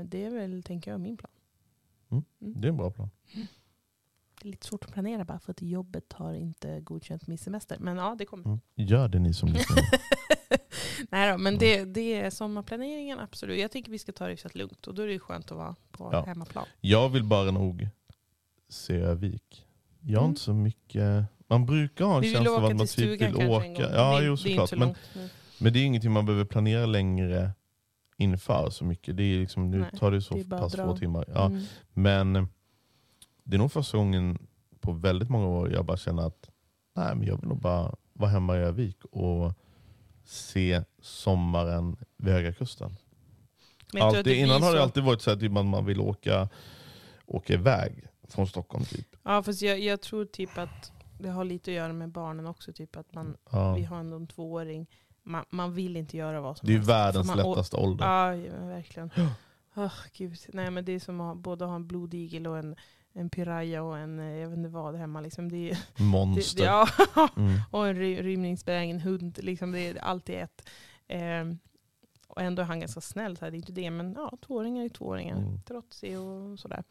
Eh, 0.00 0.04
det 0.06 0.24
är 0.24 0.30
väl, 0.30 0.62
tänker 0.62 0.90
jag, 0.90 1.00
min 1.00 1.16
plan. 1.16 1.30
Mm. 2.10 2.24
Mm. 2.40 2.60
Det 2.60 2.66
är 2.66 2.70
en 2.70 2.76
bra 2.76 2.90
plan. 2.90 3.10
Det 4.44 4.48
är 4.48 4.50
lite 4.50 4.66
svårt 4.66 4.84
att 4.84 4.92
planera 4.92 5.24
bara 5.24 5.38
för 5.38 5.50
att 5.50 5.62
jobbet 5.62 6.12
har 6.12 6.34
inte 6.34 6.80
godkänt 6.80 7.26
min 7.26 7.38
semester. 7.38 7.76
Men 7.80 7.96
ja, 7.96 8.14
det 8.18 8.24
kommer. 8.24 8.44
Mm. 8.46 8.60
Gör 8.74 9.08
det 9.08 9.18
ni 9.18 9.34
som 9.34 9.48
lyssnar. 9.48 9.78
Nej 11.10 11.32
då, 11.32 11.38
men 11.38 11.58
det, 11.58 11.84
det 11.84 12.14
är 12.20 12.30
sommarplaneringen, 12.30 13.20
absolut. 13.20 13.60
Jag 13.60 13.70
tycker 13.70 13.90
vi 13.92 13.98
ska 13.98 14.12
ta 14.12 14.24
det 14.24 14.30
hyfsat 14.30 14.54
lugnt 14.54 14.86
och 14.86 14.94
då 14.94 15.02
är 15.02 15.06
det 15.06 15.18
skönt 15.18 15.50
att 15.50 15.56
vara 15.56 15.76
på 15.90 16.08
Ja. 16.12 16.24
hemmaplan. 16.24 16.66
Jag 16.80 17.08
vill 17.08 17.24
bara 17.24 17.50
nog 17.50 17.88
se 18.68 18.94
Övik. 18.96 19.66
Jag 20.00 20.18
har 20.18 20.24
Mm. 20.24 20.30
inte 20.30 20.40
så 20.42 20.54
mycket... 20.54 21.24
Man 21.46 21.66
brukar 21.66 22.04
ha 22.04 22.16
en 22.16 22.22
känsla 22.22 22.50
av 22.56 22.64
att 22.64 22.76
man 22.76 22.86
typ 22.86 23.20
vill 23.22 23.36
åka. 23.48 23.90
Ja, 23.92 24.20
det, 24.20 24.26
jo 24.26 24.36
såklart. 24.36 24.68
så 24.68 24.76
Men, 24.76 24.94
men 25.60 25.72
det 25.72 25.78
är 25.78 25.84
ingenting 25.84 26.12
man 26.12 26.26
behöver 26.26 26.44
planera 26.44 26.86
längre 26.86 27.50
inför 28.16 28.70
så 28.70 28.84
mycket. 28.84 29.16
Det 29.16 29.22
är 29.22 29.38
liksom, 29.38 29.70
nu 29.70 29.78
Nej, 29.78 29.90
tar 29.98 30.10
det 30.10 30.20
så 30.22 30.34
det 30.34 30.44
pass 30.44 30.76
få 30.76 30.96
timmar. 30.96 31.24
Ja, 31.28 31.46
Mm. 31.46 31.62
Men 31.92 32.48
det 33.44 33.56
är 33.56 33.58
nog 33.58 33.72
första 33.72 33.98
gången 33.98 34.46
på 34.80 34.92
väldigt 34.92 35.30
många 35.30 35.46
år 35.46 35.72
jag 35.72 35.84
bara 35.84 35.96
känner 35.96 36.22
att 36.26 36.50
nej, 36.96 37.14
men 37.14 37.26
jag 37.26 37.36
vill 37.40 37.48
nog 37.48 37.60
bara 37.60 37.94
vara 38.12 38.30
hemma 38.30 38.56
i 38.56 38.60
Övik 38.60 39.04
och 39.04 39.52
se 40.24 40.82
sommaren 41.00 41.96
vid 42.16 42.32
Höga 42.32 42.52
Kusten. 42.52 42.96
Alltid, 44.00 44.26
innan 44.36 44.62
har 44.62 44.74
det 44.74 44.82
alltid 44.82 45.04
varit 45.04 45.22
så 45.22 45.30
att 45.30 45.40
typ 45.40 45.52
man, 45.52 45.66
man 45.68 45.84
vill 45.86 46.00
åka, 46.00 46.48
åka 47.26 47.52
iväg 47.52 48.04
från 48.28 48.46
Stockholm. 48.46 48.84
Typ. 48.84 49.16
Ja, 49.22 49.42
fast 49.42 49.62
jag, 49.62 49.80
jag 49.80 50.00
tror 50.00 50.24
typ 50.24 50.58
att 50.58 50.92
det 51.18 51.28
har 51.28 51.44
lite 51.44 51.70
att 51.70 51.74
göra 51.74 51.92
med 51.92 52.08
barnen 52.08 52.46
också. 52.46 52.72
Typ 52.72 52.96
att 52.96 53.14
man, 53.14 53.36
Ja. 53.50 53.74
Vi 53.74 53.84
har 53.84 53.98
ändå 53.98 54.16
en 54.16 54.26
tvååring. 54.26 54.86
Man, 55.22 55.44
man 55.50 55.74
vill 55.74 55.96
inte 55.96 56.16
göra 56.16 56.40
vad 56.40 56.58
som 56.58 56.66
Det 56.66 56.72
är 56.72 56.76
helst. 56.76 56.90
världens 56.90 57.30
För 57.30 57.36
man, 57.36 57.48
lättaste 57.50 57.76
ålder. 57.76 58.06
Ja, 58.06 58.30
verkligen. 58.66 59.10
Oh, 59.76 59.92
gud. 60.12 60.36
Nej, 60.52 60.70
men 60.70 60.84
det 60.84 60.92
är 60.92 61.00
som 61.00 61.20
att 61.20 61.38
både 61.38 61.64
ha 61.64 61.74
en 61.74 61.86
blodigel 61.86 62.46
och 62.46 62.58
en, 62.58 62.76
en 63.14 63.30
piraya 63.30 63.82
och 63.82 63.98
en, 63.98 64.18
eh, 64.18 64.26
jag 64.36 64.48
vet 64.48 64.56
inte 64.58 64.68
vad 64.70 64.94
hemma. 64.94 65.20
Liksom. 65.20 65.48
Det, 65.52 65.70
är- 65.70 65.78
Monster. 66.02 66.60
det, 66.62 66.64
ja, 66.66 66.88
Mm. 67.36 67.60
och 67.70 67.86
en 67.88 67.94
ry, 67.96 68.22
rymningsbenägen 68.22 69.00
hund. 69.00 69.38
Liksom. 69.42 69.72
Det 69.72 69.80
är 69.88 69.98
alltid 69.98 70.34
ett. 70.34 70.68
Ehm, 71.08 71.58
och 72.26 72.42
ändå 72.42 72.62
är 72.62 72.66
han 72.66 72.80
ganska 72.80 73.00
snäll. 73.00 73.36
Så 73.36 73.44
här. 73.44 73.50
Det 73.52 73.56
är 73.56 73.58
inte 73.58 73.72
det, 73.72 73.90
men 73.90 74.12
ja, 74.12 74.38
tvååringar 74.46 74.84
är 74.84 74.88
tvååringar. 74.88 75.36
Mm. 75.36 75.60
Trotsig 75.62 76.20
och 76.20 76.58
sådär. 76.58 76.84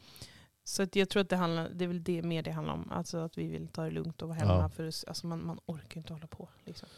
Så 0.64 0.82
att 0.82 0.96
jag 0.96 1.08
tror 1.08 1.20
att 1.22 1.28
det, 1.28 1.36
handlar, 1.36 1.68
det 1.74 1.84
är 1.84 1.88
väl 1.88 2.02
det 2.04 2.22
mer 2.22 2.42
det 2.42 2.50
handlar 2.50 2.74
om. 2.74 2.90
Alltså 2.92 3.18
att 3.18 3.38
vi 3.38 3.46
vill 3.48 3.68
ta 3.68 3.82
det 3.84 3.90
lugnt 3.90 4.22
och 4.22 4.28
vara 4.28 4.38
hemma. 4.38 4.52
Ja. 4.60 4.68
För 4.68 4.84
alltså 4.84 5.26
man, 5.26 5.46
man 5.46 5.58
orkar 5.66 6.00
inte 6.00 6.12
hålla 6.12 6.26
på. 6.26 6.48
Liksom. 6.64 6.88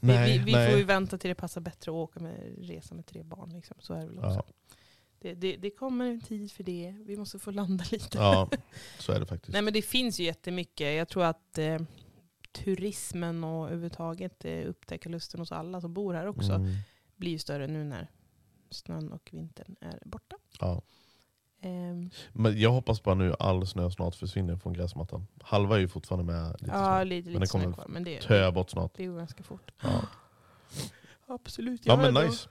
Nej, 0.00 0.32
vi 0.32 0.38
vi, 0.38 0.44
vi 0.44 0.52
får 0.70 0.78
ju 0.78 0.84
vänta 0.84 1.18
till 1.18 1.28
det 1.28 1.34
passar 1.34 1.60
bättre 1.60 1.90
att 1.90 1.94
åka 1.96 2.20
med 2.20 2.54
resa 2.58 2.94
med 2.94 3.06
tre 3.06 3.22
barn. 3.22 3.50
Liksom. 3.52 3.76
Så 3.80 3.94
är 3.94 4.00
det 4.00 4.06
väl 4.06 4.18
också. 4.18 4.30
Ja. 4.30 4.44
Det, 5.24 5.34
det, 5.34 5.56
det 5.56 5.70
kommer 5.70 6.04
en 6.10 6.20
tid 6.20 6.52
för 6.52 6.62
det. 6.64 6.94
Vi 7.06 7.16
måste 7.16 7.38
få 7.38 7.50
landa 7.50 7.84
lite. 7.92 8.18
ja, 8.18 8.48
så 8.98 9.12
är 9.12 9.20
det 9.20 9.26
faktiskt. 9.26 9.52
Nej 9.52 9.62
men 9.62 9.72
det 9.72 9.82
finns 9.82 10.20
ju 10.20 10.24
jättemycket. 10.24 10.96
Jag 10.96 11.08
tror 11.08 11.24
att 11.24 11.58
eh, 11.58 11.78
turismen 12.52 13.44
och 13.44 13.64
överhuvudtaget 13.66 14.44
eh, 14.44 14.68
upptäckarlusten 14.68 15.40
hos 15.40 15.52
alla 15.52 15.80
som 15.80 15.94
bor 15.94 16.14
här 16.14 16.26
också 16.26 16.52
Mm. 16.52 16.74
blir 17.16 17.30
ju 17.30 17.38
större 17.38 17.66
nu 17.66 17.84
när 17.84 18.10
snön 18.70 19.12
och 19.12 19.28
vintern 19.32 19.76
är 19.80 20.02
borta. 20.04 20.36
Ja. 20.60 20.82
Ehm, 21.60 22.10
Men 22.32 22.60
jag 22.60 22.70
hoppas 22.70 23.02
bara 23.02 23.14
nu 23.14 23.34
all 23.38 23.66
snö 23.66 23.90
snart 23.90 24.14
försvinner 24.14 24.56
från 24.56 24.72
gräsmattan. 24.72 25.26
Halva 25.42 25.76
är 25.76 25.80
ju 25.80 25.88
fortfarande 25.88 26.32
med 26.32 26.52
lite 26.60 26.72
ja, 26.74 26.84
snö. 26.96 27.04
lite, 27.04 27.30
Men 27.30 27.46
snö 27.48 27.60
kommer 27.62 27.74
kvar. 27.74 27.86
Men 27.88 28.04
det, 28.04 28.20
Töa 28.20 28.52
bort 28.52 28.70
snart. 28.70 28.92
det 28.96 29.06
går 29.06 29.18
ganska 29.18 29.42
fort. 29.42 29.70
Ja, 29.82 30.00
Absolut. 31.26 31.86
ja 31.86 31.92
Jag 31.92 31.96
har 32.04 32.12
men 32.12 32.26
nice. 32.26 32.48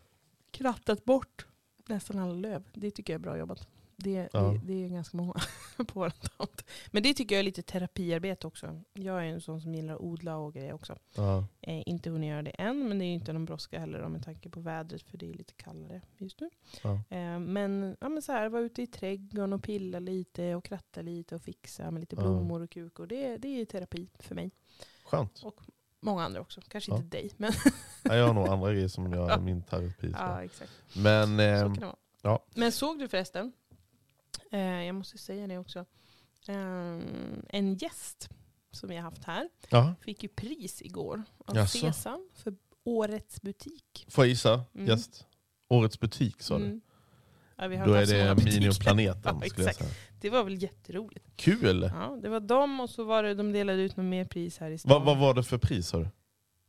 krattat 0.52 1.06
bort 1.06 1.46
nästan 1.90 2.20
alla 2.20 2.34
löv. 2.34 2.64
Det 2.74 2.92
tycker 2.92 3.14
jag 3.14 3.20
är 3.20 3.24
bra 3.24 3.38
jobbat. 3.38 3.68
Det, 3.96 4.30
Ja. 4.34 4.42
det, 4.42 4.62
det 4.64 4.84
är 4.86 4.90
ganska 4.90 5.18
många 5.18 5.34
på 5.78 5.86
vår 6.00 6.10
tomt. 6.10 6.64
Men 6.92 7.04
det 7.04 7.14
tycker 7.14 7.36
jag 7.36 7.40
är 7.40 7.44
lite 7.44 7.62
terapiarbete 7.62 8.48
också. 8.48 8.82
Jag 8.94 9.20
är 9.20 9.28
en 9.28 9.42
sån 9.42 9.62
som 9.62 9.76
gillar 9.76 9.94
att 9.94 10.00
odla 10.02 10.38
och 10.38 10.54
grejer 10.54 10.74
också. 10.74 10.98
Ja. 11.16 11.48
Eh, 11.62 11.84
inte 11.86 12.10
hunnit 12.10 12.30
göra 12.30 12.42
det 12.44 12.50
än, 12.50 12.88
men 12.88 13.00
det 13.00 13.06
är 13.06 13.08
ju 13.08 13.14
inte 13.14 13.34
någon 13.34 13.46
brådska 13.46 13.80
heller 13.80 14.02
då, 14.02 14.10
med 14.10 14.24
tanke 14.26 14.50
på 14.50 14.60
vädret, 14.60 15.02
för 15.10 15.18
det 15.18 15.30
är 15.30 15.34
lite 15.34 15.54
kallare 15.54 16.02
just 16.18 16.40
nu. 16.42 16.50
Ja. 16.84 16.94
Eh, 16.94 17.40
men, 17.40 17.98
ja, 18.02 18.10
men 18.10 18.22
så 18.22 18.32
här, 18.32 18.50
vara 18.50 18.62
ute 18.62 18.82
i 18.82 18.88
trädgården 18.88 19.54
och 19.54 19.64
pilla 19.64 20.00
lite 20.00 20.56
och 20.56 20.64
kratta 20.66 21.02
lite 21.02 21.36
och 21.36 21.42
fixa 21.42 21.92
med 21.92 22.00
lite 22.00 22.16
blommor 22.16 22.62
och 22.62 22.70
kukor. 22.70 23.08
Det, 23.08 23.38
det 23.38 23.62
är 23.62 23.66
terapi 23.66 24.10
för 24.20 24.36
mig. 24.36 24.52
Skönt. 25.06 25.44
Många 26.04 26.24
andra 26.24 26.42
också. 26.42 26.62
Kanske 26.68 26.92
Ja. 26.92 26.98
inte 26.98 27.18
dig, 27.18 27.32
men 27.38 27.54
Ja, 28.04 28.16
jag 28.16 28.28
har 28.28 28.34
nog 28.34 28.48
andra 28.48 28.74
grejer 28.74 28.88
som 28.88 29.14
jag 29.14 29.42
min 29.44 29.62
terapi 29.64 30.12
för. 30.12 30.20
ja, 30.20 30.44
exakt. 30.44 30.72
Men 30.96 31.28
Så 31.38 31.82
vara. 31.82 31.96
ja. 32.22 32.46
Men 32.56 32.72
såg 32.72 33.00
du 33.00 33.08
förresten, 33.08 33.54
eh, 34.52 34.60
jag 34.62 34.96
måste 34.96 35.18
säga 35.18 35.48
det 35.48 35.58
också, 35.58 35.80
eh, 36.48 37.00
en 37.50 37.76
gäst 37.76 38.30
som 38.72 38.90
vi 38.90 38.96
har 38.96 39.04
haft 39.04 39.24
här 39.24 39.50
ja, 39.70 39.96
fick 40.02 40.24
ju 40.24 40.30
pris 40.30 40.82
igår 40.82 41.24
av 41.46 41.56
Jaså? 41.56 41.78
Sesam 41.78 42.30
för 42.34 42.56
årets 42.84 43.42
butik. 43.42 44.06
får 44.10 44.24
jag 44.24 44.30
gissa? 44.30 44.64
Mm. 44.76 44.88
Gäst? 44.88 45.26
Årets 45.68 46.00
butik 46.00 46.42
sa 46.42 46.58
du? 46.60 46.82
Ja, 47.58 47.68
vi 47.68 47.76
har 47.78 47.88
Då 47.88 47.94
är 47.94 48.06
det. 48.06 48.44
Minioplaneten 48.46 49.22
Ja, 49.42 49.46
exakt. 49.46 49.82
Det 50.22 50.30
var 50.30 50.44
väl 50.44 50.64
jätteroligt. 50.64 51.26
Kul! 51.36 51.90
Ja, 51.94 52.20
det 52.22 52.30
var 52.30 52.40
dem 52.40 52.80
och 52.80 52.90
så 52.90 53.04
var 53.04 53.24
det, 53.24 53.34
de 53.34 53.52
delade 53.52 53.82
ut 53.82 53.98
något 53.98 54.06
mer 54.06 54.26
pris 54.26 54.58
här 54.58 54.72
i 54.72 54.78
stan. 54.78 54.90
Vad, 54.92 55.06
vad 55.06 55.18
var 55.18 55.34
det 55.34 55.44
för 55.44 55.58
pris 55.58 55.88
sa 55.88 55.98
du? 56.00 56.08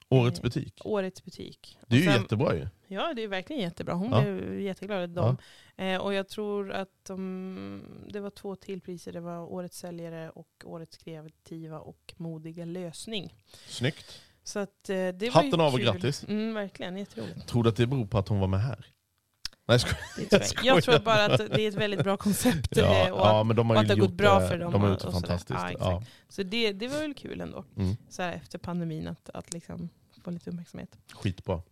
Årets 0.09 0.39
Eh, 0.39 0.43
butik? 0.43 0.81
Årets 0.85 1.25
butik. 1.25 1.79
Det 1.89 1.97
är 1.97 2.01
ju 2.01 2.07
sen- 2.07 2.23
jättebra 2.23 2.55
ju. 2.55 2.69
Ja, 2.89 3.13
det 3.17 3.23
är 3.23 3.29
verkligen 3.29 3.63
jättebra. 3.63 3.95
Hon 3.95 4.11
Ja. 4.13 4.21
blev 4.23 4.61
jätteglad 4.61 4.99
över 4.99 5.15
dem. 5.15 5.37
Eh, 5.77 5.97
och 6.01 6.15
jag 6.15 6.29
tror 6.29 6.73
att 6.73 6.89
de, 7.07 7.83
det 8.09 8.21
var 8.21 8.31
två 8.31 8.57
till 8.57 8.81
priser. 8.81 9.13
Det 9.13 9.21
var 9.21 9.39
Årets 9.53 9.79
säljare 9.79 10.31
och 10.31 10.49
Årets 10.65 10.97
kreativa 10.97 11.79
och 11.81 12.15
modiga 12.17 12.65
lösning. 12.65 13.35
Snyggt. 13.69 14.21
Så 14.43 14.59
att, 14.59 14.91
eh, 14.91 14.95
det 14.97 15.21
var 15.23 15.31
Hatten 15.31 15.51
ju 15.51 15.63
av 15.63 15.73
och 15.73 15.79
kul. 15.79 15.85
grattis. 15.85 16.25
Mm, 16.29 16.55
verkligen, 16.55 16.97
jätteroligt. 16.97 17.47
Tror 17.49 17.63
du 17.63 17.69
att 17.69 17.77
det 17.77 17.87
beror 17.87 18.07
på 18.07 18.19
att 18.19 18.29
hon 18.29 18.41
var 18.41 18.49
med 18.49 18.61
här? 18.61 18.87
Nej, 19.67 19.75
jag 19.75 19.81
skojar. 19.81 19.99
Det 20.17 20.39
tror 20.39 20.67
Jag 20.67 20.77
jag. 20.77 20.85
tror 20.85 20.99
bara 20.99 21.25
att 21.25 21.39
det 21.39 21.63
är 21.65 21.69
ett 21.69 21.75
väldigt 21.75 22.03
bra 22.05 22.17
koncept. 22.17 22.77
Ja, 22.77 23.07
eh, 23.07 23.13
och 23.13 23.27
att, 23.27 23.33
ja, 23.33 23.45
men 23.45 23.57
de 23.57 23.71
har 23.71 23.77
och 23.77 23.83
att 23.83 23.89
det 23.89 23.95
har 23.95 24.01
gått 24.01 24.13
bra 24.13 24.49
för 24.49 24.59
dem 24.59 24.73
De 24.73 24.83
har 24.83 24.91
gjort 24.91 24.99
det 25.03 25.13
fantastiskt. 25.13 25.61
Ja, 25.63 25.73
Ja. 25.79 26.03
Så 26.29 26.43
det, 26.43 26.73
det 26.73 26.89
var 26.89 26.99
väl 27.01 27.15
kul 27.15 27.41
ändå. 27.41 27.65
Mm, 27.77 27.97
Så 28.09 28.23
här 28.23 28.33
efter 28.33 28.59
pandemin 28.59 29.09
att, 29.09 29.31
att 29.35 29.53
liksom 29.53 29.89
få 30.25 30.31
lite 30.31 30.51
uppmärksamhet. 30.51 30.99
skitbra. 31.13 31.63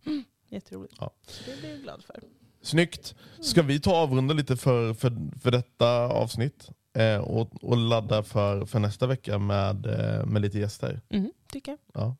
Jätteroligt. 0.49 0.93
Ja. 0.99 1.11
Det 1.45 1.59
blev 1.59 1.71
jag 1.71 1.81
glad 1.81 2.03
för. 2.03 2.19
Snyggt. 2.61 3.15
Ska 3.41 3.61
vi 3.61 3.79
ta 3.79 3.95
avrunda 3.95 4.33
lite 4.33 4.57
för, 4.57 4.93
för, 4.93 5.17
för 5.41 5.51
detta 5.51 5.87
avsnitt? 6.07 6.69
Eh, 6.97 7.17
och, 7.17 7.63
och 7.63 7.77
ladda 7.77 8.23
för, 8.23 8.65
för 8.65 8.79
nästa 8.79 9.07
vecka 9.07 9.37
med, 9.39 9.85
eh, 9.85 10.25
med 10.25 10.41
lite 10.41 10.59
gäster? 10.59 11.01
Mm, 11.09 11.31
tycker 11.51 11.71
jag. 11.71 11.79
Ja. 11.93 12.15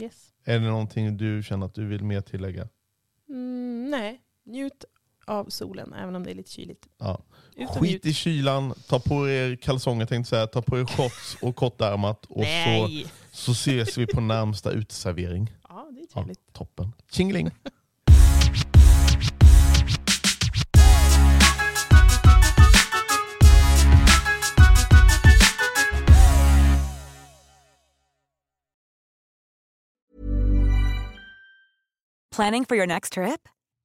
Yes. 0.00 0.28
Är 0.44 0.58
det 0.58 0.64
någonting 0.66 1.16
du 1.16 1.42
känner 1.42 1.66
att 1.66 1.74
du 1.74 1.86
vill 1.86 2.04
mer 2.04 2.20
tillägga? 2.20 2.68
Mm, 3.28 3.90
nej, 3.90 4.20
njut 4.44 4.84
av 5.30 5.44
solen 5.48 5.92
även 5.92 6.16
om 6.16 6.22
det 6.24 6.30
är 6.30 6.34
lite 6.34 6.50
kyligt. 6.50 6.86
Ja. 6.98 7.20
Skit 7.68 8.06
i 8.06 8.12
kylan, 8.14 8.74
ta 8.88 8.98
på 9.00 9.28
er 9.28 9.56
kalsonger 9.56 10.06
tänkte 10.06 10.28
säga, 10.30 10.46
ta 10.46 10.62
på 10.62 10.78
er 10.78 10.84
shorts 10.84 11.36
och 11.42 11.56
kortärmat 11.56 12.24
och 12.26 12.36
så, 12.36 12.40
Nej! 12.42 13.06
så 13.32 13.52
ses 13.52 13.98
vi 13.98 14.06
på 14.06 14.20
närmsta 14.20 14.70
uteservering. 14.70 15.50
Ja, 15.68 15.88
det 15.92 16.00
är 16.00 16.02
Ja, 16.02 16.08
trevligt. 16.14 16.52
toppen. 16.52 16.92
Tjingeling! 17.12 17.50
Planning 32.30 32.64
for 32.64 32.76
your 32.76 32.86
next 32.86 33.12
trip? 33.14 33.48